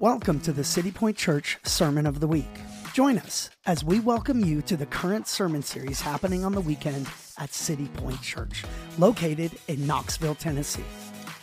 Welcome 0.00 0.38
to 0.42 0.52
the 0.52 0.62
City 0.62 0.92
Point 0.92 1.16
Church 1.16 1.58
Sermon 1.64 2.06
of 2.06 2.20
the 2.20 2.28
Week. 2.28 2.46
Join 2.92 3.18
us 3.18 3.50
as 3.66 3.82
we 3.82 3.98
welcome 3.98 4.44
you 4.44 4.62
to 4.62 4.76
the 4.76 4.86
current 4.86 5.26
sermon 5.26 5.60
series 5.60 6.00
happening 6.00 6.44
on 6.44 6.52
the 6.52 6.60
weekend 6.60 7.08
at 7.36 7.52
City 7.52 7.88
Point 7.94 8.22
Church, 8.22 8.62
located 8.96 9.58
in 9.66 9.88
Knoxville, 9.88 10.36
Tennessee. 10.36 10.84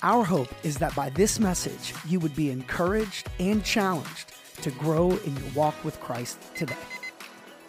Our 0.04 0.23
hope 0.23 0.47
is 0.63 0.78
that 0.78 0.96
by 0.96 1.10
this 1.10 1.38
message, 1.38 1.94
you 2.07 2.21
would 2.21 2.33
be 2.33 2.49
encouraged 2.49 3.28
and 3.39 3.62
challenged 3.62 4.31
to 4.62 4.72
grow 4.72 5.12
in 5.12 5.35
your 5.35 5.51
walk 5.53 5.76
with 5.83 5.99
Christ 5.99 6.37
today. 6.56 6.78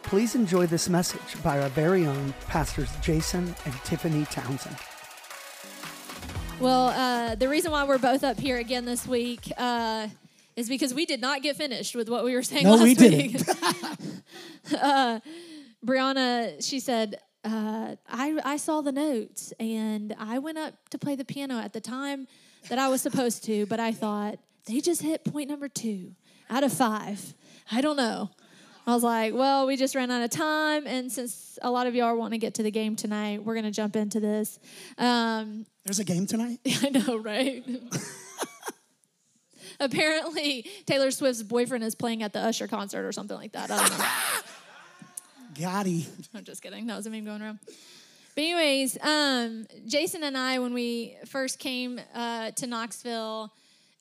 Please 0.05 0.37
enjoy 0.37 0.68
this 0.68 0.89
message 0.89 1.43
by 1.43 1.61
our 1.61 1.68
very 1.71 2.07
own 2.07 2.32
pastors 2.46 2.93
Jason 3.03 3.57
and 3.64 3.75
Tiffany 3.82 4.25
Townsend. 4.27 4.77
Well, 6.61 6.91
uh, 6.91 7.34
the 7.34 7.48
reason 7.48 7.73
why 7.73 7.82
we're 7.82 7.98
both 7.98 8.23
up 8.23 8.39
here 8.39 8.59
again 8.59 8.84
this 8.84 9.05
week 9.05 9.50
uh, 9.59 10.07
is 10.57 10.68
because 10.68 10.93
we 10.95 11.04
did 11.07 11.20
not 11.20 11.43
get 11.43 11.57
finished 11.57 11.95
with 11.95 12.09
what 12.09 12.25
we 12.25 12.34
were 12.34 12.43
saying 12.43 12.64
No, 12.64 12.73
last 12.73 12.83
we 12.83 12.88
week. 12.95 12.98
didn't. 12.98 13.48
uh, 14.83 15.20
Brianna, 15.84 16.66
she 16.66 16.80
said, 16.80 17.20
uh, 17.45 17.95
I, 18.09 18.38
I 18.45 18.56
saw 18.56 18.80
the 18.80 18.92
notes 18.92 19.52
and 19.61 20.14
I 20.19 20.38
went 20.38 20.59
up 20.59 20.74
to 20.91 20.98
play 20.98 21.14
the 21.14 21.24
piano 21.24 21.59
at 21.61 21.73
the 21.73 21.80
time 21.80 22.27
that 22.69 22.78
I 22.78 22.88
was 22.88 23.02
supposed 23.02 23.45
to, 23.45 23.66
but 23.66 23.78
I 23.78 23.92
thought 23.92 24.38
they 24.66 24.80
just 24.80 25.02
hit 25.02 25.24
point 25.24 25.48
number 25.48 25.69
two 25.69 26.12
out 26.50 26.64
of 26.64 26.73
five. 26.73 27.34
I 27.70 27.80
don't 27.80 27.97
know. 27.97 28.30
I 28.88 28.95
was 28.95 29.02
like, 29.02 29.34
well, 29.34 29.66
we 29.66 29.77
just 29.77 29.95
ran 29.97 30.11
out 30.12 30.23
of 30.23 30.30
time. 30.30 30.86
And 30.86 31.11
since 31.11 31.59
a 31.61 31.70
lot 31.70 31.86
of 31.88 31.95
y'all 31.97 32.16
want 32.16 32.33
to 32.34 32.38
get 32.38 32.55
to 32.55 32.62
the 32.62 32.70
game 32.70 32.95
tonight, 32.95 33.45
we're 33.45 33.55
going 33.55 33.64
to 33.64 33.73
jump 33.73 33.97
into 33.97 34.20
this. 34.20 34.61
Um, 34.97 35.66
There's 35.84 35.98
a 35.98 36.05
game 36.05 36.27
tonight? 36.27 36.61
I 36.83 36.91
know, 36.91 37.16
right? 37.19 37.64
Apparently, 39.80 40.66
Taylor 40.87 41.11
Swift's 41.11 41.43
boyfriend 41.43 41.84
is 41.84 41.95
playing 41.95 42.23
at 42.23 42.33
the 42.33 42.41
Usher 42.41 42.69
concert 42.69 43.05
or 43.07 43.12
something 43.12 43.37
like 43.37 43.53
that. 43.53 43.71
I 43.71 43.77
don't 43.77 43.98
know. 43.98 44.05
Gotti. 45.69 46.06
I'm 46.34 46.45
just 46.45 46.62
kidding. 46.62 46.87
That 46.87 46.97
was 46.97 47.06
a 47.06 47.11
meme 47.11 47.25
going 47.25 47.42
around. 47.42 47.59
But 48.34 48.42
anyways, 48.42 48.98
um, 49.03 49.67
Jason 49.87 50.23
and 50.23 50.37
I, 50.37 50.59
when 50.59 50.75
we 50.75 51.17
first 51.25 51.59
came 51.59 51.98
uh, 52.15 52.50
to 52.53 52.67
Knoxville, 52.67 53.53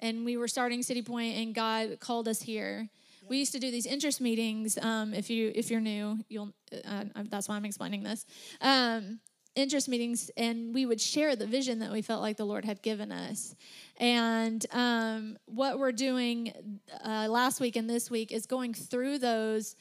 and 0.02 0.26
we 0.26 0.36
were 0.36 0.50
starting 0.50 0.84
City 0.84 1.02
Point, 1.02 1.38
and 1.38 1.56
God 1.56 2.00
called 2.02 2.28
us 2.28 2.42
here. 2.42 2.90
We 3.30 3.38
used 3.38 3.54
to 3.54 3.60
do 3.60 3.72
these 3.72 3.86
interest 3.86 4.22
meetings. 4.22 4.78
Um, 4.78 5.14
if 5.14 5.30
you 5.30 5.52
if 5.56 5.72
you're 5.72 5.82
new, 5.82 6.20
you'll. 6.28 6.52
Uh, 6.86 7.06
that's 7.30 7.48
why 7.48 7.56
I'm 7.56 7.66
explaining 7.66 8.04
this. 8.04 8.26
Um, 8.62 9.20
interest 9.56 9.88
meetings, 9.88 10.30
and 10.38 10.74
we 10.74 10.86
would 10.86 11.00
share 11.00 11.36
the 11.36 11.48
vision 11.48 11.80
that 11.80 11.92
we 11.92 12.02
felt 12.02 12.22
like 12.22 12.38
the 12.38 12.46
Lord 12.46 12.66
had 12.66 12.82
given 12.82 13.12
us. 13.12 13.56
And 13.98 14.66
um, 14.72 15.38
what 15.46 15.80
we're 15.80 15.92
doing 15.94 16.80
uh, 17.04 17.28
last 17.30 17.60
week 17.60 17.76
and 17.76 17.90
this 17.90 18.12
week 18.12 18.32
is 18.32 18.46
going 18.46 18.74
through 18.74 19.20
those 19.20 19.76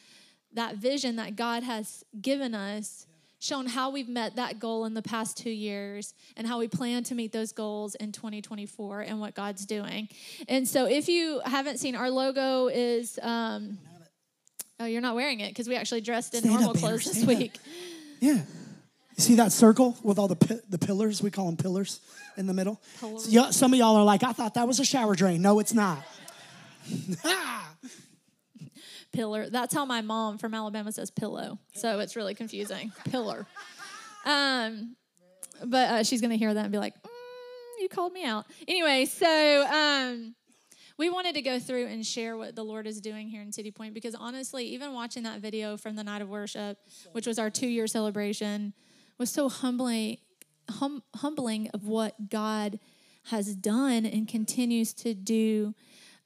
that 0.53 0.77
vision 0.77 1.17
that 1.17 1.35
God 1.35 1.65
has 1.65 2.05
given 2.21 2.55
us, 2.55 3.09
shown 3.41 3.67
how 3.67 3.91
we've 3.91 4.09
met 4.09 4.37
that 4.37 4.61
goal 4.61 4.85
in 4.85 4.95
the 4.95 5.03
past 5.03 5.37
two 5.37 5.51
years 5.51 6.15
and 6.37 6.47
how 6.47 6.61
we 6.61 6.69
plan 6.69 7.03
to 7.05 7.15
meet 7.17 7.33
those 7.33 7.51
goals 7.51 7.97
in 7.97 8.13
2024 8.13 9.01
and 9.01 9.19
what 9.21 9.35
God's 9.35 9.67
doing. 9.67 10.09
And 10.49 10.67
so, 10.69 10.87
if 10.87 11.09
you 11.09 11.41
haven't 11.45 11.79
seen, 11.79 11.97
our 11.97 12.11
logo 12.11 12.69
is. 12.69 13.19
Um, 13.23 13.79
oh, 14.79 14.87
you're 14.87 15.01
not 15.03 15.15
wearing 15.17 15.41
it 15.41 15.49
because 15.49 15.69
we 15.69 15.75
actually 15.77 16.01
dressed 16.01 16.35
in 16.35 16.41
Stand 16.41 16.55
normal 16.55 16.71
up, 16.71 16.77
clothes 16.77 17.05
this 17.05 17.15
stand 17.21 17.31
up. 17.33 17.39
week. 17.39 17.59
Yeah. 18.21 18.39
You 19.17 19.23
see 19.23 19.35
that 19.37 19.53
circle 19.53 19.97
with 20.03 20.19
all 20.19 20.27
the 20.29 20.37
pi- 20.37 20.61
the 20.69 20.79
pillars? 20.79 21.23
We 21.23 21.31
call 21.31 21.47
them 21.47 21.57
pillars 21.57 22.01
in 22.37 22.47
the 22.47 22.53
middle. 22.55 22.81
So 23.01 23.19
y- 23.31 23.51
some 23.51 23.73
of 23.73 23.79
y'all 23.79 23.97
are 23.97 24.05
like, 24.05 24.23
I 24.25 24.33
thought 24.33 24.55
that 24.55 24.67
was 24.67 24.81
a 24.81 24.85
shower 24.85 25.15
drain. 25.15 25.41
No, 25.41 25.61
it's 25.61 25.73
not. 25.73 26.03
pillar. 29.13 29.49
That's 29.49 29.73
how 29.75 29.85
my 29.85 30.01
mom 30.01 30.39
from 30.39 30.55
Alabama 30.55 30.91
says 30.93 31.11
pillow. 31.11 31.59
So 31.75 32.01
it's 32.01 32.17
really 32.17 32.35
confusing. 32.35 32.93
Pillar. 33.09 33.47
Um, 34.27 34.97
but 35.65 35.91
uh, 35.91 36.03
she's 36.03 36.21
gonna 36.21 36.37
hear 36.37 36.53
that 36.53 36.65
and 36.65 36.73
be 36.73 36.79
like, 36.79 36.95
mm, 37.01 37.09
"You 37.81 37.89
called 37.89 38.13
me 38.13 38.25
out." 38.25 38.47
Anyway, 38.67 39.05
so 39.05 39.67
um, 39.67 40.35
we 40.99 41.09
wanted 41.09 41.35
to 41.37 41.43
go 41.43 41.59
through 41.61 41.87
and 41.87 42.05
share 42.05 42.37
what 42.37 42.57
the 42.57 42.65
Lord 42.65 42.87
is 42.87 43.01
doing 43.01 43.29
here 43.29 43.43
in 43.43 43.53
City 43.53 43.71
Point 43.71 43.95
because 43.95 44.15
honestly, 44.17 44.65
even 44.67 44.93
watching 44.93 45.23
that 45.23 45.41
video 45.41 45.77
from 45.77 45.95
the 45.95 46.03
night 46.05 46.21
of 46.23 46.29
worship, 46.29 46.79
which 47.13 47.27
was 47.27 47.39
our 47.39 47.51
two-year 47.51 47.87
celebration, 47.87 48.73
was 49.19 49.31
so 49.31 49.49
humbling, 49.49 50.19
hum, 50.69 51.03
humbling 51.17 51.69
of 51.71 51.87
what 51.87 52.31
God 52.31 52.79
has 53.25 53.55
done 53.55 54.05
and 54.05 54.29
continues 54.29 54.93
to 54.93 55.15
do 55.15 55.75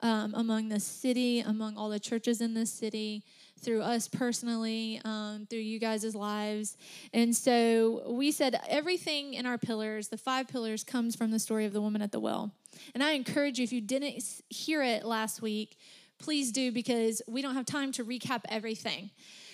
um, 0.01 0.33
among 0.35 0.69
the 0.69 0.79
city, 0.79 1.41
among 1.41 1.77
all 1.77 1.89
the 1.89 1.99
churches 1.99 2.41
in 2.41 2.53
the 2.53 2.65
city, 2.65 3.23
through 3.59 3.81
us 3.81 4.07
personally, 4.07 5.01
um, 5.03 5.45
through 5.49 5.59
you 5.59 5.79
guys' 5.79 6.15
lives. 6.15 6.77
And 7.13 7.35
so 7.35 8.03
we 8.07 8.31
said 8.31 8.59
everything 8.69 9.33
in 9.33 9.45
our 9.45 9.57
pillars, 9.57 10.07
the 10.07 10.17
five 10.17 10.47
pillars, 10.47 10.83
comes 10.83 11.15
from 11.15 11.31
the 11.31 11.39
story 11.39 11.65
of 11.65 11.73
the 11.73 11.81
woman 11.81 12.01
at 12.01 12.11
the 12.11 12.19
well. 12.19 12.51
And 12.93 13.03
I 13.03 13.11
encourage 13.11 13.59
you, 13.59 13.63
if 13.63 13.73
you 13.73 13.81
didn't 13.81 14.23
hear 14.49 14.81
it 14.81 15.03
last 15.05 15.41
week, 15.41 15.77
please 16.19 16.51
do 16.51 16.71
because 16.71 17.21
we 17.27 17.41
don't 17.41 17.55
have 17.55 17.65
time 17.65 17.91
to 17.93 18.05
recap 18.05 18.41
everything. 18.49 19.09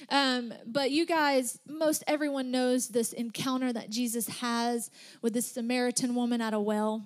Um, 0.10 0.54
but 0.66 0.92
you 0.92 1.06
guys, 1.06 1.60
most 1.68 2.04
everyone 2.08 2.52
knows 2.52 2.90
this 2.90 3.14
encounter 3.14 3.72
that 3.72 3.90
Jesus 3.90 4.28
has 4.28 4.92
with 5.22 5.34
this 5.34 5.52
Samaritan 5.52 6.16
woman 6.16 6.42
at 6.42 6.54
a 6.54 6.60
well. 6.60 7.04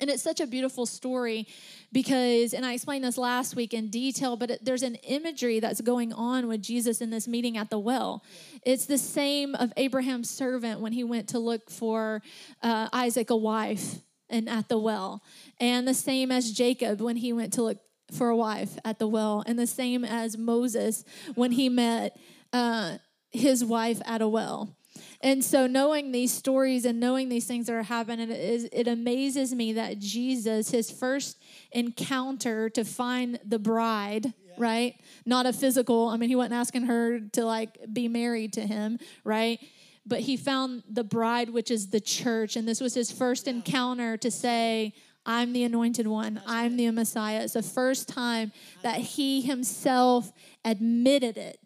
And 0.00 0.08
it's 0.08 0.22
such 0.22 0.40
a 0.40 0.46
beautiful 0.46 0.86
story 0.86 1.46
because, 1.92 2.54
and 2.54 2.64
I 2.64 2.72
explained 2.72 3.04
this 3.04 3.18
last 3.18 3.54
week 3.54 3.74
in 3.74 3.90
detail, 3.90 4.34
but 4.34 4.50
it, 4.50 4.64
there's 4.64 4.82
an 4.82 4.94
imagery 4.94 5.60
that's 5.60 5.82
going 5.82 6.14
on 6.14 6.48
with 6.48 6.62
Jesus 6.62 7.02
in 7.02 7.10
this 7.10 7.28
meeting 7.28 7.58
at 7.58 7.68
the 7.68 7.78
well. 7.78 8.24
It's 8.64 8.86
the 8.86 8.96
same 8.96 9.54
of 9.54 9.74
Abraham's 9.76 10.30
servant 10.30 10.80
when 10.80 10.92
he 10.92 11.04
went 11.04 11.28
to 11.30 11.38
look 11.38 11.68
for 11.68 12.22
uh, 12.62 12.88
Isaac 12.94 13.28
a 13.28 13.36
wife 13.36 13.96
and 14.30 14.48
at 14.48 14.68
the 14.68 14.78
well, 14.78 15.22
and 15.58 15.86
the 15.86 15.94
same 15.94 16.30
as 16.30 16.52
Jacob 16.52 17.00
when 17.00 17.16
he 17.16 17.32
went 17.32 17.52
to 17.54 17.62
look 17.62 17.78
for 18.12 18.28
a 18.28 18.36
wife 18.36 18.78
at 18.84 18.98
the 18.98 19.06
well, 19.06 19.42
and 19.46 19.58
the 19.58 19.66
same 19.66 20.04
as 20.04 20.36
Moses 20.36 21.04
when 21.34 21.52
he 21.52 21.68
met 21.68 22.16
uh, 22.52 22.98
his 23.30 23.64
wife 23.64 24.00
at 24.04 24.22
a 24.22 24.28
well. 24.28 24.76
And 25.22 25.44
so, 25.44 25.66
knowing 25.66 26.12
these 26.12 26.32
stories 26.32 26.84
and 26.84 26.98
knowing 26.98 27.28
these 27.28 27.46
things 27.46 27.66
that 27.66 27.74
are 27.74 27.82
happening, 27.82 28.30
it, 28.30 28.40
is, 28.40 28.68
it 28.72 28.88
amazes 28.88 29.54
me 29.54 29.74
that 29.74 29.98
Jesus, 29.98 30.70
his 30.70 30.90
first 30.90 31.42
encounter 31.72 32.70
to 32.70 32.84
find 32.84 33.38
the 33.44 33.58
bride, 33.58 34.32
right? 34.56 34.94
Not 35.26 35.46
a 35.46 35.52
physical, 35.52 36.08
I 36.08 36.16
mean, 36.16 36.28
he 36.28 36.36
wasn't 36.36 36.54
asking 36.54 36.84
her 36.84 37.20
to 37.20 37.44
like 37.44 37.78
be 37.92 38.08
married 38.08 38.54
to 38.54 38.66
him, 38.66 38.98
right? 39.24 39.60
But 40.06 40.20
he 40.20 40.36
found 40.36 40.82
the 40.88 41.04
bride, 41.04 41.50
which 41.50 41.70
is 41.70 41.90
the 41.90 42.00
church. 42.00 42.56
And 42.56 42.66
this 42.66 42.80
was 42.80 42.94
his 42.94 43.12
first 43.12 43.46
encounter 43.46 44.16
to 44.16 44.30
say, 44.30 44.94
I'm 45.26 45.52
the 45.52 45.64
anointed 45.64 46.06
one. 46.06 46.40
I'm 46.46 46.76
the 46.76 46.90
Messiah. 46.90 47.42
It's 47.42 47.52
the 47.52 47.62
first 47.62 48.08
time 48.08 48.52
that 48.82 48.96
he 48.96 49.42
himself 49.42 50.32
admitted 50.64 51.36
it. 51.36 51.58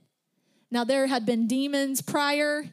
Now, 0.71 0.85
there 0.85 1.07
had 1.07 1.25
been 1.25 1.47
demons 1.47 2.03
prior 2.03 2.65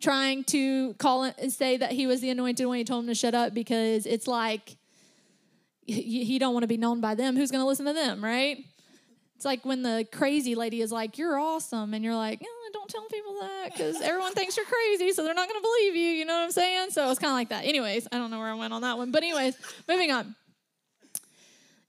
trying 0.00 0.44
to 0.44 0.94
call 0.94 1.24
and 1.24 1.52
say 1.52 1.76
that 1.76 1.92
he 1.92 2.06
was 2.06 2.20
the 2.20 2.30
anointed 2.30 2.66
one. 2.66 2.78
He 2.78 2.84
told 2.84 3.04
him 3.04 3.08
to 3.08 3.14
shut 3.14 3.34
up 3.34 3.54
because 3.54 4.06
it's 4.06 4.28
like 4.28 4.76
he, 5.84 6.24
he 6.24 6.38
don't 6.38 6.52
want 6.52 6.62
to 6.62 6.68
be 6.68 6.76
known 6.76 7.00
by 7.00 7.14
them. 7.14 7.36
Who's 7.36 7.50
going 7.50 7.62
to 7.62 7.66
listen 7.66 7.86
to 7.86 7.92
them, 7.92 8.22
right? 8.22 8.64
It's 9.34 9.44
like 9.44 9.64
when 9.64 9.82
the 9.82 10.06
crazy 10.12 10.54
lady 10.54 10.80
is 10.80 10.92
like, 10.92 11.16
"You're 11.18 11.38
awesome," 11.38 11.94
and 11.94 12.04
you're 12.04 12.16
like, 12.16 12.40
"Oh, 12.68 12.70
"Don't 12.72 12.88
tell 12.88 13.06
people 13.06 13.40
that 13.40 13.72
because 13.72 14.00
everyone 14.00 14.32
thinks 14.34 14.56
you're 14.56 14.66
crazy, 14.66 15.12
so 15.12 15.24
they're 15.24 15.34
not 15.34 15.48
going 15.48 15.60
to 15.60 15.66
believe 15.66 15.96
you." 15.96 16.10
You 16.10 16.24
know 16.24 16.34
what 16.34 16.44
I'm 16.44 16.50
saying? 16.50 16.90
So 16.90 17.10
it's 17.10 17.18
kind 17.18 17.30
of 17.30 17.36
like 17.36 17.48
that. 17.50 17.64
Anyways, 17.64 18.06
I 18.12 18.18
don't 18.18 18.30
know 18.30 18.38
where 18.38 18.48
I 18.48 18.54
went 18.54 18.72
on 18.72 18.82
that 18.82 18.98
one, 18.98 19.10
but 19.10 19.22
anyways, 19.22 19.56
moving 19.88 20.10
on. 20.10 20.34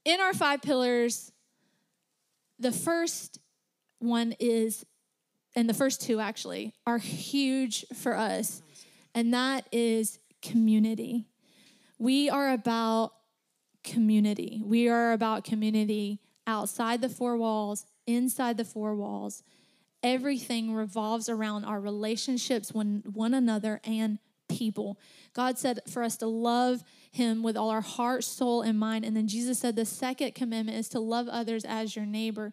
In 0.04 0.20
our 0.20 0.32
five 0.32 0.62
pillars, 0.62 1.30
the 2.58 2.72
first 2.72 3.38
one 3.98 4.34
is, 4.40 4.84
and 5.54 5.68
the 5.68 5.74
first 5.74 6.00
two 6.00 6.20
actually 6.20 6.72
are 6.86 6.98
huge 6.98 7.84
for 7.94 8.16
us, 8.16 8.62
and 9.14 9.34
that 9.34 9.66
is 9.72 10.18
community. 10.42 11.26
We 11.98 12.30
are 12.30 12.50
about 12.50 13.12
community. 13.84 14.62
We 14.64 14.88
are 14.88 15.12
about 15.12 15.44
community 15.44 16.20
outside 16.46 17.00
the 17.00 17.08
four 17.08 17.36
walls, 17.36 17.86
inside 18.06 18.56
the 18.56 18.64
four 18.64 18.94
walls. 18.94 19.42
Everything 20.02 20.74
revolves 20.74 21.28
around 21.28 21.64
our 21.64 21.80
relationships 21.80 22.72
with 22.72 23.04
one 23.06 23.34
another 23.34 23.80
and 23.84 24.18
people. 24.48 24.98
God 25.32 25.58
said 25.58 25.80
for 25.88 26.02
us 26.02 26.16
to 26.18 26.26
love 26.26 26.82
him 27.12 27.42
with 27.42 27.56
all 27.56 27.70
our 27.70 27.82
heart, 27.82 28.24
soul, 28.24 28.62
and 28.62 28.78
mind. 28.78 29.04
And 29.04 29.16
then 29.16 29.28
Jesus 29.28 29.58
said 29.58 29.76
the 29.76 29.84
second 29.84 30.34
commandment 30.34 30.78
is 30.78 30.88
to 30.90 31.00
love 31.00 31.28
others 31.28 31.64
as 31.64 31.94
your 31.94 32.06
neighbor. 32.06 32.52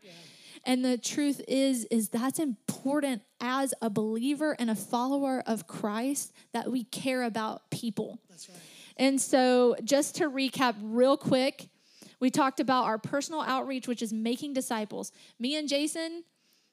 And 0.65 0.83
the 0.83 0.97
truth 0.97 1.41
is 1.47 1.85
is 1.85 2.09
that's 2.09 2.39
important 2.39 3.21
as 3.39 3.73
a 3.81 3.89
believer 3.89 4.55
and 4.59 4.69
a 4.69 4.75
follower 4.75 5.41
of 5.47 5.65
Christ 5.67 6.33
that 6.51 6.69
we 6.69 6.83
care 6.83 7.23
about 7.23 7.69
people. 7.71 8.19
That's 8.29 8.49
right. 8.49 8.57
And 8.97 9.21
so, 9.21 9.75
just 9.83 10.15
to 10.15 10.29
recap 10.29 10.75
real 10.81 11.17
quick, 11.17 11.69
We 12.19 12.31
talked 12.31 12.59
about 12.59 12.85
our 12.85 12.97
personal 12.97 13.41
outreach, 13.41 13.87
which 13.87 14.01
is 14.01 14.11
making 14.11 14.53
disciples. 14.53 15.11
Me 15.39 15.55
and 15.55 15.69
Jason, 15.69 16.23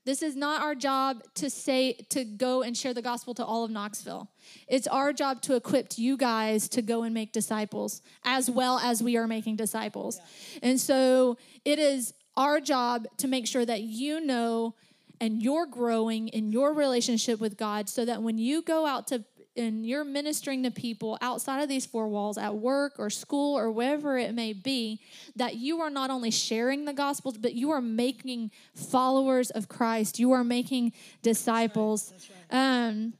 this 0.04 0.22
is 0.22 0.36
not 0.36 0.62
our 0.62 0.74
job 0.74 1.22
to 1.36 1.48
say 1.48 1.94
to 2.10 2.24
go 2.24 2.62
and 2.62 2.76
share 2.76 2.92
the 2.92 3.02
gospel 3.02 3.34
to 3.34 3.44
all 3.44 3.64
of 3.64 3.70
Knoxville. 3.70 4.28
It's 4.68 4.86
our 4.86 5.12
job 5.12 5.40
to 5.42 5.56
equip 5.56 5.96
you 5.96 6.16
guys 6.16 6.68
to 6.70 6.82
go 6.82 7.02
and 7.02 7.14
make 7.14 7.32
disciples 7.32 8.02
as 8.24 8.50
well 8.50 8.78
as 8.78 9.02
we 9.02 9.16
are 9.16 9.26
making 9.26 9.56
disciples. 9.56 10.18
Yeah. 10.18 10.70
And 10.70 10.80
so 10.80 11.38
it 11.64 11.78
is 11.78 12.12
our 12.36 12.60
job 12.60 13.06
to 13.18 13.28
make 13.28 13.46
sure 13.46 13.64
that 13.64 13.82
you 13.82 14.20
know 14.20 14.74
and 15.20 15.42
you're 15.42 15.66
growing 15.66 16.28
in 16.28 16.52
your 16.52 16.74
relationship 16.74 17.40
with 17.40 17.56
God 17.56 17.88
so 17.88 18.04
that 18.04 18.22
when 18.22 18.36
you 18.36 18.62
go 18.62 18.84
out 18.84 19.06
to 19.08 19.24
and 19.56 19.86
you're 19.86 20.04
ministering 20.04 20.62
to 20.64 20.70
people 20.70 21.18
outside 21.20 21.62
of 21.62 21.68
these 21.68 21.86
four 21.86 22.08
walls 22.08 22.36
at 22.38 22.56
work 22.56 22.94
or 22.98 23.10
school 23.10 23.56
or 23.56 23.70
wherever 23.70 24.18
it 24.18 24.34
may 24.34 24.52
be, 24.52 25.00
that 25.36 25.56
you 25.56 25.80
are 25.80 25.90
not 25.90 26.10
only 26.10 26.30
sharing 26.30 26.84
the 26.84 26.92
gospel, 26.92 27.34
but 27.38 27.54
you 27.54 27.70
are 27.70 27.80
making 27.80 28.50
followers 28.74 29.50
of 29.50 29.68
Christ. 29.68 30.18
You 30.18 30.32
are 30.32 30.44
making 30.44 30.92
disciples. 31.22 32.10
That's 32.10 32.30
right. 32.30 32.36
That's 32.48 32.52
right. 32.52 32.88
Um, 32.88 33.14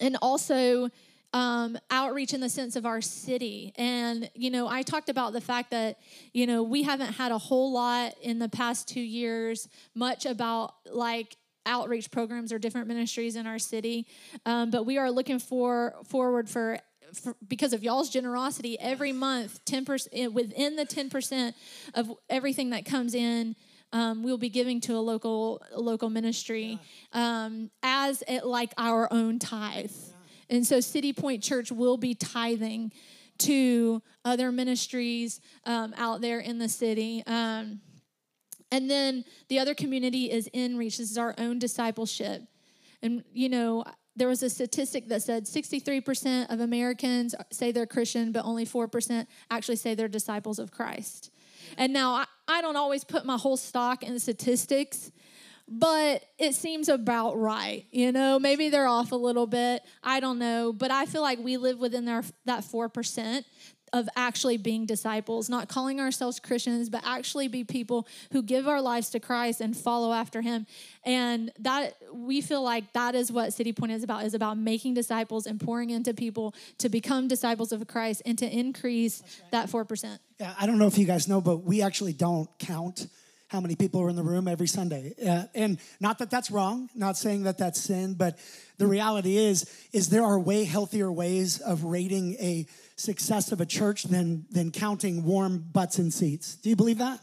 and 0.00 0.16
also, 0.22 0.90
um, 1.32 1.78
outreach 1.90 2.32
in 2.32 2.40
the 2.40 2.48
sense 2.48 2.74
of 2.74 2.86
our 2.86 3.00
city. 3.00 3.72
And, 3.76 4.30
you 4.34 4.50
know, 4.50 4.66
I 4.66 4.82
talked 4.82 5.08
about 5.08 5.32
the 5.32 5.40
fact 5.40 5.70
that, 5.72 5.98
you 6.32 6.46
know, 6.46 6.62
we 6.62 6.82
haven't 6.82 7.12
had 7.12 7.32
a 7.32 7.38
whole 7.38 7.72
lot 7.72 8.14
in 8.22 8.38
the 8.38 8.48
past 8.48 8.88
two 8.88 9.00
years, 9.00 9.68
much 9.94 10.24
about 10.24 10.74
like 10.90 11.36
outreach 11.68 12.10
programs 12.10 12.52
or 12.52 12.58
different 12.58 12.88
ministries 12.88 13.36
in 13.36 13.46
our 13.46 13.58
city. 13.58 14.06
Um, 14.44 14.70
but 14.70 14.84
we 14.84 14.98
are 14.98 15.10
looking 15.10 15.38
for 15.38 15.94
forward 16.04 16.48
for, 16.48 16.80
for 17.14 17.36
because 17.46 17.72
of 17.72 17.82
y'all's 17.82 18.10
generosity 18.10 18.78
every 18.80 19.12
month 19.12 19.64
10% 19.64 20.08
eh, 20.12 20.26
within 20.26 20.76
the 20.76 20.84
10% 20.84 21.54
of 21.94 22.12
everything 22.28 22.70
that 22.70 22.84
comes 22.84 23.14
in 23.14 23.54
um, 23.92 24.22
we'll 24.22 24.38
be 24.38 24.50
giving 24.50 24.80
to 24.82 24.94
a 24.94 25.00
local 25.00 25.62
a 25.72 25.80
local 25.80 26.10
ministry 26.10 26.78
um, 27.12 27.70
as 27.82 28.22
it 28.28 28.44
like 28.44 28.72
our 28.76 29.10
own 29.12 29.38
tithe. 29.38 29.92
And 30.50 30.66
so 30.66 30.80
city 30.80 31.12
point 31.12 31.42
church 31.42 31.72
will 31.72 31.96
be 31.96 32.14
tithing 32.14 32.92
to 33.38 34.02
other 34.24 34.50
ministries 34.50 35.40
um, 35.64 35.94
out 35.96 36.20
there 36.20 36.40
in 36.40 36.58
the 36.58 36.68
city. 36.68 37.22
Um, 37.26 37.80
and 38.70 38.90
then 38.90 39.24
the 39.48 39.58
other 39.58 39.74
community 39.74 40.30
is 40.30 40.48
in 40.52 40.76
reach. 40.76 40.98
This 40.98 41.10
is 41.10 41.18
our 41.18 41.34
own 41.38 41.58
discipleship. 41.58 42.42
And, 43.02 43.24
you 43.32 43.48
know, 43.48 43.84
there 44.16 44.28
was 44.28 44.42
a 44.42 44.50
statistic 44.50 45.08
that 45.08 45.22
said 45.22 45.44
63% 45.44 46.52
of 46.52 46.60
Americans 46.60 47.34
say 47.52 47.70
they're 47.72 47.86
Christian, 47.86 48.32
but 48.32 48.44
only 48.44 48.66
4% 48.66 49.26
actually 49.50 49.76
say 49.76 49.94
they're 49.94 50.08
disciples 50.08 50.58
of 50.58 50.72
Christ. 50.72 51.30
And 51.76 51.92
now 51.92 52.14
I, 52.14 52.24
I 52.48 52.60
don't 52.60 52.76
always 52.76 53.04
put 53.04 53.24
my 53.24 53.36
whole 53.36 53.56
stock 53.56 54.02
in 54.02 54.18
statistics, 54.18 55.12
but 55.68 56.24
it 56.38 56.54
seems 56.54 56.88
about 56.88 57.38
right. 57.38 57.86
You 57.92 58.10
know, 58.10 58.38
maybe 58.38 58.70
they're 58.70 58.88
off 58.88 59.12
a 59.12 59.16
little 59.16 59.46
bit. 59.46 59.82
I 60.02 60.18
don't 60.18 60.38
know. 60.38 60.72
But 60.72 60.90
I 60.90 61.06
feel 61.06 61.22
like 61.22 61.38
we 61.38 61.56
live 61.56 61.78
within 61.78 62.04
their, 62.04 62.24
that 62.46 62.64
4% 62.64 63.44
of 63.92 64.08
actually 64.16 64.56
being 64.56 64.86
disciples, 64.86 65.48
not 65.48 65.68
calling 65.68 66.00
ourselves 66.00 66.38
Christians, 66.40 66.88
but 66.88 67.02
actually 67.04 67.48
be 67.48 67.64
people 67.64 68.06
who 68.32 68.42
give 68.42 68.68
our 68.68 68.80
lives 68.80 69.10
to 69.10 69.20
Christ 69.20 69.60
and 69.60 69.76
follow 69.76 70.12
after 70.12 70.42
him. 70.42 70.66
And 71.04 71.50
that 71.60 71.96
we 72.12 72.40
feel 72.40 72.62
like 72.62 72.92
that 72.92 73.14
is 73.14 73.32
what 73.32 73.52
City 73.52 73.72
Point 73.72 73.92
is 73.92 74.02
about, 74.02 74.24
is 74.24 74.34
about 74.34 74.58
making 74.58 74.94
disciples 74.94 75.46
and 75.46 75.60
pouring 75.60 75.90
into 75.90 76.14
people 76.14 76.54
to 76.78 76.88
become 76.88 77.28
disciples 77.28 77.72
of 77.72 77.86
Christ 77.86 78.22
and 78.26 78.38
to 78.38 78.46
increase 78.46 79.22
right. 79.22 79.50
that 79.52 79.68
4%. 79.68 80.18
Yeah, 80.38 80.54
I 80.58 80.66
don't 80.66 80.78
know 80.78 80.86
if 80.86 80.98
you 80.98 81.06
guys 81.06 81.28
know, 81.28 81.40
but 81.40 81.58
we 81.58 81.82
actually 81.82 82.12
don't 82.12 82.48
count 82.58 83.06
how 83.48 83.60
many 83.60 83.74
people 83.74 84.00
are 84.02 84.10
in 84.10 84.16
the 84.16 84.22
room 84.22 84.46
every 84.46 84.68
Sunday. 84.68 85.14
Uh, 85.26 85.44
and 85.54 85.78
not 86.00 86.18
that 86.18 86.30
that's 86.30 86.50
wrong, 86.50 86.90
not 86.94 87.16
saying 87.16 87.44
that 87.44 87.58
that's 87.58 87.80
sin, 87.80 88.14
but 88.14 88.38
the 88.76 88.86
reality 88.86 89.36
is 89.36 89.68
is 89.92 90.10
there 90.10 90.24
are 90.24 90.38
way 90.38 90.64
healthier 90.64 91.10
ways 91.10 91.58
of 91.58 91.84
rating 91.84 92.34
a 92.34 92.66
success 92.98 93.52
of 93.52 93.60
a 93.60 93.66
church 93.66 94.04
than, 94.04 94.46
than 94.50 94.70
counting 94.70 95.24
warm 95.24 95.64
butts 95.72 95.98
and 95.98 96.12
seats. 96.12 96.56
Do 96.56 96.68
you 96.68 96.76
believe 96.76 96.98
that? 96.98 97.20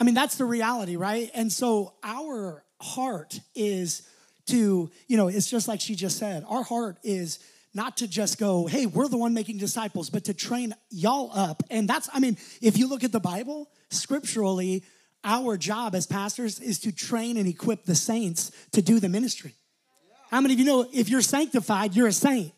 I 0.00 0.04
mean, 0.04 0.14
that's 0.14 0.36
the 0.36 0.44
reality, 0.44 0.96
right? 0.96 1.30
And 1.34 1.52
so 1.52 1.94
our 2.04 2.62
heart 2.80 3.40
is 3.54 4.02
to, 4.46 4.90
you 5.08 5.16
know, 5.16 5.28
it's 5.28 5.50
just 5.50 5.66
like 5.66 5.80
she 5.80 5.94
just 5.94 6.18
said, 6.18 6.44
our 6.48 6.62
heart 6.62 6.98
is 7.02 7.40
not 7.74 7.96
to 7.98 8.08
just 8.08 8.38
go, 8.38 8.66
hey, 8.66 8.86
we're 8.86 9.08
the 9.08 9.18
one 9.18 9.34
making 9.34 9.58
disciples, 9.58 10.08
but 10.10 10.24
to 10.24 10.34
train 10.34 10.74
y'all 10.90 11.30
up. 11.34 11.62
And 11.70 11.88
that's, 11.88 12.08
I 12.12 12.20
mean, 12.20 12.36
if 12.62 12.78
you 12.78 12.88
look 12.88 13.04
at 13.04 13.12
the 13.12 13.20
Bible, 13.20 13.68
scripturally, 13.90 14.84
our 15.24 15.56
job 15.56 15.94
as 15.94 16.06
pastors 16.06 16.60
is 16.60 16.78
to 16.80 16.92
train 16.92 17.36
and 17.36 17.48
equip 17.48 17.84
the 17.84 17.94
saints 17.94 18.52
to 18.72 18.82
do 18.82 19.00
the 19.00 19.08
ministry. 19.08 19.54
How 20.30 20.40
many 20.40 20.54
of 20.54 20.60
you 20.60 20.66
know 20.66 20.86
if 20.92 21.08
you're 21.08 21.22
sanctified, 21.22 21.96
you're 21.96 22.06
a 22.06 22.12
saint? 22.12 22.52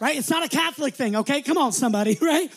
Right? 0.00 0.16
It's 0.16 0.30
not 0.30 0.44
a 0.44 0.48
Catholic 0.48 0.94
thing, 0.94 1.16
okay? 1.16 1.42
Come 1.42 1.58
on, 1.58 1.72
somebody, 1.72 2.18
right? 2.22 2.50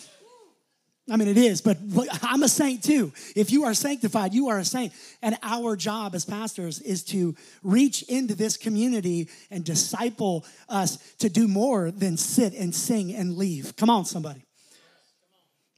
I 1.09 1.17
mean, 1.17 1.27
it 1.27 1.37
is, 1.37 1.61
but 1.61 1.77
I'm 2.21 2.43
a 2.43 2.47
saint 2.47 2.83
too. 2.83 3.11
If 3.35 3.51
you 3.51 3.65
are 3.65 3.73
sanctified, 3.73 4.33
you 4.33 4.49
are 4.49 4.59
a 4.59 4.65
saint. 4.65 4.93
And 5.21 5.35
our 5.41 5.75
job 5.75 6.15
as 6.15 6.25
pastors 6.25 6.79
is 6.79 7.03
to 7.05 7.35
reach 7.63 8.03
into 8.03 8.35
this 8.35 8.55
community 8.55 9.27
and 9.49 9.65
disciple 9.65 10.45
us 10.69 10.97
to 11.19 11.27
do 11.27 11.47
more 11.47 11.91
than 11.91 12.17
sit 12.17 12.53
and 12.53 12.73
sing 12.73 13.13
and 13.13 13.35
leave. 13.35 13.75
Come 13.75 13.89
on, 13.89 14.05
somebody. 14.05 14.45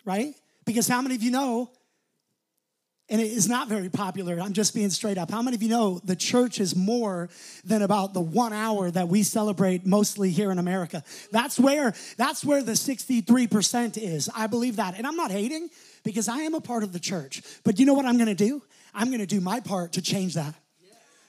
Right? 0.06 0.36
Because 0.66 0.88
how 0.88 1.02
many 1.02 1.16
of 1.16 1.24
you 1.24 1.32
know 1.32 1.72
and 3.14 3.22
it 3.22 3.32
is 3.32 3.48
not 3.48 3.68
very 3.68 3.90
popular. 3.90 4.40
I'm 4.40 4.54
just 4.54 4.74
being 4.74 4.90
straight 4.90 5.20
up. 5.20 5.30
How 5.30 5.44
many 5.44 5.56
of 5.56 5.62
you 5.62 5.70
know 5.70 6.02
the 6.04 6.16
church 6.16 6.60
is 6.60 6.76
more 6.76 7.30
than 7.64 7.84
about 7.84 8.16
the 8.16 8.22
one 8.22 8.54
hour 8.54 8.90
that 8.90 9.08
we 9.08 9.22
celebrate 9.22 9.86
mostly 9.86 10.32
here 10.32 10.52
in 10.52 10.58
America? 10.58 11.04
That's 11.32 11.60
where 11.60 11.94
that's 12.18 12.44
where 12.44 12.64
the 12.64 12.72
63% 12.72 14.00
is. 14.00 14.32
I 14.36 14.48
believe 14.48 14.78
that. 14.78 14.98
And 14.98 15.06
I'm 15.06 15.16
not 15.16 15.30
hating 15.30 15.70
because 16.04 16.28
I 16.28 16.40
am 16.40 16.56
a 16.56 16.60
part 16.60 16.82
of 16.82 16.92
the 16.92 17.00
church. 17.00 17.44
But 17.64 17.78
you 17.78 17.86
know 17.86 17.94
what 17.94 18.08
I'm 18.08 18.18
gonna 18.18 18.34
do? 18.34 18.64
I'm 18.96 19.12
gonna 19.12 19.28
do 19.28 19.40
my 19.40 19.60
part 19.60 19.94
to 19.94 20.02
change 20.02 20.34
that. 20.34 20.56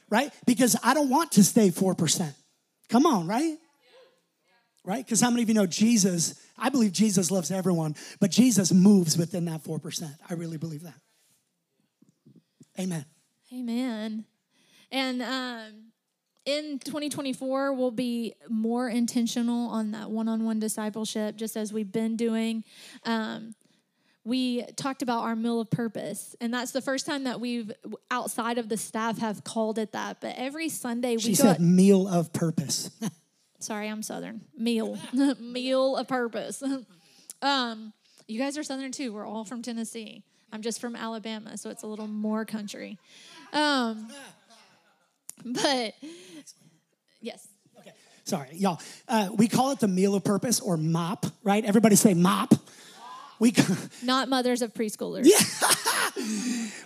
Right? 0.09 0.33
Because 0.47 0.77
I 0.83 0.95
don't 0.95 1.11
want 1.11 1.33
to 1.33 1.45
stay 1.45 1.69
4%. 1.69 2.35
Come 2.89 3.05
on, 3.05 3.27
right? 3.27 3.59
Right? 4.87 5.05
Because 5.05 5.21
how 5.21 5.29
many 5.29 5.43
of 5.43 5.51
you 5.51 5.55
know 5.55 5.67
Jesus? 5.67 6.41
I 6.57 6.71
believe 6.71 6.93
Jesus 6.93 7.31
loves 7.31 7.51
everyone, 7.51 7.95
but 8.21 8.31
Jesus 8.31 8.73
moves 8.73 9.19
within 9.19 9.45
that 9.47 9.65
4%. 9.65 10.11
I 10.31 10.33
really 10.33 10.57
believe 10.57 10.85
that. 10.85 10.95
Amen. 12.79 13.05
Amen. 13.53 14.25
And 14.91 15.23
um, 15.23 15.93
in 16.45 16.79
2024, 16.79 17.73
we'll 17.73 17.91
be 17.91 18.35
more 18.49 18.89
intentional 18.89 19.69
on 19.71 19.93
that 19.93 20.11
one 20.11 20.29
on 20.29 20.45
one 20.45 20.59
discipleship, 20.59 21.37
just 21.37 21.57
as 21.57 21.73
we've 21.73 21.91
been 21.91 22.17
doing. 22.17 22.65
Um, 23.05 23.55
we 24.25 24.63
talked 24.77 25.03
about 25.03 25.23
our 25.23 25.37
meal 25.37 25.61
of 25.61 25.71
purpose, 25.71 26.35
and 26.41 26.53
that's 26.53 26.73
the 26.73 26.81
first 26.81 27.07
time 27.07 27.25
that 27.25 27.41
we've 27.41 27.71
outside 28.11 28.59
of 28.59 28.69
the 28.69 28.77
staff 28.77 29.19
have 29.19 29.45
called 29.45 29.79
it 29.79 29.93
that. 29.93 30.21
But 30.21 30.35
every 30.37 30.69
Sunday 30.71 31.17
we 31.17 31.23
she 31.23 31.35
said 31.35 31.61
meal 31.61 32.09
of 32.09 32.33
purpose. 32.33 32.91
Sorry, 33.59 33.89
I'm 33.89 34.03
Southern. 34.03 34.43
Meal, 34.57 34.99
meal 35.41 35.97
of 35.97 36.09
purpose. 36.09 36.63
um, 37.43 37.93
you 38.27 38.39
guys 38.39 38.57
are 38.59 38.63
Southern 38.63 38.93
too. 38.93 39.13
We're 39.13 39.27
all 39.27 39.45
from 39.45 39.63
Tennessee. 39.63 40.25
I'm 40.55 40.63
just 40.63 40.81
from 40.81 40.95
Alabama, 40.95 41.59
so 41.59 41.69
it's 41.69 41.83
a 41.83 41.87
little 41.89 42.07
more 42.07 42.45
country. 42.45 42.97
Um, 43.53 44.07
but 45.45 45.95
yes. 47.21 47.49
Okay. 47.81 47.91
Sorry, 48.23 48.51
y'all. 48.53 48.81
Uh, 49.09 49.31
we 49.35 49.49
call 49.49 49.73
it 49.73 49.81
the 49.81 49.89
meal 49.89 50.15
of 50.15 50.23
purpose 50.23 50.61
or 50.61 50.77
MOP, 50.77 51.27
right? 51.43 51.65
Everybody 51.65 51.97
say 51.97 52.15
MOP. 52.15 52.55
We 53.41 53.53
not 54.05 54.29
mothers 54.29 54.63
of 54.63 54.73
preschoolers. 54.73 55.25
Yeah. 55.29 55.39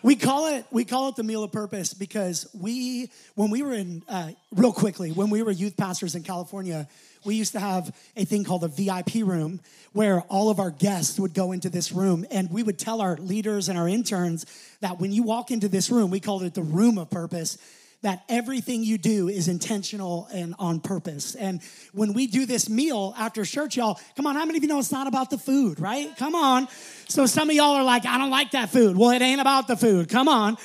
We 0.03 0.17
call 0.17 0.55
it 0.55 0.65
we 0.71 0.85
call 0.85 1.09
it 1.09 1.17
the 1.17 1.23
meal 1.23 1.43
of 1.43 1.53
purpose 1.53 1.95
because 1.95 2.49
we 2.59 3.11
when 3.35 3.51
we 3.51 3.63
were 3.63 3.75
in 3.75 4.03
uh, 4.09 4.31
real 4.53 4.73
quickly 4.73 5.13
when 5.13 5.31
we 5.31 5.43
were 5.43 5.51
youth 5.51 5.77
pastors 5.77 6.15
in 6.15 6.23
California 6.23 6.89
we 7.25 7.35
used 7.35 7.53
to 7.53 7.61
have 7.61 7.95
a 8.17 8.25
thing 8.25 8.45
called 8.45 8.65
a 8.65 8.69
VIP 8.69 9.17
room 9.17 9.61
where 9.93 10.21
all 10.23 10.51
of 10.51 10.61
our 10.61 10.71
guests 10.71 11.19
would 11.19 11.35
go 11.35 11.53
into 11.53 11.69
this 11.69 11.93
room 11.93 12.25
and 12.31 12.51
we 12.51 12.63
would 12.63 12.79
tell 12.79 13.01
our 13.01 13.17
leaders 13.17 13.69
and 13.69 13.79
our 13.79 13.89
interns 13.89 14.47
that 14.81 15.01
when 15.01 15.13
you 15.13 15.23
walk 15.23 15.51
into 15.51 15.69
this 15.69 15.91
room, 15.91 16.11
we 16.11 16.21
called 16.21 16.43
it 16.43 16.55
the 16.55 16.63
room 16.63 16.99
of 16.99 17.11
purpose 17.11 17.59
that 18.03 18.23
everything 18.29 18.85
you 18.85 18.97
do 18.97 19.29
is 19.29 19.49
intentional 19.49 20.29
and 20.33 20.55
on 20.59 20.81
purpose. 20.81 21.35
And 21.35 21.61
when 21.93 22.13
we 22.13 22.27
do 22.29 22.47
this 22.47 22.69
meal 22.69 23.13
after 23.19 23.45
church, 23.45 23.77
y'all, 23.77 23.99
come 24.17 24.27
on, 24.27 24.37
how 24.37 24.45
many 24.45 24.59
of 24.59 24.63
you 24.63 24.69
know 24.69 24.79
it's 24.79 24.93
not 24.93 25.07
about 25.09 25.31
the 25.31 25.39
food, 25.39 25.81
right? 25.81 26.17
Come 26.17 26.35
on. 26.35 26.69
So 27.09 27.27
some 27.27 27.51
of 27.51 27.57
y'all 27.57 27.75
are 27.75 27.85
like, 27.85 28.07
I 28.07 28.17
don't 28.19 28.31
like 28.31 28.53
that 28.53 28.71
food. 28.71 28.97
Well, 28.97 29.11
it 29.11 29.23
ain't 29.23 29.41
about 29.41 29.67
the 29.67 29.77
food. 29.77 30.09
Come 30.09 30.29
on 30.29 30.57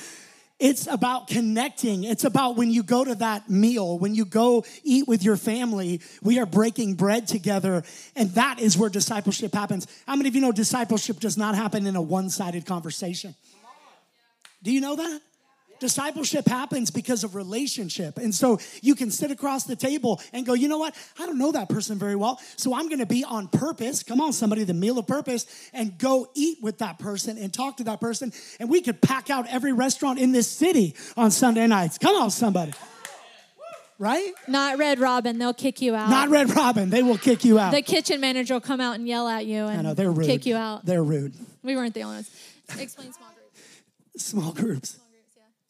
It's 0.60 0.86
about 0.86 1.26
connecting. 1.26 2.04
It's 2.04 2.22
about 2.22 2.56
when 2.56 2.70
you 2.70 2.84
go 2.84 3.04
to 3.04 3.16
that 3.16 3.50
meal, 3.50 3.98
when 3.98 4.14
you 4.14 4.24
go 4.24 4.64
eat 4.84 5.08
with 5.08 5.24
your 5.24 5.36
family, 5.36 6.00
we 6.22 6.38
are 6.38 6.46
breaking 6.46 6.94
bread 6.94 7.26
together. 7.26 7.82
And 8.14 8.30
that 8.30 8.60
is 8.60 8.78
where 8.78 8.88
discipleship 8.88 9.52
happens. 9.52 9.88
How 10.06 10.14
many 10.14 10.28
of 10.28 10.34
you 10.36 10.40
know 10.40 10.52
discipleship 10.52 11.18
does 11.18 11.36
not 11.36 11.56
happen 11.56 11.86
in 11.86 11.96
a 11.96 12.02
one 12.02 12.30
sided 12.30 12.66
conversation? 12.66 13.34
Do 14.62 14.70
you 14.70 14.80
know 14.80 14.94
that? 14.96 15.20
Discipleship 15.84 16.48
happens 16.48 16.90
because 16.90 17.24
of 17.24 17.34
relationship. 17.34 18.16
And 18.16 18.34
so 18.34 18.58
you 18.80 18.94
can 18.94 19.10
sit 19.10 19.30
across 19.30 19.64
the 19.64 19.76
table 19.76 20.18
and 20.32 20.46
go, 20.46 20.54
you 20.54 20.66
know 20.66 20.78
what? 20.78 20.96
I 21.20 21.26
don't 21.26 21.36
know 21.36 21.52
that 21.52 21.68
person 21.68 21.98
very 21.98 22.16
well. 22.16 22.40
So 22.56 22.74
I'm 22.74 22.88
going 22.88 23.00
to 23.00 23.06
be 23.06 23.22
on 23.22 23.48
purpose. 23.48 24.02
Come 24.02 24.18
on, 24.18 24.32
somebody, 24.32 24.64
the 24.64 24.72
meal 24.72 24.98
of 24.98 25.06
purpose, 25.06 25.44
and 25.74 25.98
go 25.98 26.26
eat 26.34 26.56
with 26.62 26.78
that 26.78 26.98
person 26.98 27.36
and 27.36 27.52
talk 27.52 27.76
to 27.76 27.84
that 27.84 28.00
person. 28.00 28.32
And 28.58 28.70
we 28.70 28.80
could 28.80 29.02
pack 29.02 29.28
out 29.28 29.46
every 29.46 29.74
restaurant 29.74 30.18
in 30.18 30.32
this 30.32 30.48
city 30.48 30.94
on 31.18 31.30
Sunday 31.30 31.66
nights. 31.66 31.98
Come 31.98 32.16
on, 32.16 32.30
somebody. 32.30 32.72
Right? 33.98 34.32
Not 34.48 34.78
Red 34.78 35.00
Robin, 35.00 35.38
they'll 35.38 35.52
kick 35.52 35.82
you 35.82 35.94
out. 35.94 36.08
Not 36.08 36.30
Red 36.30 36.56
Robin. 36.56 36.88
They 36.88 37.02
will 37.02 37.18
kick 37.18 37.44
you 37.44 37.58
out. 37.58 37.72
the 37.72 37.82
kitchen 37.82 38.22
manager 38.22 38.54
will 38.54 38.62
come 38.62 38.80
out 38.80 38.94
and 38.94 39.06
yell 39.06 39.28
at 39.28 39.44
you 39.44 39.66
and 39.66 39.80
I 39.80 39.82
know, 39.82 39.92
they're 39.92 40.10
rude. 40.10 40.26
kick 40.26 40.46
you 40.46 40.56
out. 40.56 40.86
They're 40.86 41.04
rude. 41.04 41.34
We 41.62 41.76
weren't 41.76 41.92
the 41.92 42.04
only 42.04 42.16
ones. 42.16 42.30
Explain 42.78 43.12
small 43.12 43.28
groups. 43.34 43.60
Small 44.16 44.52
groups. 44.52 44.98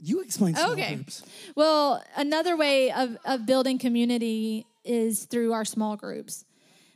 You 0.04 0.20
explain 0.20 0.54
small 0.54 0.72
Okay. 0.72 0.96
groups. 0.96 1.22
Well, 1.54 2.04
another 2.16 2.56
way 2.56 2.92
of, 2.92 3.16
of 3.24 3.46
building 3.46 3.78
community 3.78 4.66
is 4.84 5.24
through 5.24 5.52
our 5.54 5.64
small 5.64 5.96
groups. 5.96 6.44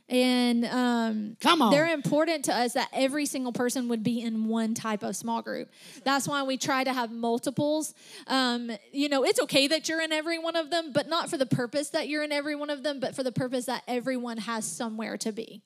And 0.07 0.65
um, 0.65 1.37
Come 1.39 1.61
on. 1.61 1.71
they're 1.71 1.93
important 1.93 2.45
to 2.45 2.55
us 2.55 2.73
that 2.73 2.89
every 2.93 3.27
single 3.27 3.51
person 3.51 3.89
would 3.89 4.01
be 4.03 4.21
in 4.21 4.47
one 4.47 4.73
type 4.73 5.03
of 5.03 5.15
small 5.15 5.43
group. 5.43 5.69
That's 6.03 6.27
why 6.27 6.41
we 6.43 6.57
try 6.57 6.83
to 6.83 6.91
have 6.91 7.11
multiples. 7.11 7.93
Um, 8.25 8.71
you 8.91 9.07
know, 9.07 9.23
it's 9.23 9.39
okay 9.41 9.67
that 9.67 9.87
you're 9.87 10.01
in 10.01 10.11
every 10.11 10.39
one 10.39 10.55
of 10.55 10.71
them, 10.71 10.93
but 10.93 11.07
not 11.07 11.29
for 11.29 11.37
the 11.37 11.45
purpose 11.45 11.89
that 11.91 12.07
you're 12.09 12.23
in 12.23 12.31
every 12.31 12.55
one 12.55 12.71
of 12.71 12.81
them, 12.81 12.99
but 12.99 13.15
for 13.15 13.21
the 13.21 13.31
purpose 13.31 13.65
that 13.65 13.83
everyone 13.87 14.37
has 14.37 14.65
somewhere 14.65 15.15
to 15.17 15.31
be. 15.31 15.61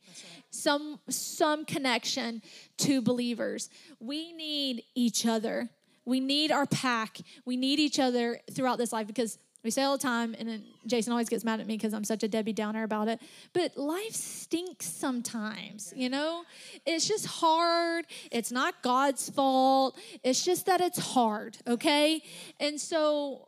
Some 0.50 1.00
some 1.10 1.64
connection 1.66 2.42
to 2.80 3.02
believers. 3.02 3.70
We 4.02 4.34
need 4.34 4.84
each 4.94 5.26
other. 5.26 5.70
We 6.06 6.20
need 6.20 6.52
our 6.52 6.66
pack. 6.66 7.20
We 7.46 7.58
need 7.58 7.80
each 7.80 8.00
other 8.00 8.40
throughout 8.52 8.78
this 8.78 8.94
life 8.94 9.08
because 9.08 9.38
we 9.64 9.72
say 9.72 9.84
all 9.84 9.96
the 9.96 10.04
time, 10.04 10.36
and 10.38 10.62
Jason 10.86 11.14
always 11.14 11.30
gets 11.30 11.46
mad 11.46 11.62
at 11.62 11.68
me 11.68 11.78
because 11.78 11.94
I'm 11.94 12.04
such 12.04 12.22
a 12.24 12.28
Debbie 12.28 12.52
Downer 12.52 12.84
about 12.84 13.08
it. 13.08 13.22
But 13.54 13.78
life 13.78 14.12
stinks 14.12 14.86
sometimes, 14.86 15.94
you 15.96 16.10
know? 16.10 16.44
It's 16.86 17.08
just 17.08 17.26
hard. 17.26 18.06
It's 18.30 18.52
not 18.52 18.82
God's 18.84 19.30
fault. 19.30 19.98
It's 20.22 20.44
just 20.44 20.66
that 20.66 20.82
it's 20.82 21.00
hard, 21.00 21.58
okay? 21.66 22.22
And 22.60 22.80
so 22.80 23.48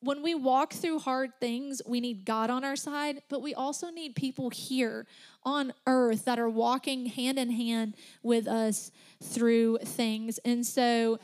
when 0.00 0.20
we 0.20 0.34
walk 0.34 0.72
through 0.72 0.98
hard 0.98 1.30
things, 1.38 1.80
we 1.86 2.00
need 2.00 2.24
God 2.24 2.50
on 2.50 2.64
our 2.64 2.74
side, 2.74 3.22
but 3.28 3.40
we 3.40 3.54
also 3.54 3.88
need 3.88 4.16
people 4.16 4.50
here 4.50 5.06
on 5.44 5.72
earth 5.86 6.24
that 6.24 6.40
are 6.40 6.50
walking 6.50 7.06
hand 7.06 7.38
in 7.38 7.50
hand 7.50 7.94
with 8.24 8.48
us 8.48 8.90
through 9.22 9.78
things. 9.84 10.38
And 10.44 10.66
so 10.66 11.20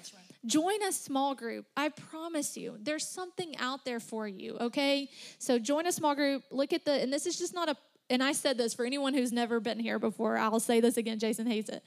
join 0.47 0.83
a 0.83 0.92
small 0.92 1.35
group. 1.35 1.66
I 1.76 1.88
promise 1.88 2.57
you, 2.57 2.76
there's 2.80 3.07
something 3.07 3.57
out 3.59 3.85
there 3.85 4.00
for 4.00 4.26
you, 4.26 4.57
okay? 4.61 5.09
So 5.38 5.59
join 5.59 5.87
a 5.87 5.92
small 5.92 6.14
group. 6.14 6.45
Look 6.50 6.73
at 6.73 6.85
the, 6.85 6.92
and 6.92 7.12
this 7.12 7.26
is 7.26 7.38
just 7.38 7.54
not 7.54 7.68
a, 7.68 7.76
and 8.11 8.23
I 8.23 8.33
said 8.33 8.57
this 8.57 8.75
for 8.75 8.85
anyone 8.87 9.14
who's 9.14 9.33
never 9.33 9.61
been 9.61 9.78
here 9.78 9.99
before. 9.99 10.38
I'll 10.38 10.61
say 10.61 10.80
this 10.80 10.97
again, 10.97 11.18
Jason 11.18 11.47
hates 11.47 11.68
it. 11.68 11.83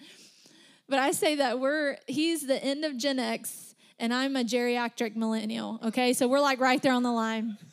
But 0.87 0.99
I 0.99 1.11
say 1.11 1.35
that 1.35 1.59
we're, 1.59 1.97
he's 2.07 2.45
the 2.45 2.61
end 2.63 2.83
of 2.85 2.97
Gen 2.97 3.17
X 3.17 3.75
and 3.97 4.13
I'm 4.13 4.35
a 4.35 4.43
geriatric 4.43 5.15
millennial, 5.15 5.79
okay? 5.85 6.13
So 6.13 6.27
we're 6.27 6.41
like 6.41 6.59
right 6.59 6.81
there 6.81 6.93
on 6.93 7.03
the 7.03 7.11
line. 7.11 7.57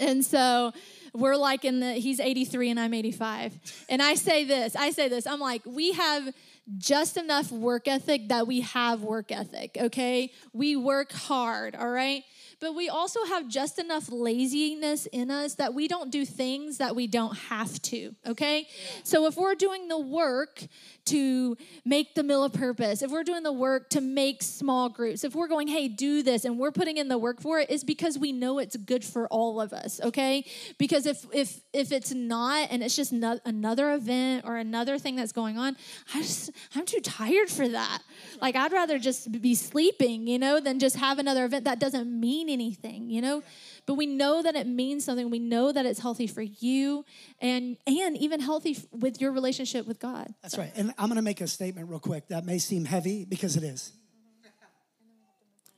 And 0.00 0.24
so 0.24 0.72
we're 1.12 1.36
like 1.36 1.64
in 1.64 1.80
the, 1.80 1.92
he's 1.92 2.20
83 2.20 2.70
and 2.70 2.80
I'm 2.80 2.94
85. 2.94 3.84
And 3.90 4.02
I 4.02 4.14
say 4.14 4.44
this, 4.44 4.74
I 4.74 4.90
say 4.90 5.08
this, 5.08 5.26
I'm 5.26 5.40
like, 5.40 5.60
we 5.66 5.92
have 5.92 6.32
just 6.78 7.16
enough 7.16 7.50
work 7.50 7.88
ethic 7.88 8.28
that 8.28 8.46
we 8.46 8.60
have 8.60 9.02
work 9.02 9.32
ethic, 9.32 9.76
okay? 9.80 10.32
We 10.52 10.76
work 10.76 11.12
hard, 11.12 11.74
all 11.74 11.90
right? 11.90 12.22
But 12.60 12.74
we 12.74 12.90
also 12.90 13.24
have 13.24 13.48
just 13.48 13.78
enough 13.78 14.10
laziness 14.12 15.06
in 15.06 15.30
us 15.30 15.54
that 15.54 15.72
we 15.72 15.88
don't 15.88 16.10
do 16.10 16.26
things 16.26 16.76
that 16.78 16.94
we 16.94 17.06
don't 17.06 17.34
have 17.34 17.80
to, 17.82 18.14
okay? 18.26 18.66
So 19.02 19.26
if 19.26 19.36
we're 19.36 19.54
doing 19.54 19.88
the 19.88 19.98
work 19.98 20.62
to 21.06 21.56
make 21.86 22.14
the 22.14 22.22
meal 22.22 22.44
of 22.44 22.52
purpose, 22.52 23.00
if 23.00 23.10
we're 23.10 23.24
doing 23.24 23.42
the 23.42 23.52
work 23.52 23.88
to 23.90 24.02
make 24.02 24.42
small 24.42 24.90
groups, 24.90 25.24
if 25.24 25.34
we're 25.34 25.48
going, 25.48 25.68
hey, 25.68 25.88
do 25.88 26.22
this, 26.22 26.44
and 26.44 26.58
we're 26.58 26.70
putting 26.70 26.98
in 26.98 27.08
the 27.08 27.16
work 27.16 27.40
for 27.40 27.58
it, 27.58 27.70
is 27.70 27.82
because 27.82 28.18
we 28.18 28.30
know 28.30 28.58
it's 28.58 28.76
good 28.76 29.04
for 29.04 29.26
all 29.28 29.58
of 29.58 29.72
us, 29.72 29.98
okay? 30.02 30.44
Because 30.76 31.06
if 31.06 31.24
if 31.32 31.60
if 31.72 31.92
it's 31.92 32.12
not, 32.12 32.68
and 32.70 32.82
it's 32.82 32.94
just 32.94 33.12
no, 33.12 33.38
another 33.46 33.94
event 33.94 34.44
or 34.44 34.56
another 34.56 34.98
thing 34.98 35.16
that's 35.16 35.32
going 35.32 35.56
on, 35.56 35.76
I 36.14 36.20
just 36.20 36.50
I'm 36.74 36.84
too 36.84 37.00
tired 37.00 37.48
for 37.48 37.66
that. 37.68 38.02
Like 38.40 38.54
I'd 38.54 38.72
rather 38.72 38.98
just 38.98 39.32
be 39.40 39.54
sleeping, 39.54 40.26
you 40.26 40.38
know, 40.38 40.60
than 40.60 40.78
just 40.78 40.96
have 40.96 41.18
another 41.18 41.46
event 41.46 41.64
that 41.64 41.80
doesn't 41.80 42.08
mean 42.08 42.49
anything, 42.52 43.10
you 43.10 43.20
know. 43.20 43.42
But 43.86 43.94
we 43.94 44.06
know 44.06 44.42
that 44.42 44.54
it 44.56 44.66
means 44.66 45.04
something. 45.04 45.30
We 45.30 45.38
know 45.38 45.72
that 45.72 45.86
it's 45.86 46.00
healthy 46.00 46.26
for 46.26 46.42
you, 46.42 47.04
and 47.40 47.76
and 47.86 48.16
even 48.16 48.40
healthy 48.40 48.78
with 48.92 49.20
your 49.20 49.32
relationship 49.32 49.86
with 49.86 49.98
God. 49.98 50.32
That's 50.42 50.58
right. 50.58 50.72
And 50.76 50.92
I'm 50.98 51.06
going 51.06 51.16
to 51.16 51.22
make 51.22 51.40
a 51.40 51.46
statement 51.46 51.88
real 51.88 52.00
quick 52.00 52.28
that 52.28 52.44
may 52.44 52.58
seem 52.58 52.84
heavy 52.84 53.24
because 53.24 53.56
it 53.56 53.62
is. 53.62 53.92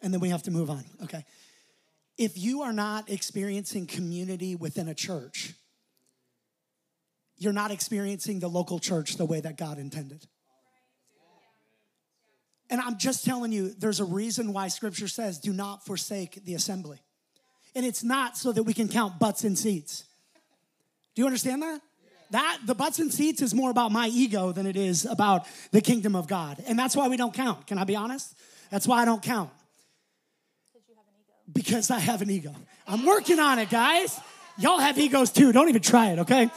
And 0.02 0.12
then 0.12 0.21
we 0.21 0.31
have 0.31 0.43
to 0.45 0.50
move 0.50 0.69
on. 0.69 0.85
Okay. 1.05 1.25
If 2.19 2.37
you 2.37 2.62
are 2.62 2.73
not 2.73 3.09
experiencing 3.09 3.87
community 3.87 4.57
within 4.57 4.88
a 4.88 4.95
church, 4.95 5.55
you're 7.37 7.52
not 7.52 7.71
experiencing 7.71 8.41
the 8.41 8.49
local 8.49 8.79
church 8.79 9.17
the 9.17 9.25
way 9.25 9.41
that 9.41 9.57
God 9.57 9.79
intended. 9.79 10.26
And 12.73 12.81
I'm 12.81 12.97
just 12.97 13.26
telling 13.26 13.52
you, 13.52 13.75
there's 13.79 14.00
a 14.00 14.05
reason 14.05 14.55
why 14.55 14.69
scripture 14.69 15.07
says, 15.07 15.38
do 15.38 15.52
not 15.52 15.85
forsake 15.85 16.43
the 16.47 16.55
assembly. 16.55 16.99
And 17.75 17.85
it's 17.85 18.02
not 18.02 18.38
so 18.38 18.50
that 18.50 18.62
we 18.62 18.73
can 18.73 18.88
count 18.88 19.19
butts 19.19 19.45
and 19.45 19.59
seats. 19.59 20.05
Do 21.14 21.21
you 21.21 21.26
understand 21.26 21.61
that? 21.61 21.83
That 22.31 22.61
the 22.64 22.75
butts 22.75 22.99
and 22.99 23.12
seats 23.12 23.43
is 23.43 23.55
more 23.55 23.71
about 23.71 23.93
my 23.93 24.09
ego 24.09 24.52
than 24.52 24.67
it 24.67 24.75
is 24.75 25.05
about 25.05 25.47
the 25.71 25.83
kingdom 25.83 26.17
of 26.17 26.26
God. 26.26 26.64
And 26.67 26.79
that's 26.79 26.97
why 26.97 27.09
we 27.09 27.19
don't 27.19 27.35
count. 27.35 27.67
Can 27.67 27.76
I 27.76 27.85
be 27.85 27.95
honest? 27.95 28.35
That's 28.71 28.88
why 28.88 29.02
I 29.02 29.05
don't 29.05 29.23
count. 29.23 29.50
Because 31.52 31.91
I 31.91 31.99
have 31.99 32.23
an 32.23 32.31
ego. 32.31 32.55
I'm 32.87 33.05
working 33.05 33.38
on 33.38 33.59
it, 33.59 33.69
guys. 33.69 34.19
Y'all 34.57 34.79
have 34.79 34.97
egos 34.97 35.31
too. 35.31 35.52
Don't 35.52 35.69
even 35.69 35.83
try 35.83 36.12
it, 36.12 36.21
okay? 36.21 36.50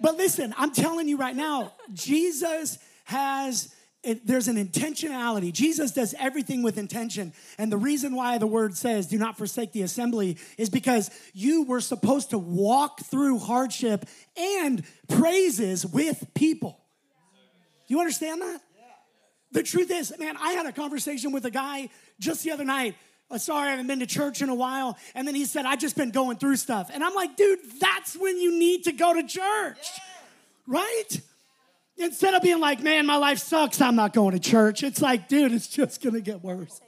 But 0.00 0.16
listen, 0.16 0.54
I'm 0.56 0.72
telling 0.72 1.08
you 1.08 1.18
right 1.18 1.36
now, 1.36 1.74
Jesus 1.92 2.78
has 3.04 3.68
it, 4.02 4.26
there's 4.26 4.48
an 4.48 4.56
intentionality. 4.56 5.52
Jesus 5.52 5.90
does 5.92 6.14
everything 6.18 6.62
with 6.62 6.78
intention. 6.78 7.32
And 7.58 7.70
the 7.70 7.76
reason 7.76 8.14
why 8.14 8.38
the 8.38 8.46
word 8.46 8.76
says, 8.76 9.06
do 9.06 9.18
not 9.18 9.36
forsake 9.36 9.72
the 9.72 9.82
assembly, 9.82 10.38
is 10.56 10.70
because 10.70 11.10
you 11.34 11.64
were 11.64 11.80
supposed 11.80 12.30
to 12.30 12.38
walk 12.38 13.00
through 13.00 13.38
hardship 13.38 14.06
and 14.36 14.82
praises 15.08 15.84
with 15.84 16.32
people. 16.34 16.80
Do 17.88 17.94
you 17.94 18.00
understand 18.00 18.40
that? 18.40 18.60
The 19.52 19.62
truth 19.64 19.90
is, 19.90 20.14
man, 20.18 20.36
I 20.40 20.52
had 20.52 20.66
a 20.66 20.72
conversation 20.72 21.32
with 21.32 21.44
a 21.44 21.50
guy 21.50 21.88
just 22.20 22.44
the 22.44 22.52
other 22.52 22.64
night. 22.64 22.94
Uh, 23.30 23.38
sorry, 23.38 23.68
I 23.68 23.70
haven't 23.72 23.88
been 23.88 24.00
to 24.00 24.06
church 24.06 24.42
in 24.42 24.48
a 24.48 24.54
while. 24.54 24.96
And 25.14 25.26
then 25.26 25.34
he 25.34 25.44
said, 25.44 25.66
I 25.66 25.76
just 25.76 25.96
been 25.96 26.10
going 26.10 26.38
through 26.38 26.56
stuff. 26.56 26.90
And 26.92 27.02
I'm 27.02 27.14
like, 27.14 27.36
dude, 27.36 27.58
that's 27.80 28.16
when 28.16 28.40
you 28.40 28.58
need 28.58 28.84
to 28.84 28.92
go 28.92 29.12
to 29.12 29.22
church, 29.26 29.86
right? 30.66 31.20
Instead 32.00 32.32
of 32.32 32.42
being 32.42 32.60
like, 32.60 32.82
man, 32.82 33.04
my 33.04 33.16
life 33.16 33.38
sucks, 33.38 33.80
I'm 33.80 33.94
not 33.94 34.14
going 34.14 34.32
to 34.32 34.40
church. 34.40 34.82
It's 34.82 35.02
like, 35.02 35.28
dude, 35.28 35.52
it's 35.52 35.68
just 35.68 36.02
gonna 36.02 36.20
get 36.20 36.42
worse. 36.42 36.80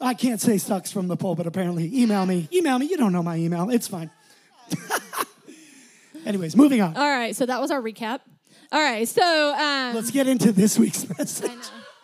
I 0.00 0.12
can't 0.14 0.40
say 0.40 0.58
sucks 0.58 0.92
from 0.92 1.08
the 1.08 1.16
pulpit, 1.16 1.46
apparently. 1.46 1.90
Email 2.02 2.26
me. 2.26 2.48
Email 2.52 2.78
me. 2.78 2.86
You 2.86 2.96
don't 2.98 3.12
know 3.12 3.22
my 3.22 3.36
email. 3.36 3.70
It's 3.70 3.88
fine. 3.88 4.10
Anyways, 6.26 6.56
moving 6.56 6.82
on. 6.82 6.96
All 6.96 7.08
right, 7.08 7.34
so 7.34 7.46
that 7.46 7.60
was 7.60 7.70
our 7.70 7.80
recap. 7.80 8.20
All 8.70 8.80
right, 8.80 9.08
so 9.08 9.54
um, 9.54 9.94
Let's 9.94 10.10
get 10.10 10.26
into 10.26 10.52
this 10.52 10.78
week's 10.78 11.08
message. 11.18 11.50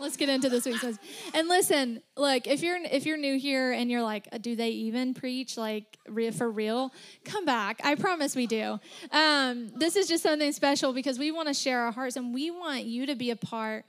Let's 0.00 0.16
get 0.16 0.28
into 0.28 0.48
this 0.48 0.64
week's 0.64 0.82
message. 0.82 1.00
And 1.34 1.48
listen, 1.48 2.02
look, 2.16 2.46
if 2.46 2.62
you're 2.62 2.78
if 2.84 3.04
you're 3.04 3.16
new 3.16 3.38
here 3.38 3.72
and 3.72 3.90
you're 3.90 4.02
like, 4.02 4.28
do 4.40 4.54
they 4.54 4.70
even 4.70 5.14
preach 5.14 5.56
like 5.56 5.98
for 6.36 6.50
real? 6.50 6.92
Come 7.24 7.44
back. 7.44 7.80
I 7.84 7.94
promise 7.96 8.36
we 8.36 8.46
do. 8.46 8.78
Um, 9.10 9.70
this 9.76 9.96
is 9.96 10.06
just 10.08 10.22
something 10.22 10.52
special 10.52 10.92
because 10.92 11.18
we 11.18 11.30
want 11.30 11.48
to 11.48 11.54
share 11.54 11.80
our 11.80 11.92
hearts 11.92 12.16
and 12.16 12.32
we 12.32 12.50
want 12.50 12.84
you 12.84 13.06
to 13.06 13.16
be 13.16 13.30
a 13.30 13.36
part 13.36 13.84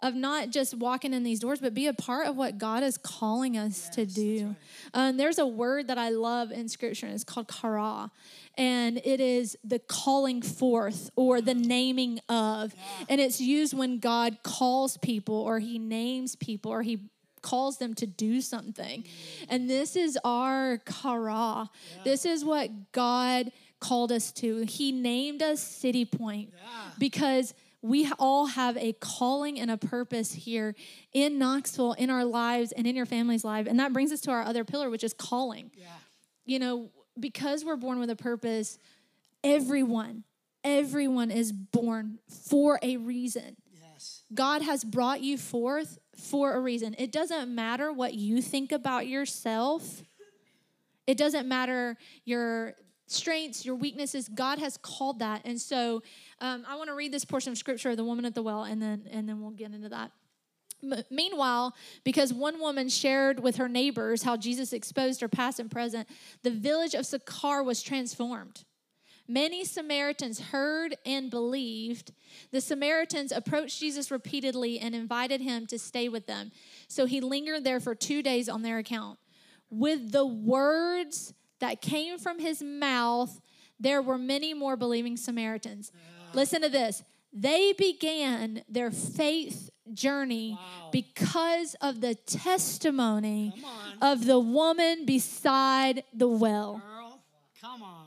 of 0.00 0.14
not 0.14 0.50
just 0.50 0.74
walking 0.74 1.12
in 1.12 1.24
these 1.24 1.40
doors, 1.40 1.58
but 1.60 1.74
be 1.74 1.86
a 1.88 1.92
part 1.92 2.26
of 2.28 2.36
what 2.36 2.56
God 2.58 2.82
is 2.82 2.96
calling 2.96 3.56
us 3.58 3.88
to 3.90 4.06
do. 4.06 4.54
Um, 4.94 5.16
there's 5.16 5.38
a 5.38 5.46
word 5.46 5.88
that 5.88 5.98
I 5.98 6.10
love 6.10 6.52
in 6.52 6.68
Scripture, 6.68 7.06
and 7.06 7.14
it's 7.14 7.24
called 7.24 7.48
kara, 7.48 8.10
and 8.56 8.98
it 9.04 9.20
is 9.20 9.56
the 9.64 9.80
calling 9.80 10.40
forth 10.40 11.10
or 11.16 11.40
the 11.40 11.54
naming 11.54 12.20
of, 12.28 12.74
and 13.08 13.20
it's 13.20 13.40
used 13.40 13.76
when 13.76 13.98
God 13.98 14.38
calls 14.44 14.96
people 14.98 15.34
or 15.34 15.58
He 15.58 15.78
names 15.78 16.36
people 16.36 16.70
or 16.70 16.82
He 16.82 17.00
calls 17.42 17.78
them 17.78 17.94
to 17.94 18.06
do 18.06 18.40
something. 18.40 19.04
And 19.48 19.68
this 19.68 19.96
is 19.96 20.18
our 20.24 20.78
kara. 20.78 21.70
This 22.04 22.24
is 22.24 22.44
what 22.44 22.92
God 22.92 23.50
called 23.80 24.12
us 24.12 24.32
to. 24.32 24.62
He 24.62 24.92
named 24.92 25.42
us 25.42 25.62
City 25.62 26.04
Point 26.04 26.52
because 26.98 27.54
we 27.82 28.10
all 28.18 28.46
have 28.46 28.76
a 28.76 28.92
calling 28.94 29.60
and 29.60 29.70
a 29.70 29.76
purpose 29.76 30.32
here 30.32 30.74
in 31.12 31.38
Knoxville, 31.38 31.92
in 31.92 32.10
our 32.10 32.24
lives, 32.24 32.72
and 32.72 32.86
in 32.86 32.96
your 32.96 33.06
family's 33.06 33.44
life. 33.44 33.66
And 33.66 33.78
that 33.78 33.92
brings 33.92 34.10
us 34.12 34.20
to 34.22 34.30
our 34.30 34.42
other 34.42 34.64
pillar, 34.64 34.90
which 34.90 35.04
is 35.04 35.14
calling. 35.14 35.70
Yeah. 35.76 35.86
You 36.44 36.58
know, 36.58 36.90
because 37.18 37.64
we're 37.64 37.76
born 37.76 38.00
with 38.00 38.10
a 38.10 38.16
purpose, 38.16 38.78
everyone, 39.44 40.24
everyone 40.64 41.30
is 41.30 41.52
born 41.52 42.18
for 42.28 42.80
a 42.82 42.96
reason. 42.96 43.56
Yes. 43.72 44.22
God 44.34 44.62
has 44.62 44.82
brought 44.82 45.20
you 45.20 45.38
forth 45.38 45.98
for 46.16 46.54
a 46.54 46.60
reason. 46.60 46.96
It 46.98 47.12
doesn't 47.12 47.54
matter 47.54 47.92
what 47.92 48.14
you 48.14 48.42
think 48.42 48.72
about 48.72 49.06
yourself. 49.06 50.02
It 51.06 51.16
doesn't 51.16 51.46
matter 51.46 51.96
your 52.24 52.74
strengths, 53.10 53.64
your 53.64 53.74
weaknesses. 53.74 54.28
God 54.28 54.58
has 54.58 54.76
called 54.76 55.18
that, 55.18 55.42
and 55.44 55.60
so 55.60 56.02
um, 56.40 56.64
I 56.68 56.76
want 56.76 56.88
to 56.88 56.94
read 56.94 57.12
this 57.12 57.24
portion 57.24 57.52
of 57.52 57.58
scripture, 57.58 57.96
the 57.96 58.04
woman 58.04 58.24
at 58.24 58.34
the 58.34 58.42
well, 58.42 58.64
and 58.64 58.80
then 58.80 59.06
and 59.10 59.28
then 59.28 59.40
we'll 59.40 59.50
get 59.50 59.72
into 59.72 59.88
that. 59.88 60.12
M- 60.82 61.04
meanwhile, 61.10 61.74
because 62.04 62.32
one 62.32 62.60
woman 62.60 62.88
shared 62.88 63.40
with 63.40 63.56
her 63.56 63.68
neighbors 63.68 64.22
how 64.22 64.36
Jesus 64.36 64.72
exposed 64.72 65.20
her 65.20 65.28
past 65.28 65.58
and 65.58 65.70
present, 65.70 66.08
the 66.42 66.50
village 66.50 66.94
of 66.94 67.06
Sychar 67.06 67.62
was 67.62 67.82
transformed. 67.82 68.64
Many 69.30 69.66
Samaritans 69.66 70.40
heard 70.40 70.96
and 71.04 71.30
believed. 71.30 72.12
The 72.50 72.62
Samaritans 72.62 73.30
approached 73.30 73.78
Jesus 73.78 74.10
repeatedly 74.10 74.78
and 74.78 74.94
invited 74.94 75.42
him 75.42 75.66
to 75.66 75.78
stay 75.78 76.08
with 76.08 76.26
them. 76.26 76.50
So 76.88 77.04
he 77.04 77.20
lingered 77.20 77.62
there 77.62 77.78
for 77.78 77.94
two 77.94 78.22
days 78.22 78.48
on 78.48 78.62
their 78.62 78.78
account. 78.78 79.18
With 79.68 80.12
the 80.12 80.24
words 80.24 81.34
that 81.60 81.80
came 81.80 82.18
from 82.18 82.38
his 82.38 82.62
mouth, 82.62 83.40
there 83.80 84.02
were 84.02 84.18
many 84.18 84.54
more 84.54 84.76
believing 84.76 85.16
Samaritans. 85.16 85.92
Listen 86.34 86.62
to 86.62 86.68
this. 86.68 87.02
They 87.32 87.72
began 87.72 88.62
their 88.68 88.90
faith 88.90 89.70
journey 89.92 90.58
because 90.92 91.74
of 91.80 92.00
the 92.00 92.14
testimony 92.14 93.54
of 94.00 94.26
the 94.26 94.38
woman 94.38 95.04
beside 95.04 96.04
the 96.12 96.28
well. 96.28 96.82
Girl, 96.84 97.20
come 97.60 97.82
on. 97.82 98.06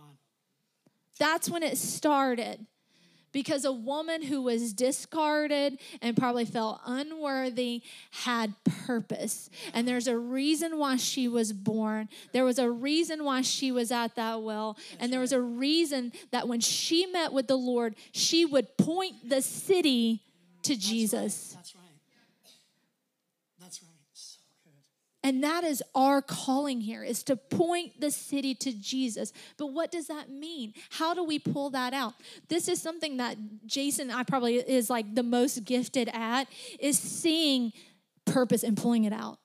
That's 1.20 1.50
when 1.50 1.64
it 1.64 1.78
started. 1.78 2.66
Because 3.32 3.66
a 3.66 3.72
woman 3.72 4.24
who 4.24 4.42
was 4.42 4.74
discarded 4.74 5.80
and 6.02 6.18
probably 6.18 6.46
felt 6.46 6.82
unworthy 6.86 7.82
had 8.12 8.54
purpose. 8.86 9.50
And 9.74 9.88
there's 9.88 10.08
a 10.08 10.18
reason 10.18 10.78
why 10.78 10.98
she 10.98 11.28
was 11.28 11.54
born. 11.54 12.10
There 12.34 12.44
was 12.44 12.60
a 12.60 12.70
reason 12.70 13.24
why 13.24 13.42
she 13.42 13.72
was 13.72 13.92
at 13.92 14.16
that 14.16 14.42
well. 14.42 14.78
And 15.00 15.14
there 15.14 15.20
was 15.20 15.32
a 15.32 15.42
reason 15.42 16.12
that 16.32 16.48
when 16.48 16.60
she 16.60 17.06
met 17.06 17.32
with 17.32 17.48
the 17.48 17.58
Lord, 17.58 17.96
she 18.12 18.46
would 18.46 18.78
point 18.78 19.30
the 19.30 19.42
city 19.42 20.22
to 20.64 20.76
Jesus. 20.76 21.54
That's 21.56 21.76
right. 21.76 21.84
That's 23.60 23.82
right. 23.84 23.90
So 24.14 24.40
good. 24.64 24.74
And 25.24 25.44
that 25.44 25.64
is 25.64 25.84
our 25.94 26.22
calling 26.22 26.82
here 26.82 27.04
is 27.04 27.22
to 27.24 27.36
point 27.36 28.00
the 28.02 28.10
city 28.10 28.56
to 28.56 28.74
Jesus. 28.74 29.32
But 29.58 29.68
what 29.68 29.92
does 29.92 30.08
that 30.08 30.30
mean? 30.30 30.74
How 30.90 31.14
do 31.14 31.24
we 31.24 31.38
pull 31.38 31.70
that 31.72 31.94
out? 31.94 32.16
This 32.48 32.68
is 32.68 32.82
something 32.82 33.18
that 33.18 33.38
Jason 33.66 34.10
I 34.10 34.24
probably 34.24 34.56
is 34.56 34.90
like 34.90 35.14
the 35.14 35.24
most 35.24 35.64
gifted 35.64 36.10
at 36.12 36.48
is 36.80 36.98
seeing 36.98 37.72
purpose 38.26 38.64
and 38.64 38.76
pulling 38.76 39.04
it 39.04 39.14
out. 39.14 39.38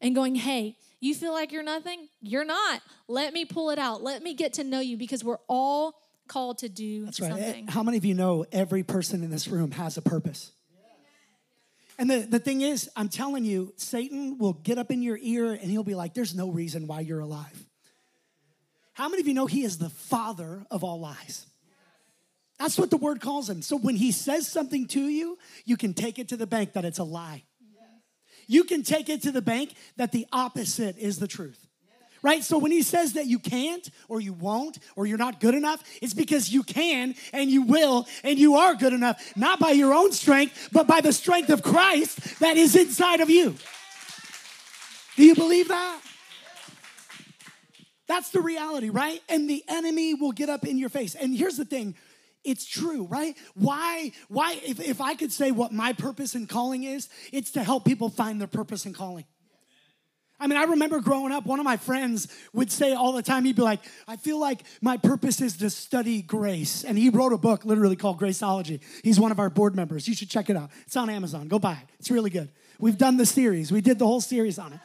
And 0.00 0.14
going, 0.14 0.36
"Hey, 0.36 0.76
you 1.00 1.12
feel 1.12 1.32
like 1.32 1.50
you're 1.50 1.64
nothing? 1.64 2.08
You're 2.20 2.44
not. 2.44 2.82
Let 3.08 3.32
me 3.32 3.44
pull 3.44 3.70
it 3.70 3.80
out. 3.80 4.00
Let 4.00 4.22
me 4.22 4.32
get 4.34 4.52
to 4.54 4.64
know 4.64 4.78
you 4.78 4.96
because 4.96 5.24
we're 5.24 5.40
all 5.48 6.00
called 6.28 6.58
to 6.58 6.68
do 6.68 7.06
That's 7.06 7.20
right. 7.20 7.30
something." 7.30 7.66
How 7.66 7.82
many 7.82 7.96
of 7.96 8.04
you 8.04 8.14
know 8.14 8.46
every 8.52 8.84
person 8.84 9.24
in 9.24 9.30
this 9.30 9.48
room 9.48 9.72
has 9.72 9.96
a 9.96 10.02
purpose? 10.02 10.52
And 11.98 12.08
the, 12.08 12.18
the 12.20 12.38
thing 12.38 12.60
is, 12.60 12.88
I'm 12.94 13.08
telling 13.08 13.44
you, 13.44 13.72
Satan 13.76 14.38
will 14.38 14.52
get 14.52 14.78
up 14.78 14.90
in 14.92 15.02
your 15.02 15.18
ear 15.20 15.52
and 15.52 15.70
he'll 15.70 15.82
be 15.82 15.96
like, 15.96 16.14
there's 16.14 16.34
no 16.34 16.50
reason 16.50 16.86
why 16.86 17.00
you're 17.00 17.20
alive. 17.20 17.66
How 18.92 19.08
many 19.08 19.20
of 19.20 19.28
you 19.28 19.34
know 19.34 19.46
he 19.46 19.62
is 19.62 19.78
the 19.78 19.90
father 19.90 20.64
of 20.70 20.84
all 20.84 21.00
lies? 21.00 21.46
That's 22.58 22.78
what 22.78 22.90
the 22.90 22.96
word 22.96 23.20
calls 23.20 23.48
him. 23.48 23.62
So 23.62 23.76
when 23.76 23.96
he 23.96 24.10
says 24.10 24.48
something 24.48 24.86
to 24.88 25.00
you, 25.00 25.38
you 25.64 25.76
can 25.76 25.94
take 25.94 26.18
it 26.18 26.28
to 26.28 26.36
the 26.36 26.46
bank 26.46 26.72
that 26.72 26.84
it's 26.84 26.98
a 26.98 27.04
lie. 27.04 27.44
You 28.48 28.64
can 28.64 28.82
take 28.82 29.08
it 29.08 29.22
to 29.22 29.30
the 29.30 29.42
bank 29.42 29.74
that 29.96 30.10
the 30.10 30.26
opposite 30.32 30.96
is 30.98 31.18
the 31.18 31.28
truth. 31.28 31.67
Right? 32.22 32.42
So 32.42 32.58
when 32.58 32.72
he 32.72 32.82
says 32.82 33.12
that 33.12 33.26
you 33.26 33.38
can't 33.38 33.88
or 34.08 34.20
you 34.20 34.32
won't 34.32 34.78
or 34.96 35.06
you're 35.06 35.18
not 35.18 35.40
good 35.40 35.54
enough, 35.54 35.82
it's 36.02 36.14
because 36.14 36.52
you 36.52 36.62
can 36.62 37.14
and 37.32 37.50
you 37.50 37.62
will 37.62 38.06
and 38.24 38.38
you 38.38 38.56
are 38.56 38.74
good 38.74 38.92
enough, 38.92 39.36
not 39.36 39.60
by 39.60 39.70
your 39.70 39.94
own 39.94 40.12
strength, 40.12 40.70
but 40.72 40.86
by 40.86 41.00
the 41.00 41.12
strength 41.12 41.50
of 41.50 41.62
Christ 41.62 42.40
that 42.40 42.56
is 42.56 42.74
inside 42.74 43.20
of 43.20 43.30
you. 43.30 43.54
Do 45.16 45.24
you 45.24 45.34
believe 45.34 45.68
that? 45.68 46.00
That's 48.08 48.30
the 48.30 48.40
reality, 48.40 48.88
right? 48.88 49.20
And 49.28 49.48
the 49.48 49.62
enemy 49.68 50.14
will 50.14 50.32
get 50.32 50.48
up 50.48 50.66
in 50.66 50.78
your 50.78 50.88
face. 50.88 51.14
And 51.14 51.36
here's 51.36 51.56
the 51.56 51.64
thing 51.64 51.94
it's 52.44 52.64
true, 52.64 53.04
right? 53.04 53.36
Why, 53.54 54.12
why, 54.28 54.58
if, 54.64 54.80
if 54.80 55.00
I 55.00 55.14
could 55.14 55.32
say 55.32 55.50
what 55.50 55.72
my 55.72 55.92
purpose 55.92 56.34
and 56.34 56.48
calling 56.48 56.84
is, 56.84 57.08
it's 57.32 57.52
to 57.52 57.62
help 57.62 57.84
people 57.84 58.08
find 58.08 58.40
their 58.40 58.48
purpose 58.48 58.86
and 58.86 58.94
calling. 58.94 59.24
I 60.40 60.46
mean, 60.46 60.56
I 60.56 60.64
remember 60.64 61.00
growing 61.00 61.32
up, 61.32 61.46
one 61.46 61.58
of 61.58 61.64
my 61.64 61.76
friends 61.76 62.28
would 62.52 62.70
say 62.70 62.92
all 62.92 63.12
the 63.12 63.22
time, 63.22 63.44
he'd 63.44 63.56
be 63.56 63.62
like, 63.62 63.80
I 64.06 64.16
feel 64.16 64.38
like 64.38 64.62
my 64.80 64.96
purpose 64.96 65.40
is 65.40 65.56
to 65.56 65.70
study 65.70 66.22
grace. 66.22 66.84
And 66.84 66.96
he 66.96 67.10
wrote 67.10 67.32
a 67.32 67.38
book 67.38 67.64
literally 67.64 67.96
called 67.96 68.20
Graceology. 68.20 68.80
He's 69.02 69.18
one 69.18 69.32
of 69.32 69.40
our 69.40 69.50
board 69.50 69.74
members. 69.74 70.06
You 70.06 70.14
should 70.14 70.30
check 70.30 70.48
it 70.48 70.56
out. 70.56 70.70
It's 70.86 70.96
on 70.96 71.10
Amazon. 71.10 71.48
Go 71.48 71.58
buy 71.58 71.72
it. 71.72 71.88
It's 71.98 72.10
really 72.10 72.30
good. 72.30 72.48
We've 72.78 72.98
done 72.98 73.16
the 73.16 73.26
series, 73.26 73.72
we 73.72 73.80
did 73.80 73.98
the 73.98 74.06
whole 74.06 74.20
series 74.20 74.58
on 74.58 74.72
it. 74.72 74.80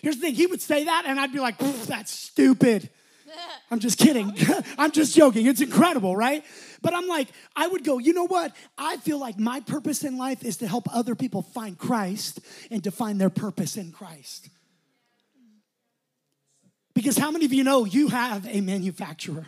Here's 0.00 0.16
the 0.16 0.22
thing 0.22 0.34
he 0.34 0.46
would 0.46 0.62
say 0.62 0.84
that, 0.84 1.04
and 1.06 1.18
I'd 1.20 1.32
be 1.32 1.40
like, 1.40 1.58
that's 1.58 2.10
stupid. 2.10 2.88
I'm 3.70 3.80
just 3.80 3.98
kidding. 3.98 4.32
I'm 4.78 4.90
just 4.90 5.14
joking. 5.14 5.46
It's 5.46 5.60
incredible, 5.60 6.16
right? 6.16 6.44
But 6.82 6.94
I'm 6.94 7.08
like, 7.08 7.28
I 7.56 7.66
would 7.66 7.84
go, 7.84 7.98
you 7.98 8.12
know 8.12 8.26
what? 8.26 8.54
I 8.76 8.98
feel 8.98 9.18
like 9.18 9.38
my 9.38 9.60
purpose 9.60 10.04
in 10.04 10.18
life 10.18 10.44
is 10.44 10.58
to 10.58 10.68
help 10.68 10.86
other 10.94 11.14
people 11.14 11.42
find 11.42 11.78
Christ 11.78 12.40
and 12.70 12.84
to 12.84 12.90
find 12.90 13.20
their 13.20 13.30
purpose 13.30 13.76
in 13.76 13.92
Christ. 13.92 14.50
Because 16.94 17.18
how 17.18 17.30
many 17.30 17.44
of 17.44 17.52
you 17.52 17.64
know 17.64 17.84
you 17.84 18.08
have 18.08 18.46
a 18.46 18.60
manufacturer? 18.60 19.46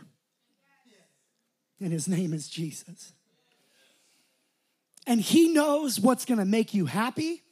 And 1.81 1.93
his 1.93 2.09
name 2.09 2.33
is 2.33 2.49
Jesus. 2.49 3.13
And 5.07 5.21
he 5.21 5.53
knows 5.53 6.01
what's 6.01 6.25
gonna 6.25 6.45
make 6.45 6.75
you 6.75 6.87
happy. 6.87 7.43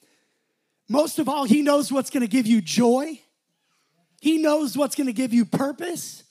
Most 0.89 1.19
of 1.19 1.29
all, 1.29 1.45
he 1.45 1.63
knows 1.63 1.93
what's 1.93 2.11
gonna 2.11 2.27
give 2.27 2.47
you 2.47 2.61
joy. 2.61 3.21
He 4.21 4.39
knows 4.39 4.77
what's 4.77 4.97
gonna 4.97 5.13
give 5.13 5.33
you 5.33 5.45
purpose. 5.45 6.25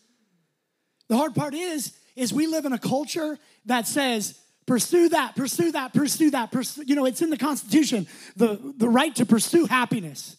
The 1.08 1.16
hard 1.16 1.36
part 1.36 1.54
is, 1.54 1.94
is 2.16 2.34
we 2.34 2.48
live 2.48 2.66
in 2.66 2.74
a 2.74 2.80
culture 2.80 3.38
that 3.66 3.88
says, 3.88 4.38
pursue 4.66 5.10
that, 5.10 5.36
pursue 5.36 5.72
that, 5.72 5.94
pursue 5.94 6.32
that, 6.32 6.52
pursue, 6.52 6.84
you 6.86 6.96
know, 6.96 7.06
it's 7.06 7.22
in 7.22 7.30
the 7.30 7.38
Constitution, 7.38 8.08
the, 8.36 8.74
the 8.78 8.90
right 8.90 9.16
to 9.16 9.26
pursue 9.26 9.66
happiness. 9.66 10.36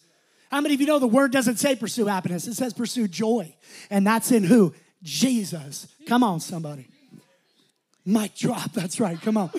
How 0.51 0.61
many 0.61 0.75
of 0.75 0.81
you 0.81 0.87
know 0.87 0.99
the 0.99 1.07
word 1.07 1.31
doesn't 1.31 1.57
say 1.57 1.75
pursue 1.75 2.05
happiness? 2.05 2.47
It 2.47 2.55
says 2.55 2.73
pursue 2.73 3.07
joy. 3.07 3.53
And 3.89 4.05
that's 4.05 4.31
in 4.31 4.43
who? 4.43 4.73
Jesus. 5.03 5.87
Come 6.07 6.23
on, 6.23 6.39
somebody. 6.39 6.87
Mic 8.05 8.35
drop. 8.35 8.71
That's 8.73 8.99
right. 8.99 9.19
Come 9.21 9.37
on. 9.37 9.49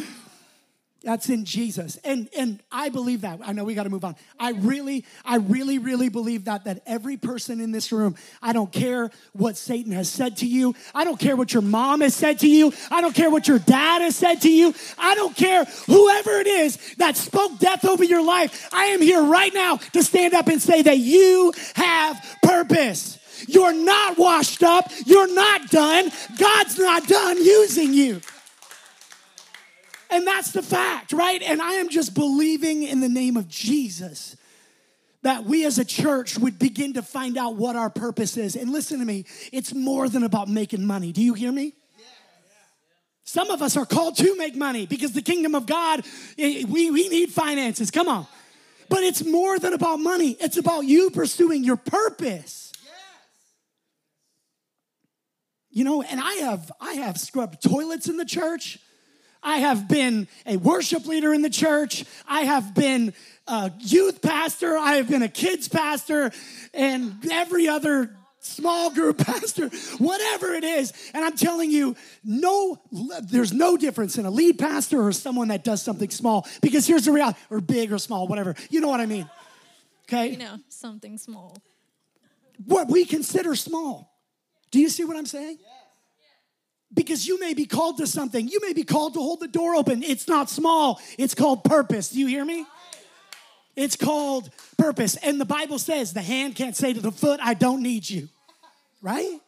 That's 1.07 1.29
in 1.29 1.45
Jesus. 1.45 1.99
And 2.03 2.29
and 2.37 2.61
I 2.73 2.89
believe 2.89 3.21
that. 3.21 3.39
I 3.45 3.53
know 3.53 3.63
we 3.63 3.75
got 3.75 3.85
to 3.85 3.91
move 3.91 4.05
on. 4.05 4.17
I 4.41 4.51
really 4.51 5.05
I 5.25 5.37
really 5.37 5.79
really 5.79 6.09
believe 6.09 6.47
that 6.47 6.65
that 6.65 6.83
every 6.85 7.17
person 7.17 7.61
in 7.61 7.71
this 7.71 7.93
room, 7.93 8.17
I 8.43 8.53
don't 8.53 8.73
care 8.73 9.13
what 9.33 9.57
Satan 9.57 9.93
has 9.93 10.11
said 10.11 10.39
to 10.39 10.47
you. 10.49 10.75
I 10.97 11.05
don't 11.05 11.21
care 11.21 11.37
what 11.37 11.53
your 11.53 11.63
mom 11.63 12.01
has 12.01 12.13
said 12.13 12.41
to 12.41 12.49
you. 12.49 12.73
I 12.91 13.01
don't 13.03 13.15
care 13.15 13.31
what 13.31 13.47
your 13.47 13.61
dad 13.61 14.03
has 14.03 14.17
said 14.17 14.41
to 14.41 14.51
you. 14.51 14.75
I 14.99 15.15
don't 15.15 15.37
care 15.37 15.65
whoever 15.87 16.41
it 16.41 16.49
is 16.49 16.77
that 16.97 17.17
spoke 17.17 17.57
death 17.61 17.85
over 17.85 18.03
your 18.03 18.25
life. 18.25 18.69
I 18.73 18.87
am 18.87 19.01
here 19.01 19.23
right 19.23 19.55
now 19.55 19.77
to 19.77 20.03
stand 20.03 20.35
up 20.35 20.49
and 20.49 20.61
say 20.61 20.83
that 20.83 20.99
you 20.99 21.53
have 21.77 22.21
purpose. 22.43 23.21
You're 23.47 23.75
not 23.75 24.19
washed 24.19 24.65
up. 24.65 24.91
You're 25.05 25.33
not 25.33 25.71
done. 25.71 26.11
God's 26.37 26.81
not 26.81 27.07
done 27.07 27.37
using 27.37 27.93
you. 27.93 28.21
And 30.11 30.27
that's 30.27 30.53
the 30.53 30.63
fact, 30.63 31.13
right? 31.13 31.43
And 31.43 31.61
I 31.61 31.75
am 31.75 31.89
just 31.89 32.15
believing 32.15 32.83
in 32.83 33.01
the 33.01 33.09
name 33.09 33.37
of 33.37 33.49
Jesus 33.49 34.37
that 35.23 35.45
we 35.45 35.65
as 35.65 35.79
a 35.79 35.85
church 35.85 36.39
would 36.39 36.59
begin 36.59 36.95
to 36.95 37.03
find 37.03 37.37
out 37.37 37.57
what 37.57 37.75
our 37.75 37.91
purpose 37.91 38.37
is. 38.37 38.55
And 38.55 38.71
listen 38.71 39.01
to 39.01 39.05
me, 39.05 39.25
it's 39.53 39.75
more 39.75 40.09
than 40.09 40.23
about 40.23 40.49
making 40.49 40.87
money. 40.87 41.11
Do 41.11 41.21
you 41.21 41.35
hear 41.35 41.51
me? 41.51 41.73
Some 43.25 43.51
of 43.51 43.61
us 43.61 43.77
are 43.77 43.85
called 43.85 44.17
to 44.19 44.37
make 44.37 44.55
money 44.55 44.87
because 44.87 45.13
the 45.13 45.23
kingdom 45.23 45.57
of 45.57 45.67
God, 45.67 46.07
eh, 46.39 46.65
we, 46.69 46.93
we 46.93 47.09
need 47.09 47.31
finances. 47.31 47.91
Come 47.91 48.07
on. 48.09 48.27
But 48.89 49.03
it's 49.03 49.25
more 49.25 49.59
than 49.59 49.73
about 49.73 49.99
money, 49.99 50.37
it's 50.39 50.57
about 50.57 50.83
you 50.83 51.11
pursuing 51.11 51.65
your 51.65 51.77
purpose. 51.77 52.73
Yes. 52.85 52.93
You 55.71 55.83
know, 55.83 56.03
and 56.03 56.21
I 56.21 56.35
have 56.35 56.71
I 56.81 56.93
have 56.95 57.19
scrubbed 57.19 57.61
toilets 57.69 58.09
in 58.09 58.17
the 58.17 58.25
church. 58.25 58.79
I 59.47 59.59
have 59.59 59.87
been 59.87 60.27
a 60.45 60.57
worship 60.57 61.07
leader 61.07 61.33
in 61.33 61.41
the 61.41 61.49
church. 61.49 62.05
I 62.27 62.41
have 62.41 62.75
been 62.75 63.15
a 63.47 63.71
youth 63.79 64.21
pastor. 64.21 64.77
I 64.77 64.95
have 64.95 65.09
been 65.09 65.23
a 65.23 65.29
kids 65.29 65.69
pastor 65.69 66.33
and 66.75 67.15
every 67.31 67.69
other 67.69 68.11
small 68.41 68.91
group 68.91 69.19
pastor, 69.25 69.69
whatever 69.99 70.53
it 70.53 70.65
is. 70.65 70.93
And 71.15 71.25
I'm 71.25 71.37
telling 71.37 71.71
you, 71.71 71.95
no, 72.25 72.81
there's 73.23 73.53
no 73.53 73.77
difference 73.77 74.19
in 74.19 74.27
a 74.27 74.33
lead 74.33 74.59
pastor 74.59 75.01
or 75.01 75.13
someone 75.13 75.47
that 75.49 75.63
does 75.63 75.81
something 75.81 76.11
small 76.11 76.45
because 76.61 76.85
here's 76.85 77.05
the 77.05 77.13
reality, 77.13 77.39
or 77.49 77.61
big 77.61 77.93
or 77.93 77.99
small, 77.99 78.27
whatever. 78.27 78.57
You 78.69 78.81
know 78.81 78.89
what 78.89 79.01
I 79.01 79.07
mean? 79.07 79.31
Okay? 80.09 80.31
You 80.31 80.39
know, 80.39 80.59
something 80.71 81.19
small. 81.19 81.57
What 82.65 82.89
we 82.89 83.05
consider 83.05 83.55
small. 83.55 84.13
Do 84.73 84.81
you 84.81 84.89
see 84.89 85.05
what 85.05 85.17
I'm 85.17 85.27
saying? 85.27 85.59
Because 86.95 87.27
you 87.27 87.39
may 87.41 87.53
be 87.53 87.67
called 87.67 87.99
to 87.99 88.07
something. 88.07 88.49
You 88.49 88.61
may 88.63 88.73
be 88.73 88.85
called 88.85 89.15
to 89.15 89.21
hold 89.21 89.41
the 89.41 89.49
door 89.49 89.75
open. 89.75 90.03
It's 90.03 90.29
not 90.29 90.49
small, 90.49 91.01
it's 91.19 91.35
called 91.35 91.65
purpose. 91.65 92.11
Do 92.11 92.21
you 92.21 92.27
hear 92.27 92.45
me? 92.45 92.67
It's 93.75 93.97
called 93.97 94.51
purpose. 94.79 95.17
And 95.17 95.39
the 95.39 95.45
Bible 95.45 95.79
says 95.79 96.15
the 96.15 96.23
hand 96.23 96.57
can't 96.57 96.75
say 96.75 96.95
to 96.95 97.01
the 97.01 97.13
foot, 97.13 97.41
I 97.43 97.53
don't 97.55 97.83
need 97.83 98.09
you. 98.09 98.29
Right? 99.03 99.39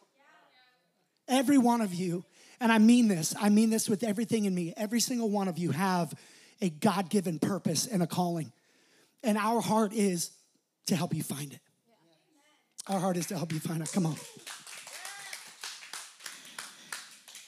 Every 1.27 1.57
one 1.57 1.81
of 1.81 1.93
you, 1.93 2.23
and 2.59 2.71
I 2.71 2.77
mean 2.77 3.07
this, 3.07 3.33
I 3.39 3.49
mean 3.49 3.69
this 3.69 3.89
with 3.89 4.03
everything 4.03 4.45
in 4.45 4.53
me. 4.53 4.73
Every 4.77 4.99
single 4.99 5.29
one 5.29 5.47
of 5.47 5.57
you 5.57 5.71
have 5.71 6.13
a 6.61 6.69
God 6.69 7.09
given 7.09 7.39
purpose 7.39 7.87
and 7.87 8.03
a 8.03 8.07
calling. 8.07 8.51
And 9.23 9.37
our 9.37 9.61
heart 9.61 9.93
is 9.93 10.31
to 10.87 10.95
help 10.95 11.13
you 11.13 11.23
find 11.23 11.53
it. 11.53 11.59
Our 12.87 12.99
heart 12.99 13.17
is 13.17 13.27
to 13.27 13.37
help 13.37 13.51
you 13.51 13.59
find 13.59 13.81
it. 13.81 13.91
Come 13.91 14.05
on. 14.05 14.15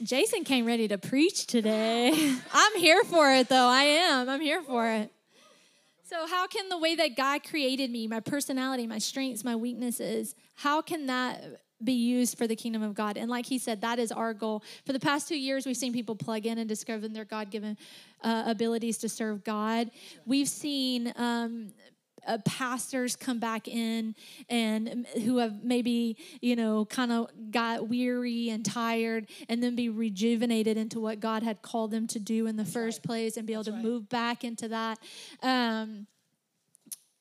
Jason 0.04 0.44
came 0.44 0.66
ready 0.66 0.88
to 0.88 0.98
preach 0.98 1.46
today. 1.46 2.12
I'm 2.54 2.76
here 2.78 3.04
for 3.04 3.32
it, 3.32 3.50
though. 3.50 3.68
I 3.68 3.84
am. 3.84 4.30
I'm 4.30 4.42
here 4.42 4.62
for 4.64 4.88
it. 4.88 5.12
So, 6.10 6.28
how 6.28 6.48
can 6.48 6.70
the 6.70 6.78
way 6.78 6.96
that 6.96 7.16
God 7.16 7.44
created 7.44 7.92
me, 7.92 8.08
my 8.08 8.20
personality, 8.20 8.88
my 8.88 8.98
strengths, 8.98 9.44
my 9.44 9.56
weaknesses, 9.56 10.36
how 10.56 10.82
can 10.82 11.06
that 11.06 11.62
be 11.84 11.94
used 11.94 12.38
for 12.38 12.48
the 12.48 12.56
kingdom 12.56 12.82
of 12.82 12.96
God? 12.96 13.16
And 13.16 13.30
like 13.30 13.46
he 13.46 13.60
said, 13.60 13.82
that 13.82 14.00
is 14.00 14.12
our 14.12 14.34
goal. 14.34 14.64
For 14.86 14.92
the 14.92 15.00
past 15.00 15.28
two 15.28 15.38
years, 15.38 15.66
we've 15.66 15.78
seen 15.78 15.94
people 15.94 16.16
plug 16.16 16.46
in 16.46 16.58
and 16.58 16.68
discover 16.68 17.08
their 17.08 17.24
God 17.24 17.50
given 17.52 17.78
uh, 18.24 18.44
abilities 18.48 18.98
to 19.00 19.10
serve 19.10 19.44
God. 19.44 19.92
We've 20.26 20.50
seen 20.50 21.14
um, 21.16 21.72
uh, 22.27 22.38
pastors 22.45 23.15
come 23.15 23.39
back 23.39 23.67
in 23.67 24.15
and 24.49 25.05
who 25.23 25.38
have 25.38 25.63
maybe 25.63 26.17
you 26.41 26.55
know 26.55 26.86
kind 26.86 27.12
of 27.12 27.27
got 27.51 27.88
weary 27.88 28.49
and 28.49 28.65
tired 28.65 29.27
and 29.49 29.62
then 29.62 29.75
be 29.75 29.89
rejuvenated 29.89 30.77
into 30.77 30.99
what 30.99 31.19
god 31.19 31.43
had 31.43 31.62
called 31.62 31.91
them 31.91 32.07
to 32.07 32.19
do 32.19 32.47
in 32.47 32.55
the 32.57 32.63
That's 32.63 32.73
first 32.73 32.99
right. 32.99 33.03
place 33.07 33.38
and 33.38 33.47
be 33.47 33.53
able 33.53 33.63
That's 33.63 33.75
to 33.75 33.84
right. 33.84 33.84
move 33.84 34.10
back 34.10 34.43
into 34.43 34.67
that 34.69 34.99
um, 35.41 36.07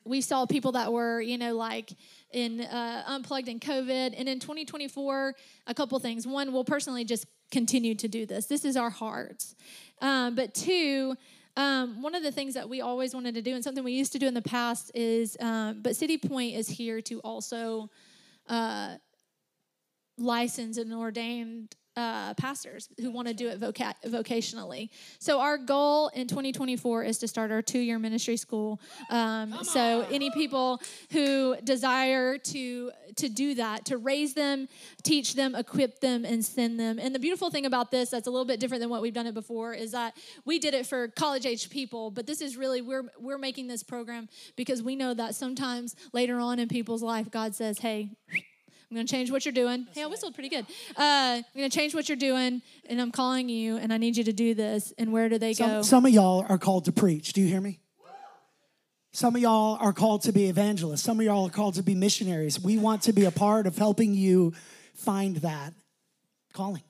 we 0.05 0.21
saw 0.21 0.47
people 0.47 0.73
that 0.73 0.93
were 0.93 1.21
you 1.21 1.39
know 1.39 1.55
like 1.55 1.93
in 2.33 2.61
uh, 2.61 3.05
unplugged 3.07 3.49
in 3.49 3.61
covid 3.61 4.15
and 4.17 4.29
in 4.29 4.39
2024 4.41 5.35
a 5.67 5.75
couple 5.75 5.99
things 5.99 6.27
one 6.27 6.53
we'll 6.53 6.65
personally 6.65 7.05
just 7.05 7.27
continue 7.51 7.95
to 7.95 8.09
do 8.09 8.27
this 8.27 8.47
this 8.47 8.65
is 8.65 8.77
our 8.77 8.91
hearts 8.91 9.55
um, 10.01 10.35
but 10.35 10.55
two 10.55 11.15
um, 11.57 12.03
one 12.03 12.15
of 12.15 12.23
the 12.23 12.33
things 12.33 12.55
that 12.55 12.69
we 12.69 12.81
always 12.81 13.15
wanted 13.15 13.35
to 13.35 13.43
do, 13.43 13.55
and 13.55 13.63
something 13.65 13.83
we 13.83 13.93
used 13.93 14.13
to 14.13 14.19
do 14.19 14.27
in 14.27 14.35
the 14.35 14.43
past, 14.43 14.91
is 14.95 15.37
um, 15.41 15.81
but 15.83 15.97
City 15.97 16.19
Point 16.19 16.55
is 16.55 16.69
here 16.69 17.01
to 17.03 17.21
also 17.21 17.91
uh, 18.49 18.97
license 20.19 20.77
and 20.79 20.93
ordained 20.93 21.75
uh, 22.01 22.35
pastors 22.35 22.89
who 22.99 23.11
want 23.11 23.29
to 23.29 23.35
do 23.35 23.49
it 23.49 23.61
voca- 23.61 23.95
vocationally. 24.07 24.89
So 25.19 25.41
our 25.41 25.59
goal 25.59 26.09
in 26.09 26.27
2024 26.27 27.05
is 27.05 27.19
to 27.19 27.29
start 27.29 27.53
our 27.53 27.61
two-year 27.61 27.99
ministry 27.99 28.37
school. 28.37 28.81
Um, 29.11 29.63
so 29.63 30.07
any 30.11 30.31
people 30.31 30.81
who 31.13 31.57
desire 31.63 32.39
to 32.39 32.91
to 33.17 33.29
do 33.29 33.55
that, 33.57 33.85
to 33.87 33.99
raise 33.99 34.35
them, 34.35 34.69
teach 35.03 35.35
them, 35.35 35.55
equip 35.55 36.01
them, 36.01 36.25
and 36.25 36.45
send 36.45 36.79
them. 36.79 36.99
And 36.99 37.13
the 37.13 37.19
beautiful 37.19 37.51
thing 37.51 37.67
about 37.67 37.91
this, 37.91 38.09
that's 38.09 38.29
a 38.29 38.31
little 38.31 38.47
bit 38.47 38.61
different 38.61 38.81
than 38.81 38.89
what 38.89 39.03
we've 39.03 39.13
done 39.13 39.27
it 39.27 39.35
before, 39.35 39.75
is 39.75 39.91
that 39.93 40.17
we 40.45 40.59
did 40.59 40.75
it 40.75 40.87
for 40.87 41.09
college-age 41.09 41.71
people, 41.71 42.11
but 42.11 42.27
this 42.27 42.41
is 42.41 42.57
really 42.57 42.81
we're 42.81 43.11
we're 43.19 43.39
making 43.39 43.67
this 43.69 43.83
program 43.83 44.29
because 44.57 44.83
we 44.83 44.97
know 44.97 45.13
that 45.13 45.35
sometimes 45.35 45.97
later 46.13 46.39
on 46.39 46.59
in 46.59 46.69
people's 46.69 47.03
life, 47.03 47.31
God 47.31 47.55
says, 47.55 47.79
"Hey." 47.79 48.11
I'm 48.91 48.97
going 48.97 49.07
to 49.07 49.11
change 49.13 49.31
what 49.31 49.45
you're 49.45 49.53
doing. 49.53 49.87
Hey, 49.95 50.03
I 50.03 50.07
whistled 50.07 50.35
pretty 50.35 50.49
good. 50.49 50.67
Uh, 50.99 51.39
I'm 51.39 51.45
going 51.57 51.71
to 51.71 51.77
change 51.77 51.95
what 51.95 52.09
you're 52.09 52.17
doing, 52.17 52.61
and 52.89 53.01
I'm 53.01 53.13
calling 53.13 53.49
you, 53.49 53.77
and 53.77 53.93
I 53.93 53.99
need 53.99 54.17
you 54.17 54.25
to 54.25 54.33
do 54.33 54.53
this. 54.53 54.93
And 54.99 55.13
where 55.13 55.29
do 55.29 55.39
they 55.39 55.55
some, 55.55 55.71
go? 55.71 55.83
Some 55.83 56.07
of 56.07 56.13
y'all 56.13 56.45
are 56.49 56.59
called 56.59 56.87
to 56.87 56.93
preach. 56.93 57.33
Do 57.33 57.41
you 57.41 57.47
hear 57.47 57.61
me? 57.61 57.79
Some 59.13 59.37
of 59.37 59.43
y'all 59.43 59.77
are 59.81 59.93
called 59.93 60.23
to 60.23 60.33
be 60.33 60.47
evangelists. 60.49 61.03
Some 61.03 61.21
of 61.21 61.27
y'all 61.27 61.47
are 61.47 61.51
called 61.51 61.75
to 61.75 61.85
be 61.85 61.95
missionaries. 61.95 62.61
We 62.61 62.79
want 62.79 63.03
to 63.03 63.13
be 63.13 63.25
a 63.25 63.31
part 63.31 63.69
of 63.69 63.77
helping 63.77 64.15
you 64.15 64.55
find 64.95 65.37
that 65.37 65.73
calling. 66.53 66.83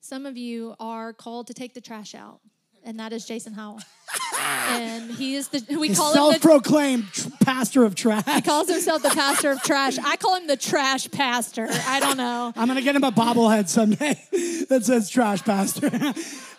Some 0.00 0.24
of 0.24 0.38
you 0.38 0.74
are 0.80 1.12
called 1.12 1.46
to 1.48 1.54
take 1.54 1.74
the 1.74 1.80
trash 1.80 2.14
out 2.14 2.40
and 2.84 2.98
that 2.98 3.12
is 3.12 3.24
Jason 3.24 3.52
Howell. 3.52 3.80
and 4.70 5.10
he 5.12 5.34
is 5.36 5.48
the 5.48 5.76
we 5.78 5.94
call 5.94 6.10
him 6.10 6.14
self-proclaimed 6.14 7.04
pastor 7.40 7.84
of 7.84 7.94
trash. 7.94 8.24
He 8.26 8.40
calls 8.40 8.68
himself 8.68 9.02
the 9.02 9.10
pastor 9.10 9.50
of 9.52 9.62
trash. 9.62 9.98
I 9.98 10.16
call 10.16 10.36
him 10.36 10.46
the 10.46 10.56
trash 10.56 11.10
pastor. 11.10 11.68
I 11.70 12.00
don't 12.00 12.16
know. 12.16 12.52
I'm 12.56 12.66
gonna 12.66 12.82
get 12.82 12.96
him 12.96 13.04
a 13.04 13.12
bobblehead 13.12 13.68
someday 13.68 14.20
that 14.68 14.84
says 14.84 15.08
trash 15.08 15.42
pastor. 15.42 15.90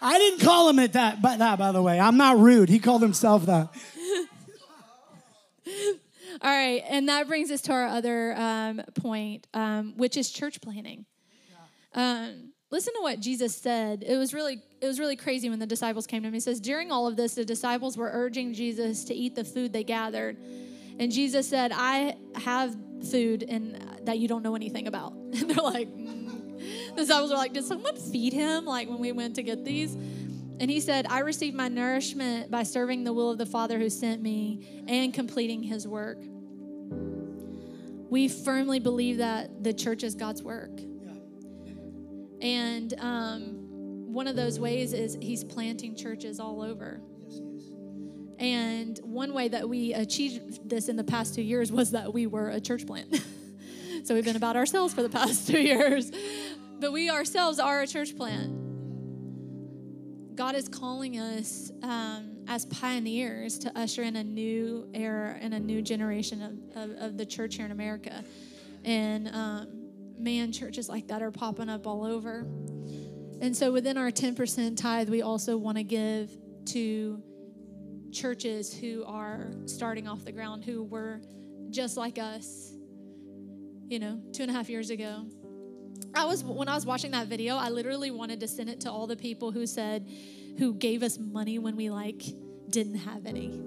I 0.01 0.17
didn't 0.17 0.41
call 0.41 0.69
him 0.69 0.79
it 0.79 0.93
that, 0.93 1.21
but 1.21 1.39
that 1.39 1.59
by 1.59 1.71
the 1.71 1.81
way, 1.81 1.99
I'm 1.99 2.17
not 2.17 2.37
rude. 2.37 2.69
He 2.69 2.79
called 2.79 3.01
himself 3.01 3.45
that. 3.47 3.69
All 6.41 6.49
right, 6.49 6.81
and 6.89 7.09
that 7.09 7.27
brings 7.27 7.51
us 7.51 7.61
to 7.61 7.73
our 7.73 7.85
other 7.85 8.33
um, 8.35 8.81
point, 8.95 9.47
um, 9.53 9.93
which 9.97 10.17
is 10.17 10.31
church 10.31 10.61
planting. 10.61 11.05
Um, 11.93 12.50
listen 12.71 12.93
to 12.93 13.01
what 13.01 13.19
Jesus 13.19 13.55
said. 13.55 14.03
It 14.07 14.17
was 14.17 14.33
really 14.33 14.61
it 14.81 14.87
was 14.87 14.99
really 14.99 15.15
crazy 15.15 15.49
when 15.49 15.59
the 15.59 15.67
disciples 15.67 16.07
came 16.07 16.23
to 16.23 16.27
him. 16.27 16.33
He 16.33 16.39
says, 16.39 16.59
During 16.59 16.91
all 16.91 17.07
of 17.07 17.15
this, 17.15 17.35
the 17.35 17.45
disciples 17.45 17.97
were 17.97 18.09
urging 18.11 18.53
Jesus 18.53 19.03
to 19.05 19.13
eat 19.13 19.35
the 19.35 19.43
food 19.43 19.71
they 19.73 19.83
gathered. 19.83 20.37
And 20.97 21.11
Jesus 21.11 21.47
said, 21.47 21.71
I 21.73 22.15
have 22.35 22.75
food 23.09 23.43
and 23.47 23.99
that 24.05 24.17
you 24.17 24.27
don't 24.27 24.43
know 24.43 24.55
anything 24.55 24.87
about. 24.87 25.13
And 25.33 25.49
they're 25.49 25.63
like, 25.63 25.87
mm. 25.87 26.59
the 26.89 27.01
disciples 27.01 27.31
were 27.31 27.37
like, 27.37 27.53
Did 27.53 27.65
someone 27.65 27.95
feed 27.95 28.33
him 28.33 28.65
like 28.65 28.89
when 28.89 28.99
we 28.99 29.11
went 29.11 29.35
to 29.35 29.43
get 29.43 29.63
these? 29.63 29.93
And 29.93 30.69
he 30.69 30.79
said, 30.79 31.07
I 31.09 31.19
received 31.19 31.55
my 31.55 31.69
nourishment 31.69 32.51
by 32.51 32.63
serving 32.63 33.03
the 33.03 33.13
will 33.13 33.31
of 33.31 33.39
the 33.39 33.47
Father 33.47 33.79
who 33.79 33.89
sent 33.89 34.21
me 34.21 34.83
and 34.87 35.11
completing 35.11 35.63
his 35.63 35.87
work. 35.87 36.19
We 38.11 38.27
firmly 38.27 38.79
believe 38.79 39.17
that 39.17 39.63
the 39.63 39.73
church 39.73 40.03
is 40.03 40.13
God's 40.13 40.43
work. 40.43 40.71
And 42.41 42.93
um, 42.99 44.13
one 44.13 44.27
of 44.27 44.35
those 44.35 44.59
ways 44.59 44.93
is 44.93 45.17
he's 45.21 45.43
planting 45.43 45.95
churches 45.95 46.39
all 46.39 46.61
over. 46.61 47.01
And 48.39 48.99
one 49.03 49.33
way 49.33 49.47
that 49.49 49.69
we 49.69 49.93
achieved 49.93 50.67
this 50.67 50.89
in 50.89 50.95
the 50.95 51.03
past 51.03 51.35
two 51.35 51.43
years 51.43 51.71
was 51.71 51.91
that 51.91 52.11
we 52.11 52.25
were 52.25 52.49
a 52.49 52.59
church 52.59 52.87
plant. 52.87 53.23
so 54.03 54.15
we've 54.15 54.25
been 54.25 54.35
about 54.35 54.55
ourselves 54.55 54.93
for 54.93 55.03
the 55.03 55.09
past 55.09 55.47
two 55.51 55.61
years. 55.61 56.11
But 56.79 56.91
we 56.91 57.11
ourselves 57.11 57.59
are 57.59 57.81
a 57.81 57.87
church 57.87 58.17
plant. 58.17 58.57
God 60.35 60.55
is 60.55 60.67
calling 60.67 61.19
us 61.19 61.71
um, 61.83 62.31
as 62.47 62.65
pioneers 62.65 63.59
to 63.59 63.77
usher 63.77 64.01
in 64.01 64.15
a 64.15 64.23
new 64.23 64.89
era 64.95 65.37
and 65.39 65.53
a 65.53 65.59
new 65.59 65.83
generation 65.83 66.41
of, 66.41 66.89
of, 66.89 66.97
of 66.97 67.17
the 67.17 67.25
church 67.25 67.57
here 67.57 67.65
in 67.65 67.71
America. 67.71 68.23
And 68.83 69.27
um, 69.27 69.80
man, 70.21 70.51
churches 70.51 70.87
like 70.87 71.07
that 71.07 71.21
are 71.21 71.31
popping 71.31 71.69
up 71.69 71.87
all 71.87 72.05
over. 72.05 72.45
And 73.41 73.57
so 73.57 73.71
within 73.71 73.97
our 73.97 74.11
10% 74.11 74.77
tithe, 74.77 75.09
we 75.09 75.21
also 75.21 75.57
want 75.57 75.77
to 75.77 75.83
give 75.83 76.29
to 76.67 77.21
churches 78.11 78.73
who 78.73 79.03
are 79.05 79.51
starting 79.65 80.07
off 80.07 80.23
the 80.23 80.31
ground, 80.31 80.63
who 80.63 80.83
were 80.83 81.21
just 81.69 81.97
like 81.97 82.19
us, 82.19 82.73
you 83.87 83.99
know, 83.99 84.21
two 84.31 84.43
and 84.43 84.51
a 84.51 84.53
half 84.53 84.69
years 84.69 84.89
ago. 84.89 85.25
I 86.13 86.25
was 86.25 86.43
when 86.43 86.67
I 86.67 86.75
was 86.75 86.85
watching 86.85 87.11
that 87.11 87.27
video, 87.27 87.55
I 87.55 87.69
literally 87.69 88.11
wanted 88.11 88.41
to 88.41 88.47
send 88.47 88.69
it 88.69 88.81
to 88.81 88.91
all 88.91 89.07
the 89.07 89.15
people 89.15 89.51
who 89.51 89.65
said, 89.65 90.07
who 90.57 90.73
gave 90.73 91.03
us 91.03 91.17
money 91.17 91.57
when 91.57 91.75
we 91.75 91.89
like 91.89 92.21
didn't 92.69 92.95
have 92.95 93.25
any. 93.25 93.61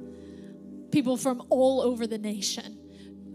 People 0.92 1.16
from 1.16 1.42
all 1.48 1.80
over 1.80 2.06
the 2.06 2.18
nation 2.18 2.78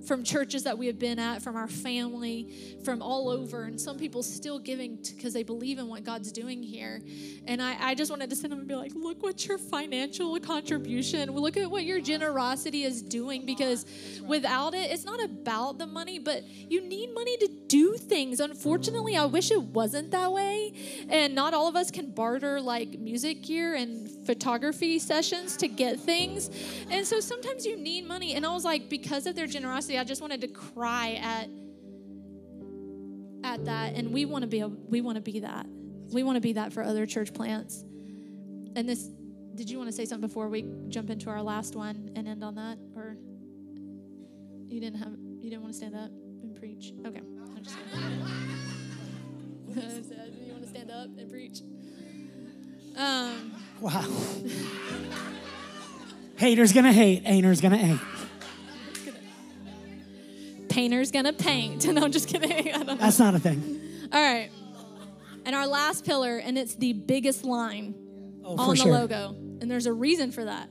from 0.10 0.24
churches 0.24 0.64
that 0.64 0.76
we 0.76 0.88
have 0.88 0.98
been 0.98 1.20
at, 1.20 1.40
from 1.40 1.56
our 1.56 1.68
family, 1.68 2.52
from 2.84 3.00
all 3.00 3.30
over, 3.30 3.66
and 3.66 3.80
some 3.80 3.96
people 3.96 4.24
still 4.24 4.58
giving 4.58 4.98
because 5.16 5.34
they 5.34 5.44
believe 5.44 5.78
in 5.78 5.88
what 5.88 6.04
God's 6.04 6.32
doing 6.32 6.64
here. 6.64 7.00
And 7.46 7.62
I, 7.62 7.78
I 7.80 7.94
just 7.94 8.10
wanted 8.10 8.28
to 8.32 8.36
send 8.36 8.52
them 8.52 8.58
and 8.58 8.68
be 8.68 8.74
like, 8.74 8.92
look 8.96 9.22
what 9.22 9.48
your 9.48 9.60
financial 9.60 10.40
contribution, 10.40 11.30
look 11.30 11.58
at 11.58 11.70
what 11.70 11.84
your 11.84 12.02
generosity 12.02 12.86
is 12.86 13.04
doing 13.04 13.46
because 13.46 13.86
without 14.26 14.74
it, 14.74 14.90
it's 14.90 15.06
not 15.06 15.24
about 15.24 15.78
the 15.78 15.86
money, 15.86 16.18
but 16.18 16.44
you 16.44 16.82
need 16.82 17.14
money 17.14 17.38
to 17.38 17.50
do 17.68 17.94
things. 17.94 18.40
Unfortunately, 18.40 19.16
I 19.16 19.26
wish 19.26 19.52
it 19.52 19.62
wasn't 19.62 20.10
that 20.10 20.32
way. 20.34 20.74
And 21.08 21.36
not 21.36 21.54
all 21.54 21.68
of 21.68 21.76
us 21.76 21.92
can 21.92 22.10
barter 22.10 22.60
like 22.60 22.98
music 22.98 23.44
gear 23.44 23.76
and 23.76 24.10
photography 24.26 24.98
sessions 24.98 25.56
to 25.58 25.68
get 25.68 26.00
things. 26.00 26.50
And 26.90 27.06
so 27.06 27.20
sometimes 27.20 27.64
you 27.64 27.78
need 27.78 28.08
money. 28.08 28.34
And 28.34 28.44
I 28.44 28.52
was 28.52 28.66
like, 28.66 28.90
because 28.90 29.28
of 29.28 29.36
their 29.36 29.48
generosity, 29.48 29.99
I 30.00 30.04
just 30.04 30.22
wanted 30.22 30.42
to 30.42 30.48
cry 30.48 31.20
at 31.22 31.50
at 33.44 33.66
that. 33.66 33.94
And 33.96 34.12
we 34.12 34.26
want 34.26 34.44
to 34.44 34.48
be 34.48 34.60
a, 34.62 34.68
we 34.68 35.02
want 35.02 35.16
to 35.16 35.22
be 35.22 35.40
that. 35.42 35.66
We 36.12 36.24
want 36.24 36.38
to 36.38 36.42
be 36.42 36.54
that 36.54 36.74
for 36.74 36.84
other 36.84 37.06
church 37.06 37.34
plants. 37.34 37.84
And 38.76 38.88
this 38.88 39.10
did 39.56 39.70
you 39.70 39.78
want 39.78 39.90
to 39.90 39.96
say 39.96 40.06
something 40.06 40.28
before 40.28 40.48
we 40.48 40.66
jump 40.88 41.10
into 41.10 41.30
our 41.30 41.42
last 41.42 41.76
one 41.76 42.12
and 42.16 42.28
end 42.28 42.44
on 42.44 42.56
that 42.56 42.78
or 42.96 43.18
you 44.68 44.80
didn't 44.80 45.00
have 45.00 45.14
you 45.42 45.50
didn't 45.50 45.64
want 45.64 45.74
to 45.74 45.78
stand 45.78 45.96
up 45.96 46.12
and 46.42 46.56
preach? 46.56 46.94
Okay. 47.06 47.20
I'm 47.20 47.64
just 47.64 47.78
kidding. 47.92 48.20
you 50.46 50.52
want 50.54 50.64
to 50.64 50.70
stand 50.70 50.92
up 50.92 51.08
and 51.18 51.30
preach? 51.30 51.62
Um, 52.98 53.52
Wow. 53.82 54.04
Haters 56.38 56.74
gonna 56.74 56.94
hate, 56.94 57.24
ain'ters 57.26 57.62
gonna 57.62 57.78
ain't. 57.78 58.00
Painter's 60.80 61.12
gonna 61.12 61.34
paint. 61.34 61.86
No, 61.94 62.04
I'm 62.04 62.12
just 62.12 62.28
kidding. 62.30 62.52
I 62.74 62.78
don't 62.78 62.88
know. 62.88 62.96
That's 62.96 63.20
not 63.20 63.36
a 63.36 63.40
thing. 63.40 63.82
All 64.14 64.22
right. 64.22 64.50
And 65.46 65.54
our 65.56 65.68
last 65.68 66.06
pillar, 66.06 66.38
and 66.38 66.58
it's 66.58 66.76
the 66.76 66.94
biggest 66.94 67.44
line 67.44 67.96
Oh, 68.46 68.56
on 68.58 68.70
the 68.70 68.76
sure. 68.78 68.92
logo. 68.92 69.36
And 69.62 69.70
there's 69.70 69.86
a 69.88 69.94
reason 69.94 70.32
for 70.32 70.46
that. 70.46 70.70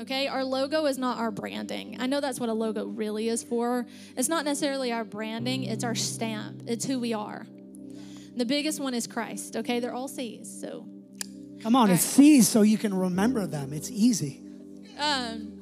Okay? 0.00 0.28
Our 0.28 0.44
logo 0.44 0.86
is 0.86 0.98
not 0.98 1.18
our 1.18 1.30
branding. 1.32 1.96
I 2.00 2.06
know 2.06 2.20
that's 2.20 2.38
what 2.38 2.48
a 2.48 2.52
logo 2.52 2.86
really 2.86 3.28
is 3.28 3.42
for. 3.42 3.86
It's 4.16 4.28
not 4.28 4.44
necessarily 4.44 4.92
our 4.92 5.04
branding, 5.04 5.64
it's 5.64 5.82
our 5.84 5.94
stamp, 5.96 6.62
it's 6.66 6.84
who 6.84 6.98
we 7.00 7.12
are. 7.12 7.46
The 8.36 8.44
biggest 8.46 8.78
one 8.80 8.94
is 8.94 9.06
Christ. 9.08 9.56
Okay? 9.56 9.80
They're 9.80 9.92
all 9.94 10.08
C's. 10.08 10.48
So, 10.60 10.86
Come 11.62 11.74
on, 11.76 11.88
All 11.88 11.94
it's 11.94 12.04
C's 12.04 12.48
so 12.48 12.62
you 12.62 12.78
can 12.78 12.94
remember 12.94 13.46
them. 13.46 13.72
It's 13.72 13.90
easy. 13.90 14.42
um, 14.98 15.60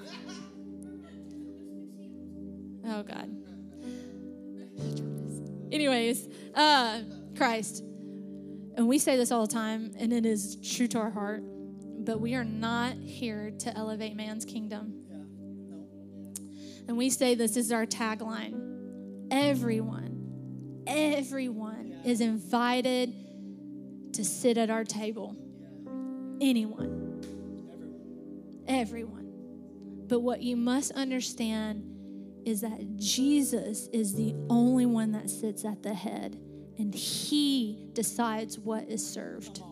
oh, 2.86 3.02
God. 3.02 3.34
Anyways, 5.70 6.28
uh, 6.54 7.02
Christ. 7.36 7.82
And 8.76 8.88
we 8.88 8.98
say 8.98 9.16
this 9.16 9.32
all 9.32 9.46
the 9.46 9.52
time, 9.52 9.92
and 9.98 10.12
it 10.12 10.24
is 10.24 10.56
true 10.56 10.86
to 10.88 10.98
our 10.98 11.10
heart, 11.10 11.42
but 12.04 12.20
we 12.20 12.34
are 12.34 12.44
not 12.44 12.94
here 12.94 13.52
to 13.58 13.76
elevate 13.76 14.16
man's 14.16 14.44
kingdom. 14.44 14.94
And 16.86 16.96
we 16.96 17.10
say 17.10 17.34
this 17.34 17.56
is 17.56 17.70
our 17.70 17.86
tagline 17.86 18.64
everyone, 19.30 20.84
everyone 20.86 22.00
is 22.04 22.20
invited 22.20 23.12
to 24.14 24.24
sit 24.24 24.56
at 24.56 24.70
our 24.70 24.84
table. 24.84 25.36
Anyone. 26.40 27.24
Everyone. 28.66 29.30
But 30.06 30.20
what 30.20 30.40
you 30.42 30.56
must 30.56 30.92
understand 30.92 31.97
is 32.44 32.60
that 32.62 32.96
Jesus 32.96 33.88
is 33.88 34.14
the 34.14 34.34
only 34.48 34.86
one 34.86 35.12
that 35.12 35.30
sits 35.30 35.64
at 35.64 35.82
the 35.82 35.94
head, 35.94 36.38
and 36.78 36.94
he 36.94 37.88
decides 37.92 38.58
what 38.58 38.84
is 38.88 39.06
served. 39.06 39.62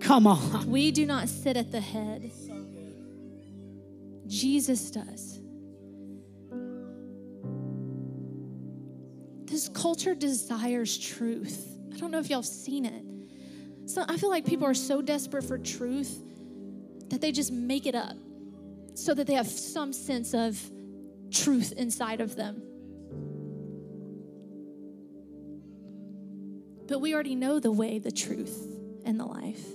Come 0.00 0.26
on. 0.26 0.70
We 0.70 0.90
do 0.90 1.06
not 1.06 1.28
sit 1.28 1.56
at 1.56 1.72
the 1.72 1.80
head, 1.80 2.30
Jesus 4.26 4.90
does. 4.90 5.40
This 9.44 9.68
culture 9.68 10.14
desires 10.14 10.98
truth. 10.98 11.78
I 11.92 11.96
don't 11.96 12.10
know 12.10 12.18
if 12.18 12.28
y'all 12.28 12.38
have 12.38 12.46
seen 12.46 12.84
it. 12.84 13.04
So 13.88 14.04
I 14.08 14.16
feel 14.16 14.30
like 14.30 14.44
people 14.44 14.66
are 14.66 14.74
so 14.74 15.00
desperate 15.00 15.44
for 15.44 15.58
truth 15.58 16.18
that 17.10 17.20
they 17.20 17.30
just 17.30 17.52
make 17.52 17.86
it 17.86 17.94
up 17.94 18.16
so 18.94 19.12
that 19.14 19.26
they 19.26 19.34
have 19.34 19.48
some 19.48 19.92
sense 19.92 20.34
of 20.34 20.60
truth 21.30 21.72
inside 21.72 22.20
of 22.20 22.36
them. 22.36 22.62
But 26.86 27.00
we 27.00 27.14
already 27.14 27.34
know 27.34 27.60
the 27.60 27.72
way, 27.72 27.98
the 27.98 28.12
truth, 28.12 28.56
and 29.04 29.18
the 29.18 29.24
life. 29.24 29.66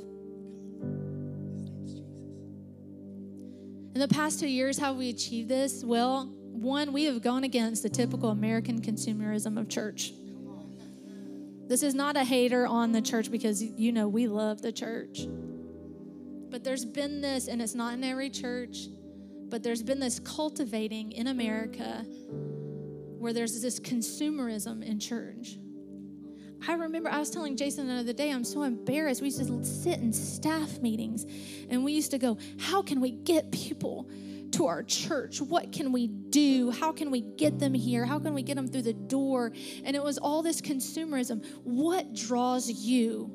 In 3.96 4.00
the 4.00 4.08
past 4.08 4.40
two 4.40 4.48
years, 4.48 4.78
how 4.78 4.94
we 4.94 5.10
achieved 5.10 5.50
this? 5.50 5.84
Well, 5.84 6.28
one, 6.28 6.94
we 6.94 7.06
have 7.06 7.22
gone 7.22 7.44
against 7.44 7.84
the 7.84 7.90
typical 7.90 8.30
American 8.30 8.82
consumerism 8.82 9.60
of 9.60 9.68
church. 9.68 10.14
This 11.68 11.84
is 11.84 11.94
not 11.94 12.16
a 12.16 12.24
hater 12.24 12.66
on 12.66 12.92
the 12.92 13.02
church 13.02 13.30
because 13.32 13.62
you 13.62 13.92
know 13.92 14.08
we 14.08 14.28
love 14.28 14.62
the 14.62 14.72
church. 14.72 15.28
But 16.50 16.64
there's 16.64 16.86
been 16.86 17.22
this, 17.22 17.48
and 17.48 17.62
it's 17.62 17.76
not 17.76 17.94
in 17.94 18.04
every 18.04 18.30
church, 18.30 18.88
but 19.50 19.64
there's 19.64 19.84
been 19.84 20.00
this 20.00 20.20
cultivating 20.20 21.12
in 21.12 21.28
America 21.28 22.06
where 23.18 23.34
there's 23.34 23.62
this 23.62 23.80
consumerism 23.80 24.84
in 24.84 25.00
church. 25.00 25.58
I 26.68 26.74
remember 26.74 27.10
I 27.10 27.20
was 27.20 27.30
telling 27.30 27.56
Jason 27.56 27.88
the 27.88 27.94
other 27.96 28.14
day, 28.14 28.32
I'm 28.32 28.44
so 28.44 28.64
embarrassed. 28.64 29.22
We 29.22 29.28
used 29.28 29.46
to 29.46 29.66
sit 29.66 30.00
in 30.00 30.12
staff 30.12 30.80
meetings 30.80 31.26
and 31.70 31.84
we 31.84 31.94
used 31.94 32.12
to 32.12 32.18
go, 32.18 32.38
How 32.60 32.82
can 32.82 33.00
we 33.00 33.12
get 33.12 33.52
people 33.52 34.10
to 34.52 34.68
our 34.68 34.84
church? 34.84 35.42
What 35.42 35.72
can 35.72 35.92
we 35.92 36.08
do? 36.08 36.72
How 36.72 36.92
can 36.92 37.12
we 37.12 37.22
get 37.22 37.60
them 37.60 37.74
here? 37.74 38.06
How 38.06 38.20
can 38.20 38.34
we 38.34 38.42
get 38.42 38.56
them 38.56 38.68
through 38.68 38.82
the 38.82 38.94
door? 38.94 39.54
And 39.84 39.96
it 39.96 40.04
was 40.04 40.18
all 40.18 40.42
this 40.42 40.60
consumerism. 40.60 41.46
What 41.64 42.14
draws 42.14 42.70
you 42.70 43.32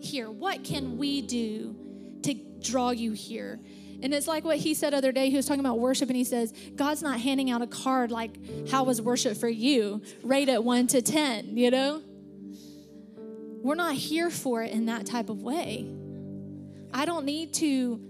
here? 0.00 0.30
What 0.30 0.64
can 0.64 0.98
we 0.98 1.22
do 1.22 1.76
to 2.22 2.34
draw 2.60 2.90
you 2.90 3.12
here? 3.12 3.60
And 4.00 4.14
it's 4.14 4.28
like 4.28 4.44
what 4.44 4.58
he 4.58 4.74
said 4.74 4.94
other 4.94 5.12
day. 5.12 5.30
He 5.30 5.36
was 5.36 5.46
talking 5.46 5.60
about 5.60 5.78
worship, 5.78 6.08
and 6.08 6.16
he 6.16 6.24
says, 6.24 6.52
God's 6.76 7.02
not 7.02 7.20
handing 7.20 7.50
out 7.50 7.62
a 7.62 7.66
card 7.66 8.10
like, 8.10 8.68
How 8.68 8.84
was 8.84 9.02
worship 9.02 9.36
for 9.36 9.48
you? 9.48 10.02
Rate 10.22 10.48
it 10.48 10.62
one 10.62 10.86
to 10.88 11.02
10, 11.02 11.56
you 11.56 11.70
know? 11.70 12.02
We're 13.62 13.74
not 13.74 13.94
here 13.94 14.30
for 14.30 14.62
it 14.62 14.72
in 14.72 14.86
that 14.86 15.04
type 15.04 15.28
of 15.28 15.42
way. 15.42 15.86
I 16.94 17.04
don't 17.04 17.24
need 17.24 17.54
to 17.54 18.00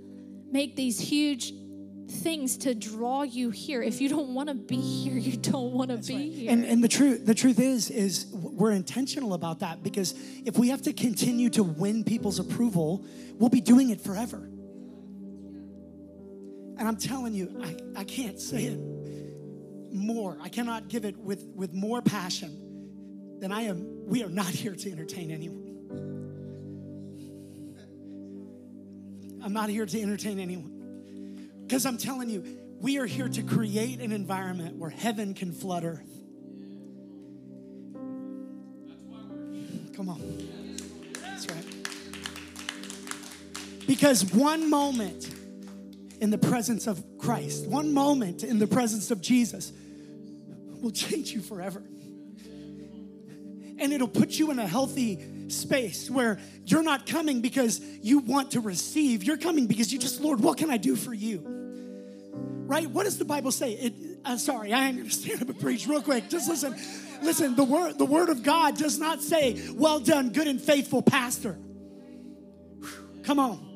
make 0.50 0.76
these 0.76 1.00
huge 1.00 1.52
things 2.08 2.56
to 2.58 2.74
draw 2.74 3.22
you 3.22 3.50
here. 3.50 3.82
If 3.82 4.00
you 4.00 4.08
don't 4.08 4.34
want 4.34 4.48
to 4.48 4.54
be 4.54 4.76
here, 4.76 5.16
you 5.16 5.36
don't 5.36 5.72
want 5.72 5.90
to 5.90 5.96
be 5.96 6.30
here. 6.30 6.50
And, 6.50 6.64
and 6.64 6.82
the 6.82 6.88
truth 6.88 7.26
the 7.26 7.34
truth 7.34 7.60
is 7.60 7.90
is 7.90 8.26
we're 8.32 8.72
intentional 8.72 9.34
about 9.34 9.60
that 9.60 9.82
because 9.82 10.14
if 10.44 10.58
we 10.58 10.68
have 10.68 10.82
to 10.82 10.92
continue 10.92 11.50
to 11.50 11.62
win 11.62 12.04
people's 12.04 12.38
approval, 12.38 13.04
we'll 13.38 13.50
be 13.50 13.60
doing 13.60 13.90
it 13.90 14.00
forever. 14.00 14.48
And 16.78 16.86
I'm 16.86 16.96
telling 16.96 17.34
you, 17.34 17.60
I, 17.62 17.76
I 18.00 18.04
can't 18.04 18.38
say 18.38 18.64
it 18.66 18.78
more. 19.92 20.38
I 20.40 20.48
cannot 20.48 20.88
give 20.88 21.04
it 21.04 21.18
with, 21.18 21.44
with 21.54 21.74
more 21.74 22.00
passion 22.00 23.38
than 23.40 23.50
I 23.50 23.62
am. 23.62 24.06
We 24.06 24.22
are 24.22 24.28
not 24.28 24.46
here 24.46 24.76
to 24.76 24.90
entertain 24.90 25.32
anyone. 25.32 25.64
I'm 29.42 29.52
not 29.52 29.70
here 29.70 29.86
to 29.86 30.00
entertain 30.00 30.38
anyone. 30.38 31.50
Because 31.66 31.84
I'm 31.84 31.98
telling 31.98 32.30
you, 32.30 32.44
we 32.80 32.98
are 32.98 33.06
here 33.06 33.28
to 33.28 33.42
create 33.42 34.00
an 34.00 34.12
environment 34.12 34.76
where 34.76 34.90
heaven 34.90 35.34
can 35.34 35.52
flood 35.52 35.84
earth. 35.84 36.08
Come 39.96 40.08
on. 40.08 40.20
That's 41.22 41.48
right. 41.48 41.64
Because 43.86 44.24
one 44.32 44.70
moment 44.70 45.28
in 46.20 46.30
the 46.30 46.38
presence 46.38 46.86
of 46.86 47.02
Christ, 47.18 47.66
one 47.66 47.92
moment 47.92 48.42
in 48.42 48.58
the 48.58 48.66
presence 48.66 49.10
of 49.10 49.20
Jesus 49.20 49.72
will 50.80 50.90
change 50.90 51.32
you 51.32 51.40
forever. 51.40 51.82
And 53.80 53.92
it'll 53.92 54.08
put 54.08 54.32
you 54.32 54.50
in 54.50 54.58
a 54.58 54.66
healthy 54.66 55.50
space 55.50 56.10
where 56.10 56.40
you're 56.64 56.82
not 56.82 57.06
coming 57.06 57.40
because 57.40 57.80
you 57.80 58.18
want 58.18 58.52
to 58.52 58.60
receive. 58.60 59.22
You're 59.22 59.36
coming 59.36 59.66
because 59.66 59.92
you 59.92 59.98
just, 59.98 60.20
Lord, 60.20 60.40
what 60.40 60.58
can 60.58 60.70
I 60.70 60.76
do 60.76 60.96
for 60.96 61.14
you? 61.14 61.42
Right? 62.66 62.90
What 62.90 63.04
does 63.04 63.18
the 63.18 63.24
Bible 63.24 63.52
say? 63.52 63.72
It, 63.72 63.94
uh, 64.24 64.36
sorry, 64.36 64.72
I 64.72 64.88
am 64.88 64.96
going 64.96 65.08
to 65.08 65.14
stand 65.14 65.42
up 65.42 65.48
and 65.48 65.60
preach 65.60 65.86
real 65.86 66.02
quick. 66.02 66.28
Just 66.28 66.48
listen. 66.48 66.74
Listen, 67.22 67.56
the 67.56 67.64
word, 67.64 67.98
the 67.98 68.04
word 68.04 68.28
of 68.28 68.42
God 68.42 68.76
does 68.76 68.98
not 68.98 69.20
say, 69.20 69.60
well 69.74 70.00
done, 70.00 70.30
good 70.30 70.46
and 70.46 70.60
faithful 70.60 71.02
pastor. 71.02 71.52
Whew, 72.78 73.22
Come 73.24 73.38
on. 73.38 73.67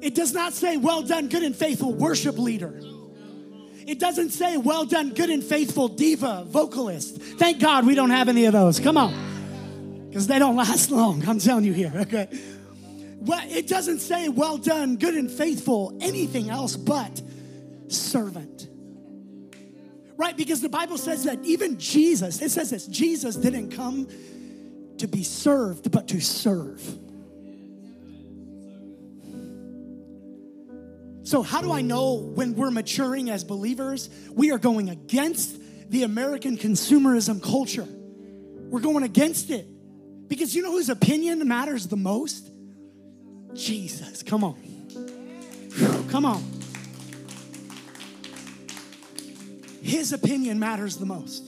It 0.00 0.14
does 0.14 0.32
not 0.32 0.52
say, 0.52 0.76
well 0.76 1.02
done, 1.02 1.28
good 1.28 1.42
and 1.42 1.54
faithful 1.54 1.92
worship 1.92 2.38
leader. 2.38 2.80
It 3.86 3.98
doesn't 3.98 4.30
say, 4.30 4.56
well 4.58 4.84
done, 4.84 5.14
good 5.14 5.30
and 5.30 5.42
faithful 5.42 5.88
diva, 5.88 6.44
vocalist. 6.46 7.16
Thank 7.16 7.58
God 7.58 7.86
we 7.86 7.94
don't 7.94 8.10
have 8.10 8.28
any 8.28 8.44
of 8.44 8.52
those. 8.52 8.78
Come 8.78 8.96
on. 8.98 10.08
Because 10.08 10.26
they 10.26 10.38
don't 10.38 10.56
last 10.56 10.90
long. 10.92 11.26
I'm 11.26 11.38
telling 11.38 11.64
you 11.64 11.72
here, 11.72 11.92
okay? 11.96 12.28
Well, 13.20 13.42
it 13.48 13.66
doesn't 13.66 14.00
say, 14.00 14.28
well 14.28 14.58
done, 14.58 14.96
good 14.96 15.14
and 15.14 15.30
faithful, 15.30 15.96
anything 16.00 16.50
else 16.50 16.76
but 16.76 17.20
servant. 17.88 18.68
Right? 20.16 20.36
Because 20.36 20.60
the 20.60 20.68
Bible 20.68 20.98
says 20.98 21.24
that 21.24 21.42
even 21.44 21.78
Jesus, 21.78 22.42
it 22.42 22.50
says 22.50 22.70
this 22.70 22.86
Jesus 22.86 23.36
didn't 23.36 23.70
come 23.70 24.08
to 24.98 25.08
be 25.08 25.22
served, 25.22 25.90
but 25.90 26.08
to 26.08 26.20
serve. 26.20 26.82
So, 31.28 31.42
how 31.42 31.60
do 31.60 31.70
I 31.70 31.82
know 31.82 32.14
when 32.14 32.54
we're 32.54 32.70
maturing 32.70 33.28
as 33.28 33.44
believers? 33.44 34.08
We 34.32 34.50
are 34.50 34.56
going 34.56 34.88
against 34.88 35.60
the 35.90 36.04
American 36.04 36.56
consumerism 36.56 37.42
culture. 37.42 37.86
We're 37.86 38.80
going 38.80 39.04
against 39.04 39.50
it. 39.50 39.66
Because 40.26 40.56
you 40.56 40.62
know 40.62 40.72
whose 40.72 40.88
opinion 40.88 41.46
matters 41.46 41.86
the 41.86 41.98
most? 41.98 42.50
Jesus. 43.52 44.22
Come 44.22 44.42
on. 44.42 44.56
Come 46.08 46.24
on. 46.24 46.42
His 49.82 50.14
opinion 50.14 50.58
matters 50.58 50.96
the 50.96 51.04
most. 51.04 51.46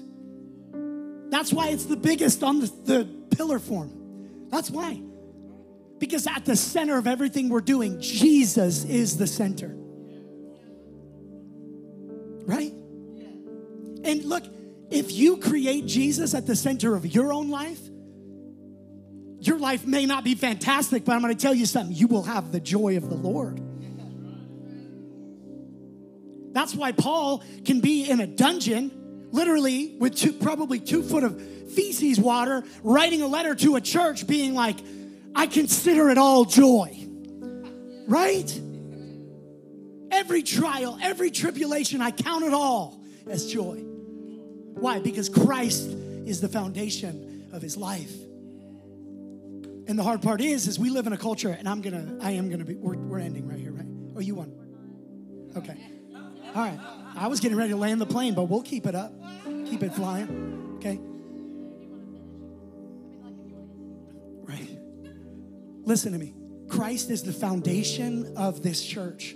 That's 1.31 1.55
why 1.55 1.69
it's 1.69 1.87
the 1.87 1.97
biggest 1.97 2.43
on 2.43 2.61
the, 2.61 2.67
the 2.85 3.09
pillar 3.35 3.59
form. 3.59 4.49
That's 4.51 4.71
why. 4.71 5.01
Because 6.01 6.27
at 6.27 6.47
the 6.47 6.57
center 6.57 6.97
of 6.97 7.07
everything 7.07 7.51
we're 7.51 7.61
doing, 7.61 8.01
Jesus 8.01 8.85
is 8.85 9.19
the 9.19 9.27
center. 9.27 9.77
Right? 12.47 12.73
And 14.03 14.25
look, 14.25 14.45
if 14.91 15.13
you 15.13 15.37
create 15.37 15.85
Jesus 15.87 16.35
at 16.35 16.47
the 16.47 16.57
center 16.57 16.97
of 16.97 17.07
your 17.07 17.33
own 17.33 17.51
life, 17.51 17.81
your 19.41 19.59
life 19.59 19.87
may 19.87 20.07
not 20.07 20.25
be 20.25 20.35
fantastic, 20.35 21.05
but 21.05 21.13
I'm 21.13 21.21
going 21.21 21.37
to 21.37 21.41
tell 21.41 21.55
you 21.55 21.67
something. 21.67 21.95
You 21.95 22.09
will 22.09 22.23
have 22.23 22.51
the 22.51 22.61
joy 22.61 22.97
of 22.97 23.09
the 23.09 23.15
Lord. 23.15 23.61
That's 26.53 26.75
why 26.75 26.93
Paul 26.93 27.45
can 27.65 27.81
be 27.81 28.09
in 28.09 28.21
a 28.21 28.27
dungeon, 28.27 29.29
literally 29.33 29.97
with 29.99 30.17
two, 30.17 30.33
probably 30.33 30.81
two 30.81 31.03
foot 31.03 31.25
of 31.25 31.41
feces 31.73 32.19
water, 32.19 32.65
writing 32.83 33.21
a 33.21 33.27
letter 33.27 33.55
to 33.55 33.77
a 33.77 33.81
church, 33.83 34.27
being 34.27 34.55
like, 34.55 34.79
I 35.35 35.47
consider 35.47 36.11
it 36.11 36.19
all 36.19 36.45
joy. 36.45 36.97
Right? 38.07 38.61
Every 40.11 40.43
trial, 40.43 40.99
every 41.01 41.31
tribulation, 41.31 42.01
I 42.01 42.11
count 42.11 42.45
it 42.45 42.53
all 42.53 43.01
as 43.29 43.51
joy. 43.51 43.77
Why? 43.77 44.99
Because 44.99 45.29
Christ 45.29 45.89
is 46.27 46.41
the 46.41 46.49
foundation 46.49 47.49
of 47.53 47.63
his 47.63 47.77
life. 47.77 48.13
And 49.87 49.99
the 49.99 50.03
hard 50.03 50.23
part 50.23 50.41
is, 50.41 50.67
is 50.69 50.79
we 50.79 50.91
live 50.91 51.07
in 51.07 51.13
a 51.13 51.19
culture, 51.19 51.51
and 51.51 51.69
I'm 51.69 51.81
gonna, 51.81 52.17
I 52.21 52.33
am 52.33 52.49
gonna 52.49 52.65
be, 52.65 52.75
we're, 52.75 52.97
we're 52.97 53.19
ending 53.19 53.49
right 53.49 53.59
here, 53.59 53.73
right? 53.73 53.87
Oh, 54.17 54.21
you 54.21 54.35
won. 54.37 54.53
Okay. 55.57 55.77
All 56.55 56.63
right. 56.63 56.79
I 57.17 57.27
was 57.27 57.41
getting 57.41 57.57
ready 57.57 57.71
to 57.71 57.77
land 57.77 58.01
the 58.01 58.07
plane, 58.07 58.35
but 58.35 58.45
we'll 58.45 58.63
keep 58.63 58.87
it 58.87 58.95
up. 58.95 59.13
Keep 59.45 59.83
it 59.83 59.95
flying. 59.95 60.77
Okay. 60.77 60.99
Right. 64.43 64.80
Listen 65.85 66.13
to 66.13 66.19
me. 66.19 66.35
Christ 66.69 67.11
is 67.11 67.23
the 67.23 67.33
foundation 67.33 68.37
of 68.37 68.63
this 68.63 68.85
church. 68.85 69.35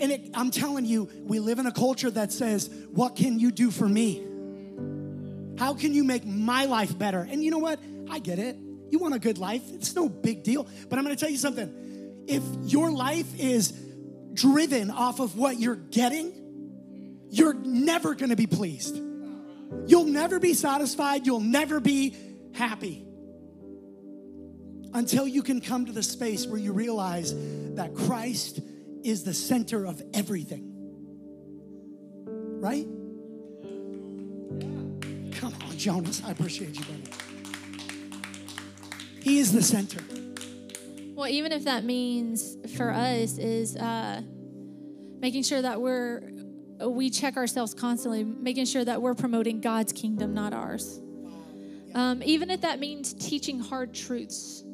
And 0.00 0.12
it, 0.12 0.30
I'm 0.34 0.50
telling 0.50 0.84
you, 0.84 1.08
we 1.24 1.40
live 1.40 1.58
in 1.58 1.66
a 1.66 1.72
culture 1.72 2.10
that 2.10 2.32
says, 2.32 2.70
What 2.92 3.16
can 3.16 3.38
you 3.38 3.50
do 3.50 3.70
for 3.70 3.88
me? 3.88 4.24
How 5.58 5.74
can 5.74 5.94
you 5.94 6.04
make 6.04 6.24
my 6.24 6.64
life 6.64 6.96
better? 6.96 7.20
And 7.20 7.44
you 7.44 7.50
know 7.50 7.58
what? 7.58 7.78
I 8.10 8.18
get 8.18 8.38
it. 8.38 8.56
You 8.90 8.98
want 8.98 9.14
a 9.14 9.18
good 9.18 9.38
life, 9.38 9.62
it's 9.72 9.94
no 9.94 10.08
big 10.08 10.42
deal. 10.42 10.66
But 10.88 10.98
I'm 10.98 11.04
gonna 11.04 11.16
tell 11.16 11.30
you 11.30 11.36
something. 11.36 12.24
If 12.26 12.42
your 12.62 12.90
life 12.90 13.38
is 13.38 13.72
driven 14.32 14.90
off 14.90 15.20
of 15.20 15.36
what 15.36 15.58
you're 15.58 15.76
getting, 15.76 17.26
you're 17.30 17.54
never 17.54 18.14
gonna 18.14 18.36
be 18.36 18.46
pleased. 18.46 19.00
You'll 19.86 20.04
never 20.04 20.38
be 20.38 20.54
satisfied, 20.54 21.26
you'll 21.26 21.40
never 21.40 21.80
be 21.80 22.14
happy 22.52 23.03
until 24.94 25.26
you 25.26 25.42
can 25.42 25.60
come 25.60 25.84
to 25.86 25.92
the 25.92 26.02
space 26.02 26.46
where 26.46 26.58
you 26.58 26.72
realize 26.72 27.34
that 27.74 27.94
Christ 27.94 28.60
is 29.02 29.24
the 29.24 29.34
center 29.34 29.84
of 29.84 30.00
everything. 30.14 30.70
Right? 32.60 32.86
Come 35.38 35.52
on, 35.62 35.76
Jonas. 35.76 36.22
I 36.24 36.30
appreciate 36.30 36.78
you, 36.78 36.84
buddy. 36.84 37.10
He 39.20 39.38
is 39.38 39.52
the 39.52 39.62
center. 39.62 40.00
Well, 41.14 41.28
even 41.28 41.52
if 41.52 41.64
that 41.64 41.84
means 41.84 42.56
for 42.76 42.90
us 42.90 43.38
is 43.38 43.76
uh, 43.76 44.22
making 45.18 45.42
sure 45.42 45.60
that 45.60 45.80
we're 45.80 46.30
we 46.80 47.08
check 47.08 47.36
ourselves 47.36 47.72
constantly, 47.72 48.24
making 48.24 48.66
sure 48.66 48.84
that 48.84 49.00
we're 49.00 49.14
promoting 49.14 49.60
God's 49.60 49.92
kingdom, 49.92 50.34
not 50.34 50.52
ours. 50.52 51.00
Um, 51.94 52.22
even 52.24 52.50
if 52.50 52.62
that 52.62 52.80
means 52.80 53.14
teaching 53.14 53.60
hard 53.60 53.94
truths 53.94 54.64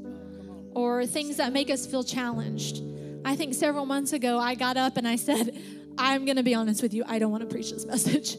or 0.74 1.06
things 1.06 1.36
that 1.36 1.52
make 1.52 1.70
us 1.70 1.86
feel 1.86 2.04
challenged. 2.04 2.82
I 3.24 3.36
think 3.36 3.54
several 3.54 3.86
months 3.86 4.12
ago 4.12 4.38
I 4.38 4.54
got 4.54 4.76
up 4.76 4.96
and 4.96 5.06
I 5.06 5.16
said, 5.16 5.58
I'm 5.98 6.24
going 6.24 6.36
to 6.36 6.42
be 6.42 6.54
honest 6.54 6.82
with 6.82 6.94
you, 6.94 7.04
I 7.06 7.18
don't 7.18 7.30
want 7.30 7.42
to 7.42 7.48
preach 7.48 7.70
this 7.70 7.84
message. 7.84 8.36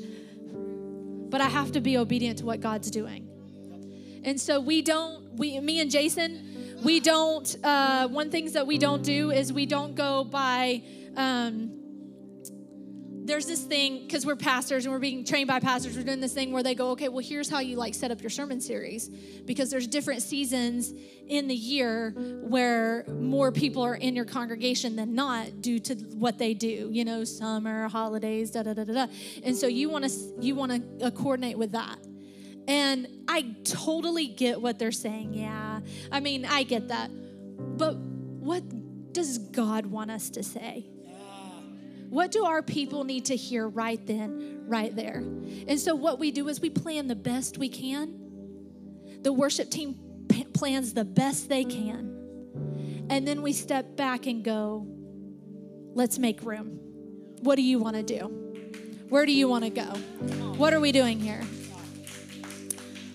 But 1.29 1.41
I 1.41 1.47
have 1.47 1.71
to 1.73 1.81
be 1.81 1.97
obedient 1.97 2.39
to 2.39 2.45
what 2.45 2.59
God's 2.59 2.91
doing. 2.91 3.27
And 4.23 4.39
so 4.39 4.59
we 4.59 4.81
don't, 4.81 5.35
we, 5.35 5.59
me 5.59 5.79
and 5.79 5.89
Jason, 5.89 6.79
we 6.83 6.99
don't, 6.99 7.55
uh, 7.63 8.07
one 8.07 8.29
things 8.29 8.53
that 8.53 8.67
we 8.67 8.77
don't 8.77 9.03
do 9.03 9.31
is 9.31 9.53
we 9.53 9.65
don't 9.65 9.95
go 9.95 10.23
by, 10.23 10.83
um, 11.15 11.80
there's 13.31 13.45
this 13.45 13.61
thing 13.61 14.01
because 14.01 14.25
we're 14.25 14.35
pastors 14.35 14.83
and 14.85 14.93
we're 14.93 14.99
being 14.99 15.23
trained 15.23 15.47
by 15.47 15.57
pastors 15.57 15.95
we're 15.95 16.03
doing 16.03 16.19
this 16.19 16.33
thing 16.33 16.51
where 16.51 16.63
they 16.63 16.75
go 16.75 16.89
okay 16.89 17.07
well 17.07 17.25
here's 17.25 17.49
how 17.49 17.59
you 17.59 17.77
like 17.77 17.93
set 17.95 18.11
up 18.11 18.21
your 18.21 18.29
sermon 18.29 18.59
series. 18.59 19.07
Because 19.07 19.71
there's 19.71 19.87
different 19.87 20.21
seasons 20.21 20.93
in 21.27 21.47
the 21.47 21.55
year 21.55 22.11
where 22.41 23.05
more 23.07 23.53
people 23.53 23.83
are 23.83 23.95
in 23.95 24.17
your 24.17 24.25
congregation 24.25 24.97
than 24.97 25.15
not 25.15 25.61
due 25.61 25.79
to 25.79 25.95
what 25.95 26.37
they 26.37 26.53
do 26.53 26.89
you 26.91 27.05
know 27.05 27.23
summer 27.23 27.87
holidays 27.87 28.51
da 28.51 28.63
da 28.63 28.73
da 28.73 28.83
da 28.83 29.05
da. 29.05 29.13
And 29.43 29.55
so 29.55 29.67
you 29.67 29.89
want 29.89 30.09
to 30.09 30.11
you 30.41 30.53
want 30.55 30.99
to 30.99 31.07
uh, 31.07 31.11
coordinate 31.11 31.57
with 31.57 31.71
that. 31.71 31.99
And 32.67 33.07
i 33.29 33.55
totally 33.63 34.27
get 34.27 34.61
what 34.61 34.77
they're 34.77 34.91
saying 34.91 35.33
yeah. 35.33 35.79
I 36.11 36.19
mean 36.19 36.43
i 36.45 36.63
get 36.63 36.89
that. 36.89 37.09
But 37.77 37.95
what 37.95 38.63
does 39.13 39.37
god 39.37 39.85
want 39.85 40.11
us 40.11 40.29
to 40.31 40.43
say 40.43 40.87
what 42.11 42.29
do 42.29 42.43
our 42.43 42.61
people 42.61 43.05
need 43.05 43.23
to 43.27 43.37
hear 43.37 43.65
right 43.65 44.05
then, 44.05 44.65
right 44.67 44.93
there? 44.93 45.23
And 45.65 45.79
so, 45.79 45.95
what 45.95 46.19
we 46.19 46.29
do 46.31 46.49
is 46.49 46.59
we 46.59 46.69
plan 46.69 47.07
the 47.07 47.15
best 47.15 47.57
we 47.57 47.69
can. 47.69 48.19
The 49.21 49.31
worship 49.31 49.69
team 49.69 49.97
plans 50.53 50.93
the 50.93 51.05
best 51.05 51.47
they 51.47 51.63
can. 51.63 53.07
And 53.09 53.25
then 53.25 53.41
we 53.41 53.53
step 53.53 53.95
back 53.95 54.27
and 54.27 54.43
go, 54.43 54.85
let's 55.93 56.19
make 56.19 56.43
room. 56.43 56.79
What 57.43 57.55
do 57.55 57.61
you 57.61 57.79
want 57.79 57.95
to 57.95 58.03
do? 58.03 58.25
Where 59.07 59.25
do 59.25 59.31
you 59.31 59.47
want 59.47 59.63
to 59.63 59.69
go? 59.69 59.83
What 60.57 60.73
are 60.73 60.81
we 60.81 60.91
doing 60.91 61.17
here? 61.17 61.41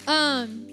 Um, 0.07 0.69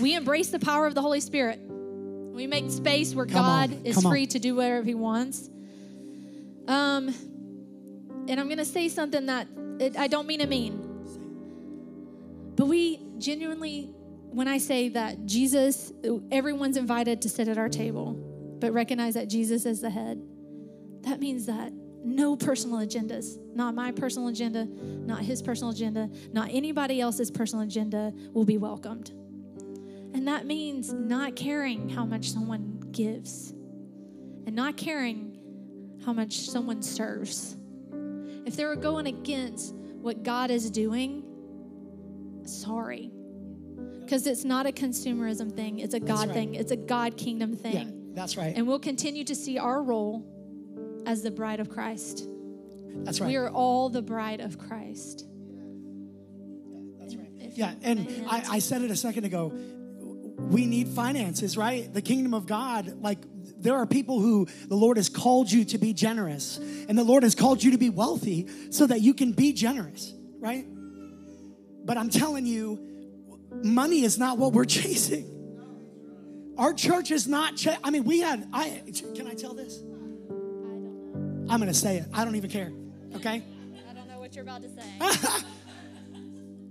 we 0.00 0.14
embrace 0.14 0.50
the 0.50 0.60
power 0.60 0.86
of 0.86 0.94
the 0.94 1.02
Holy 1.02 1.20
Spirit. 1.20 1.58
We 1.68 2.46
make 2.46 2.70
space 2.70 3.12
where 3.12 3.26
Come 3.26 3.34
God 3.34 3.72
on, 3.72 3.86
is 3.86 3.96
come 3.96 4.06
on. 4.06 4.12
free 4.12 4.26
to 4.28 4.38
do 4.38 4.54
whatever 4.54 4.84
He 4.84 4.94
wants. 4.94 5.50
Um, 6.66 7.08
and 8.28 8.40
I'm 8.40 8.48
gonna 8.48 8.64
say 8.64 8.88
something 8.88 9.26
that 9.26 9.48
it, 9.78 9.98
I 9.98 10.06
don't 10.06 10.26
mean 10.26 10.40
to 10.40 10.46
mean, 10.46 10.80
but 12.56 12.66
we 12.66 13.00
genuinely, 13.18 13.90
when 14.30 14.48
I 14.48 14.58
say 14.58 14.88
that 14.90 15.26
Jesus, 15.26 15.92
everyone's 16.30 16.76
invited 16.76 17.22
to 17.22 17.28
sit 17.28 17.48
at 17.48 17.58
our 17.58 17.68
table, 17.68 18.12
but 18.60 18.72
recognize 18.72 19.14
that 19.14 19.28
Jesus 19.28 19.66
is 19.66 19.80
the 19.80 19.90
head. 19.90 20.22
That 21.02 21.20
means 21.20 21.46
that 21.46 21.72
no 22.04 22.36
personal 22.36 22.78
agendas, 22.78 23.38
not 23.54 23.74
my 23.74 23.90
personal 23.90 24.28
agenda, 24.28 24.66
not 24.66 25.22
his 25.22 25.42
personal 25.42 25.72
agenda, 25.72 26.10
not 26.32 26.50
anybody 26.50 27.00
else's 27.00 27.30
personal 27.30 27.64
agenda, 27.64 28.12
will 28.32 28.44
be 28.44 28.58
welcomed. 28.58 29.10
And 30.14 30.28
that 30.28 30.46
means 30.46 30.92
not 30.92 31.34
caring 31.34 31.88
how 31.88 32.04
much 32.04 32.30
someone 32.30 32.82
gives 32.92 33.50
and 34.46 34.54
not 34.54 34.76
caring 34.76 35.33
how 36.04 36.12
much 36.12 36.48
someone 36.50 36.82
serves. 36.82 37.56
If 38.46 38.56
they 38.56 38.64
were 38.64 38.76
going 38.76 39.06
against 39.06 39.74
what 39.74 40.22
God 40.22 40.50
is 40.50 40.70
doing, 40.70 41.24
sorry. 42.44 43.10
Because 44.00 44.26
it's 44.26 44.44
not 44.44 44.66
a 44.66 44.72
consumerism 44.72 45.54
thing, 45.54 45.78
it's 45.78 45.94
a 45.94 46.00
God 46.00 46.28
right. 46.28 46.34
thing, 46.34 46.54
it's 46.54 46.72
a 46.72 46.76
God 46.76 47.16
kingdom 47.16 47.56
thing. 47.56 47.72
Yeah, 47.72 47.84
that's 48.14 48.36
right. 48.36 48.54
And 48.54 48.66
we'll 48.66 48.78
continue 48.78 49.24
to 49.24 49.34
see 49.34 49.58
our 49.58 49.82
role 49.82 50.22
as 51.06 51.22
the 51.22 51.30
bride 51.30 51.60
of 51.60 51.70
Christ. 51.70 52.28
That's 52.96 53.20
right. 53.20 53.28
We 53.28 53.36
are 53.36 53.48
all 53.48 53.88
the 53.88 54.02
bride 54.02 54.40
of 54.40 54.58
Christ. 54.58 55.26
That's 57.00 57.16
right. 57.16 57.30
Yeah, 57.54 57.74
and 57.82 58.26
I, 58.28 58.44
I 58.52 58.58
said 58.58 58.82
it 58.82 58.90
a 58.90 58.96
second 58.96 59.24
ago. 59.24 59.52
We 60.38 60.66
need 60.66 60.88
finances, 60.88 61.56
right? 61.56 61.92
The 61.92 62.02
kingdom 62.02 62.34
of 62.34 62.46
God, 62.46 63.00
like 63.00 63.18
there 63.64 63.74
are 63.76 63.86
people 63.86 64.20
who 64.20 64.46
the 64.68 64.76
Lord 64.76 64.98
has 64.98 65.08
called 65.08 65.50
you 65.50 65.64
to 65.64 65.78
be 65.78 65.94
generous, 65.94 66.58
and 66.58 66.96
the 66.96 67.02
Lord 67.02 67.22
has 67.22 67.34
called 67.34 67.62
you 67.62 67.70
to 67.70 67.78
be 67.78 67.88
wealthy 67.88 68.46
so 68.70 68.86
that 68.86 69.00
you 69.00 69.14
can 69.14 69.32
be 69.32 69.54
generous, 69.54 70.12
right? 70.38 70.66
But 71.84 71.96
I'm 71.96 72.10
telling 72.10 72.44
you, 72.44 72.78
money 73.62 74.04
is 74.04 74.18
not 74.18 74.36
what 74.36 74.52
we're 74.52 74.64
chasing. 74.80 75.30
Our 76.58 76.74
church 76.74 77.10
is 77.10 77.26
not. 77.26 77.56
Ch- 77.56 77.68
I 77.82 77.90
mean, 77.90 78.04
we 78.04 78.20
had. 78.20 78.46
I 78.52 78.82
can 79.16 79.26
I 79.26 79.34
tell 79.34 79.54
this? 79.54 79.80
I 79.80 79.82
don't 79.82 80.84
know. 80.84 81.52
I'm 81.52 81.58
gonna 81.58 81.74
say 81.74 81.96
it. 81.96 82.06
I 82.12 82.24
don't 82.24 82.36
even 82.36 82.50
care. 82.50 82.70
Okay. 83.16 83.42
I 83.88 83.92
don't 83.94 84.08
know 84.08 84.18
what 84.18 84.34
you're 84.34 84.44
about 84.44 84.62
to 84.62 84.68
say. 84.68 84.84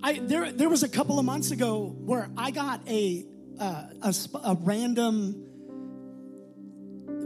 I 0.03 0.19
there 0.19 0.51
there 0.51 0.69
was 0.69 0.83
a 0.83 0.89
couple 0.89 1.17
of 1.17 1.25
months 1.25 1.49
ago 1.49 1.95
where 2.05 2.29
I 2.37 2.51
got 2.51 2.87
a 2.87 3.25
uh, 3.59 3.83
a, 4.03 4.15
a 4.43 4.57
random 4.61 5.52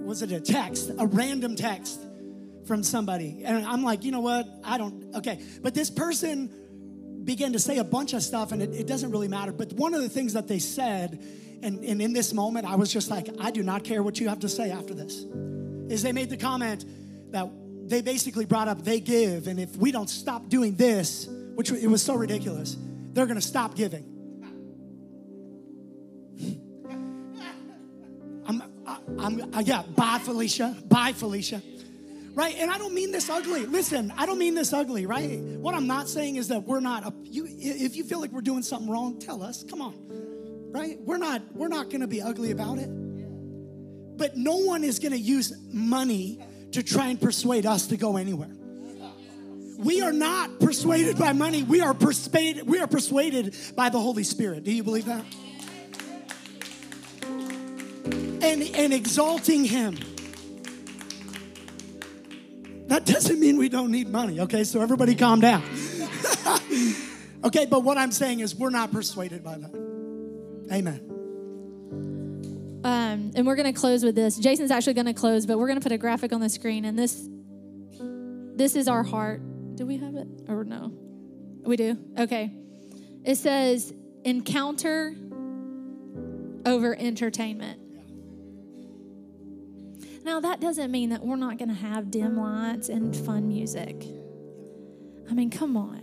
was 0.07 0.21
it 0.21 0.31
a 0.31 0.39
text 0.39 0.89
a 0.97 1.05
random 1.05 1.55
text 1.55 2.01
from 2.65 2.81
somebody? 2.81 3.43
And 3.43 3.65
I'm 3.65 3.83
like 3.83 4.03
you 4.03 4.11
know 4.11 4.21
what? 4.21 4.47
I 4.63 4.77
don't 4.77 5.15
okay. 5.15 5.41
But 5.61 5.73
this 5.73 5.89
person 5.89 6.51
began 7.23 7.51
to 7.53 7.59
say 7.59 7.77
a 7.77 7.83
bunch 7.83 8.13
of 8.13 8.23
stuff 8.23 8.53
and 8.53 8.61
it, 8.61 8.73
it 8.73 8.87
doesn't 8.87 9.11
really 9.11 9.27
matter. 9.27 9.51
But 9.51 9.73
one 9.73 9.93
of 9.93 10.01
the 10.01 10.09
things 10.09 10.33
that 10.33 10.47
they 10.47 10.59
said 10.59 11.21
and, 11.61 11.83
and 11.83 12.01
in 12.01 12.13
this 12.13 12.33
moment 12.33 12.65
I 12.65 12.75
was 12.75 12.91
just 12.91 13.09
like 13.09 13.27
I 13.39 13.51
do 13.51 13.63
not 13.63 13.83
care 13.83 14.01
what 14.01 14.19
you 14.19 14.29
have 14.29 14.39
to 14.39 14.49
say 14.49 14.71
after 14.71 14.93
this 14.93 15.25
is 15.91 16.03
they 16.03 16.13
made 16.13 16.29
the 16.29 16.37
comment 16.37 16.85
that 17.31 17.49
they 17.89 18.01
basically 18.01 18.45
brought 18.45 18.67
up 18.67 18.83
they 18.83 18.99
give 18.99 19.47
and 19.47 19.59
if 19.59 19.75
we 19.75 19.91
don't 19.91 20.09
stop 20.09 20.49
doing 20.49 20.75
this 20.75 21.27
which 21.55 21.71
it 21.71 21.87
was 21.87 22.01
so 22.01 22.15
ridiculous 22.15 22.77
they're 23.13 23.25
to 23.25 23.41
stop 23.41 23.75
giving 23.75 24.16
i'm 29.19 29.53
I, 29.53 29.61
yeah 29.61 29.83
bye 29.95 30.19
felicia 30.23 30.75
bye 30.87 31.13
felicia 31.13 31.61
right 32.33 32.55
and 32.57 32.69
i 32.71 32.77
don't 32.77 32.93
mean 32.93 33.11
this 33.11 33.29
ugly 33.29 33.65
listen 33.65 34.13
i 34.17 34.25
don't 34.25 34.39
mean 34.39 34.55
this 34.55 34.73
ugly 34.73 35.05
right 35.05 35.39
what 35.39 35.75
i'm 35.75 35.87
not 35.87 36.07
saying 36.07 36.35
is 36.35 36.47
that 36.49 36.63
we're 36.63 36.79
not 36.79 37.05
a, 37.05 37.13
you 37.23 37.47
if 37.49 37.95
you 37.95 38.03
feel 38.03 38.19
like 38.21 38.31
we're 38.31 38.41
doing 38.41 38.63
something 38.63 38.89
wrong 38.89 39.19
tell 39.19 39.41
us 39.41 39.63
come 39.69 39.81
on 39.81 39.95
right 40.71 40.99
we're 41.01 41.17
not 41.17 41.41
we're 41.53 41.67
not 41.67 41.89
going 41.89 42.01
to 42.01 42.07
be 42.07 42.21
ugly 42.21 42.51
about 42.51 42.77
it 42.77 42.89
but 44.17 44.35
no 44.35 44.57
one 44.57 44.83
is 44.83 44.99
going 44.99 45.11
to 45.11 45.19
use 45.19 45.53
money 45.71 46.39
to 46.71 46.83
try 46.83 47.07
and 47.07 47.21
persuade 47.21 47.65
us 47.65 47.87
to 47.87 47.97
go 47.97 48.17
anywhere. 48.17 48.51
We 49.77 50.01
are 50.01 50.11
not 50.11 50.59
persuaded 50.59 51.19
by 51.19 51.33
money. 51.33 51.61
We 51.61 51.81
are 51.81 51.93
persuaded. 51.93 52.67
We 52.67 52.79
are 52.79 52.87
persuaded 52.87 53.55
by 53.75 53.89
the 53.89 53.99
Holy 53.99 54.23
Spirit. 54.23 54.63
Do 54.63 54.71
you 54.71 54.83
believe 54.83 55.05
that? 55.05 55.23
And 58.47 58.63
and 58.75 58.93
exalting 58.93 59.65
Him. 59.65 59.97
That 62.87 63.05
doesn't 63.05 63.37
mean 63.41 63.57
we 63.57 63.67
don't 63.67 63.91
need 63.91 64.07
money. 64.07 64.39
Okay, 64.39 64.63
so 64.63 64.79
everybody 64.79 65.15
calm 65.15 65.41
down. 65.41 65.61
okay, 67.43 67.65
but 67.65 67.83
what 67.83 67.97
I'm 67.97 68.13
saying 68.13 68.39
is 68.39 68.55
we're 68.55 68.69
not 68.69 68.93
persuaded 68.93 69.43
by 69.43 69.57
that. 69.57 69.71
Amen. 70.71 71.01
Um, 72.85 73.31
and 73.35 73.45
we're 73.45 73.57
going 73.57 73.73
to 73.73 73.77
close 73.77 74.05
with 74.05 74.15
this. 74.15 74.37
Jason's 74.37 74.71
actually 74.71 74.93
going 74.93 75.07
to 75.07 75.13
close, 75.13 75.45
but 75.45 75.59
we're 75.59 75.67
going 75.67 75.79
to 75.79 75.83
put 75.83 75.91
a 75.91 75.97
graphic 75.97 76.31
on 76.31 76.39
the 76.39 76.47
screen. 76.47 76.85
And 76.85 76.97
this, 76.97 77.27
this 78.55 78.77
is 78.77 78.87
our 78.87 79.03
heart. 79.03 79.41
Do 79.75 79.85
we 79.85 79.97
have 79.97 80.15
it 80.15 80.27
or 80.47 80.63
no? 80.63 80.93
We 81.63 81.75
do. 81.75 81.97
Okay. 82.17 82.53
It 83.25 83.35
says 83.35 83.93
encounter 84.23 85.13
over 86.65 86.95
entertainment. 86.95 87.81
Now 90.27 90.41
that 90.41 90.59
doesn't 90.59 90.91
mean 90.91 91.11
that 91.11 91.25
we're 91.25 91.37
not 91.37 91.57
going 91.57 91.69
to 91.69 91.73
have 91.73 92.11
dim 92.11 92.35
lights 92.35 92.89
and 92.89 93.15
fun 93.15 93.47
music. 93.47 93.95
I 95.31 95.33
mean, 95.33 95.49
come 95.49 95.77
on. 95.77 96.01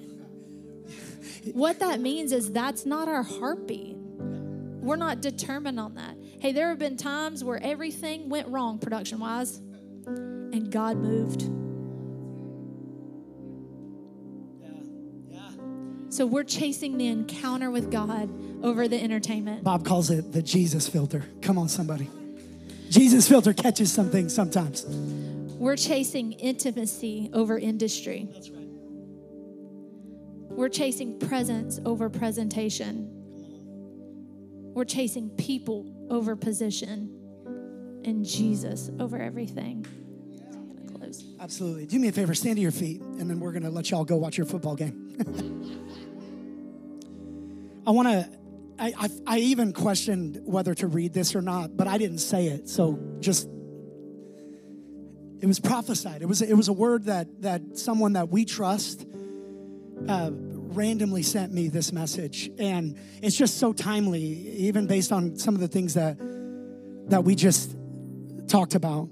What 1.52 1.80
that 1.80 2.00
means 2.00 2.32
is 2.32 2.50
that's 2.50 2.86
not 2.86 3.06
our 3.06 3.22
heartbeat. 3.22 3.94
We're 3.98 4.96
not 4.96 5.20
determined 5.20 5.78
on 5.78 5.96
that. 5.96 6.16
Hey, 6.40 6.52
there 6.52 6.70
have 6.70 6.78
been 6.78 6.96
times 6.96 7.44
where 7.44 7.62
everything 7.62 8.30
went 8.30 8.48
wrong 8.48 8.78
production 8.78 9.18
wise, 9.18 9.58
and 10.06 10.70
God 10.70 10.96
moved. 10.96 11.42
So 16.08 16.24
we're 16.24 16.44
chasing 16.44 16.96
the 16.96 17.08
encounter 17.08 17.70
with 17.70 17.90
God 17.90 18.30
over 18.64 18.88
the 18.88 19.02
entertainment. 19.02 19.64
Bob 19.64 19.84
calls 19.84 20.08
it 20.08 20.32
the 20.32 20.40
Jesus 20.40 20.88
filter. 20.88 21.26
Come 21.42 21.58
on, 21.58 21.68
somebody. 21.68 22.08
Jesus 22.90 23.28
filter 23.28 23.52
catches 23.52 23.92
some 23.92 24.10
things 24.10 24.34
sometimes. 24.34 24.84
We're 24.84 25.76
chasing 25.76 26.32
intimacy 26.32 27.30
over 27.32 27.58
industry. 27.58 28.28
That's 28.32 28.50
right. 28.50 28.68
We're 30.50 30.68
chasing 30.68 31.18
presence 31.18 31.80
over 31.84 32.08
presentation. 32.08 33.10
We're 34.74 34.84
chasing 34.84 35.30
people 35.30 35.92
over 36.10 36.36
position 36.36 37.10
and 38.04 38.24
Jesus 38.24 38.90
over 39.00 39.16
everything. 39.16 39.86
I'm 40.52 40.66
going 40.66 40.86
to 40.86 40.92
close. 40.98 41.24
Absolutely. 41.40 41.86
Do 41.86 41.98
me 41.98 42.08
a 42.08 42.12
favor, 42.12 42.34
stand 42.34 42.56
to 42.56 42.62
your 42.62 42.70
feet, 42.70 43.00
and 43.00 43.30
then 43.30 43.40
we're 43.40 43.52
going 43.52 43.62
to 43.62 43.70
let 43.70 43.90
y'all 43.90 44.04
go 44.04 44.16
watch 44.16 44.36
your 44.36 44.46
football 44.46 44.76
game. 44.76 45.00
I 47.86 47.90
want 47.90 48.08
to, 48.08 48.28
I, 48.78 48.92
I, 48.98 49.08
I 49.26 49.38
even 49.38 49.72
questioned 49.72 50.40
whether 50.44 50.74
to 50.74 50.86
read 50.86 51.12
this 51.12 51.34
or 51.34 51.42
not, 51.42 51.76
but 51.76 51.86
I 51.86 51.98
didn't 51.98 52.18
say 52.18 52.46
it. 52.48 52.68
So 52.68 52.98
just, 53.20 53.48
it 55.40 55.46
was 55.46 55.60
prophesied. 55.60 56.22
It 56.22 56.26
was, 56.26 56.42
it 56.42 56.54
was 56.54 56.68
a 56.68 56.72
word 56.72 57.04
that, 57.04 57.42
that 57.42 57.78
someone 57.78 58.14
that 58.14 58.30
we 58.30 58.44
trust 58.44 59.06
uh, 60.08 60.30
randomly 60.32 61.22
sent 61.22 61.52
me 61.52 61.68
this 61.68 61.92
message. 61.92 62.50
And 62.58 62.98
it's 63.22 63.36
just 63.36 63.58
so 63.58 63.72
timely, 63.72 64.22
even 64.22 64.86
based 64.86 65.12
on 65.12 65.36
some 65.36 65.54
of 65.54 65.60
the 65.60 65.68
things 65.68 65.94
that, 65.94 66.16
that 67.10 67.22
we 67.22 67.34
just 67.34 67.76
talked 68.48 68.74
about. 68.74 69.08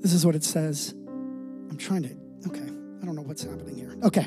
This 0.00 0.12
is 0.12 0.24
what 0.24 0.34
it 0.34 0.44
says. 0.44 0.92
I'm 0.92 1.76
trying 1.76 2.02
to, 2.02 2.16
okay, 2.48 2.60
I 3.02 3.04
don't 3.04 3.16
know 3.16 3.22
what's 3.22 3.42
happening 3.42 3.76
here. 3.76 3.96
Okay, 4.02 4.26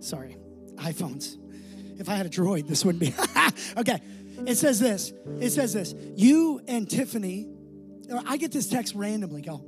sorry, 0.00 0.36
iPhones. 0.76 1.39
If 2.00 2.08
I 2.08 2.14
had 2.14 2.24
a 2.24 2.30
droid, 2.30 2.66
this 2.66 2.82
wouldn't 2.82 3.00
be. 3.00 3.14
okay, 3.76 4.00
it 4.46 4.56
says 4.56 4.80
this. 4.80 5.12
It 5.38 5.50
says 5.50 5.74
this. 5.74 5.94
You 6.16 6.62
and 6.66 6.88
Tiffany, 6.88 7.46
I 8.26 8.38
get 8.38 8.52
this 8.52 8.68
text 8.68 8.94
randomly, 8.94 9.42
go. 9.42 9.62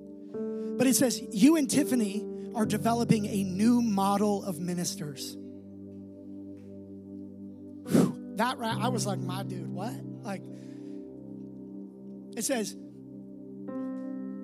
But 0.78 0.86
it 0.86 0.96
says, 0.96 1.22
You 1.30 1.56
and 1.56 1.68
Tiffany 1.68 2.26
are 2.54 2.64
developing 2.64 3.26
a 3.26 3.44
new 3.44 3.82
model 3.82 4.42
of 4.44 4.58
ministers. 4.58 5.36
Whew, 7.90 8.16
that 8.36 8.56
right, 8.56 8.78
I 8.80 8.88
was 8.88 9.06
like, 9.06 9.18
My 9.18 9.42
dude, 9.42 9.68
what? 9.68 9.92
Like, 10.22 10.42
it 12.34 12.44
says, 12.44 12.74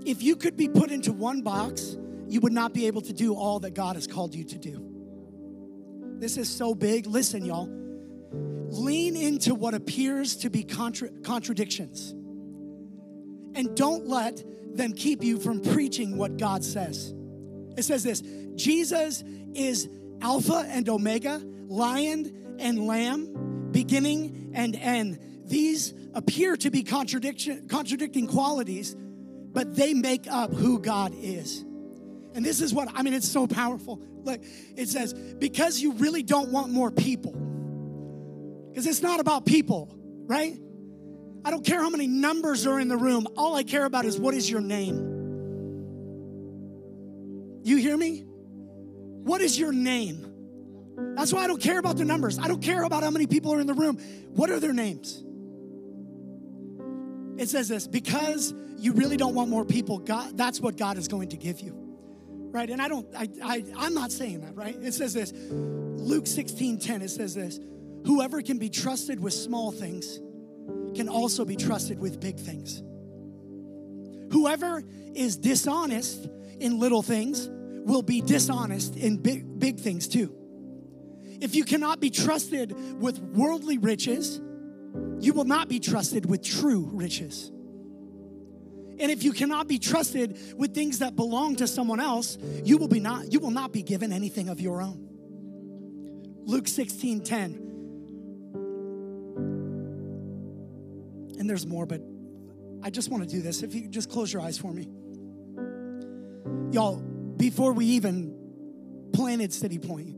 if 0.05 0.23
you 0.23 0.37
could 0.37 0.59
be 0.59 0.69
put 0.69 0.91
into 0.91 1.11
one 1.11 1.41
box, 1.41 1.97
you 2.29 2.41
would 2.41 2.53
not 2.53 2.75
be 2.75 2.87
able 2.87 3.01
to 3.01 3.15
do 3.15 3.35
all 3.35 3.61
that 3.61 3.73
God 3.73 3.97
has 3.97 4.07
called 4.07 4.35
you 4.35 4.45
to 4.45 4.59
do. 4.59 4.88
This 6.19 6.37
is 6.37 6.49
so 6.49 6.75
big. 6.75 7.07
Listen, 7.07 7.45
y'all. 7.45 7.69
Lean 8.71 9.17
into 9.17 9.55
what 9.55 9.75
appears 9.75 10.37
to 10.37 10.51
be 10.51 10.63
contra- 10.63 11.11
contradictions. 11.23 12.11
And 13.55 13.75
don't 13.77 14.07
let 14.07 14.45
them 14.77 14.93
keep 14.93 15.25
you 15.25 15.39
from 15.39 15.61
preaching 15.61 16.17
what 16.17 16.37
God 16.37 16.65
says. 16.65 17.15
It 17.77 17.85
says 17.85 18.03
this 18.03 18.23
Jesus 18.57 19.23
is 19.55 19.89
Alpha 20.21 20.67
and 20.69 20.89
Omega, 20.89 21.41
lion 21.67 22.57
and 22.59 22.87
lamb, 22.87 23.71
beginning 23.71 24.51
and 24.55 24.75
end. 24.77 25.19
These 25.45 25.95
appear 26.15 26.57
to 26.57 26.71
be 26.71 26.83
contradiction, 26.83 27.69
contradicting 27.69 28.27
qualities, 28.27 28.97
but 28.99 29.75
they 29.77 29.95
make 29.95 30.27
up 30.31 30.53
who 30.53 30.81
God 30.81 31.15
is. 31.17 31.65
And 32.35 32.45
this 32.45 32.61
is 32.61 32.73
what 32.75 32.89
I 32.95 33.03
mean, 33.03 33.15
it's 33.15 33.29
so 33.29 33.47
powerful. 33.47 34.01
Like 34.25 34.43
it 34.77 34.89
says, 34.89 35.15
because 35.15 35.81
you 35.81 35.93
really 35.95 36.23
don't 36.23 36.51
want 36.51 36.71
more 36.71 36.91
people. 36.91 37.33
Because 38.71 38.87
it's 38.87 39.03
not 39.03 39.21
about 39.21 39.47
people, 39.47 39.97
right? 40.27 40.57
I 41.45 41.51
don't 41.51 41.65
care 41.65 41.81
how 41.81 41.91
many 41.91 42.07
numbers 42.07 42.67
are 42.67 42.79
in 42.79 42.89
the 42.89 42.97
room. 42.97 43.27
All 43.37 43.55
I 43.57 43.63
care 43.63 43.85
about 43.85 44.05
is 44.05 44.19
what 44.19 44.35
is 44.35 44.51
your 44.51 44.61
name? 44.61 44.97
You 47.65 47.77
hear 47.77 47.97
me? 47.97 48.25
What 48.25 49.41
is 49.41 49.59
your 49.59 49.73
name? 49.73 50.25
That's 51.17 51.33
why 51.33 51.45
I 51.45 51.47
don't 51.47 51.63
care 51.63 51.79
about 51.79 51.97
the 51.97 52.05
numbers. 52.05 52.39
I 52.39 52.49
don't 52.49 52.63
care 52.63 52.83
about 52.83 53.03
how 53.03 53.11
many 53.11 53.27
people 53.27 53.53
are 53.55 53.61
in 53.61 53.67
the 53.67 53.75
room. 53.75 53.99
What 54.35 54.51
are 54.51 54.61
their 54.61 54.73
names? 54.73 55.23
It 57.39 57.49
says 57.49 57.69
this 57.69 57.87
because 57.87 58.53
you 58.79 58.93
really 58.93 59.17
don't 59.17 59.35
want 59.35 59.49
more 59.49 59.65
people, 59.65 59.99
God, 59.99 60.37
that's 60.37 60.61
what 60.61 60.77
God 60.77 60.99
is 60.99 61.09
going 61.09 61.31
to 61.31 61.37
give 61.37 61.61
you. 61.61 61.88
Right? 62.59 62.71
And 62.71 62.83
I 62.83 62.89
don't, 62.89 63.07
I, 63.17 63.29
I, 63.43 63.65
I'm 63.77 63.95
not 63.95 64.11
saying 64.11 64.41
that, 64.41 64.57
right? 64.57 64.75
It 64.83 64.93
says 64.93 65.15
this 65.15 65.33
Luke 65.33 66.27
16 66.27 66.81
10, 66.81 67.03
it 67.03 67.09
says 67.09 67.35
this 67.35 67.61
Whoever 68.05 68.43
can 68.43 68.59
be 68.59 68.69
trusted 68.69 69.21
with 69.21 69.33
small 69.33 69.71
things 69.71 70.19
can 70.97 71.09
also 71.09 71.45
be 71.45 71.55
trusted 71.55 72.01
with 72.01 72.21
big 72.21 72.37
things. 72.37 72.83
Whoever 74.33 74.83
is 75.15 75.37
dishonest 75.37 76.29
in 76.59 76.81
little 76.81 77.03
things 77.03 77.49
will 77.49 78.03
be 78.03 78.21
dishonest 78.21 78.97
in 78.97 79.19
big, 79.19 79.59
big 79.61 79.79
things 79.79 80.09
too. 80.09 80.35
If 81.41 81.55
you 81.55 81.65
cannot 81.65 82.01
be 82.01 82.11
trusted 82.11 82.73
with 83.01 83.21
worldly 83.21 83.79
riches, 83.79 84.41
you 85.21 85.33
will 85.33 85.45
not 85.45 85.69
be 85.69 85.79
trusted 85.79 86.27
with 86.27 86.43
true 86.43 86.91
riches. 86.93 87.53
And 89.01 89.13
if 89.13 89.23
you 89.23 89.33
cannot 89.33 89.69
be 89.69 89.79
trusted 89.79 90.39
with 90.57 90.75
things 90.75 90.99
that 90.99 91.15
belong 91.15 91.57
to 91.57 91.67
someone 91.67 92.01
else, 92.01 92.37
you 92.65 92.79
will 92.79 92.89
be 92.89 93.01
not 93.01 93.33
you 93.33 93.41
will 93.41 93.51
not 93.51 93.73
be 93.73 93.83
given 93.83 94.13
anything 94.13 94.49
of 94.49 94.61
your 94.61 94.83
own. 94.83 95.09
Luke 96.45 96.67
16, 96.67 97.21
10. 97.23 97.65
And 101.39 101.49
there's 101.49 101.67
more, 101.67 101.87
but 101.87 102.01
I 102.83 102.91
just 102.91 103.11
want 103.11 103.23
to 103.23 103.29
do 103.29 103.43
this. 103.43 103.63
If 103.63 103.75
you 103.75 103.87
just 103.89 104.11
close 104.11 104.33
your 104.33 104.43
eyes 104.43 104.59
for 104.59 104.73
me. 104.73 104.89
Y'all, 106.73 106.97
before 106.97 107.73
we 107.73 107.87
even 107.87 108.35
planted 109.13 109.53
City 109.53 109.79
Point, 109.79 110.17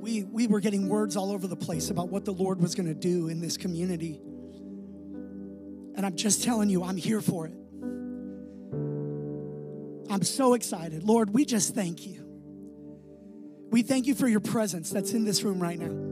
we, 0.00 0.24
we 0.24 0.46
were 0.46 0.60
getting 0.60 0.88
words 0.88 1.16
all 1.16 1.30
over 1.30 1.46
the 1.46 1.56
place 1.56 1.90
about 1.90 2.08
what 2.08 2.24
the 2.24 2.32
Lord 2.32 2.60
was 2.60 2.74
going 2.74 2.88
to 2.88 2.94
do 2.94 3.28
in 3.28 3.40
this 3.40 3.56
community. 3.56 4.20
And 5.94 6.06
I'm 6.06 6.16
just 6.16 6.42
telling 6.42 6.70
you, 6.70 6.84
I'm 6.84 6.96
here 6.96 7.20
for 7.20 7.46
it. 7.46 7.54
I'm 10.10 10.22
so 10.22 10.54
excited. 10.54 11.04
Lord, 11.04 11.30
we 11.30 11.44
just 11.44 11.74
thank 11.74 12.06
you. 12.06 12.26
We 13.70 13.82
thank 13.82 14.06
you 14.06 14.14
for 14.14 14.28
your 14.28 14.40
presence 14.40 14.90
that's 14.90 15.12
in 15.12 15.24
this 15.24 15.42
room 15.42 15.58
right 15.58 15.78
now. 15.78 16.11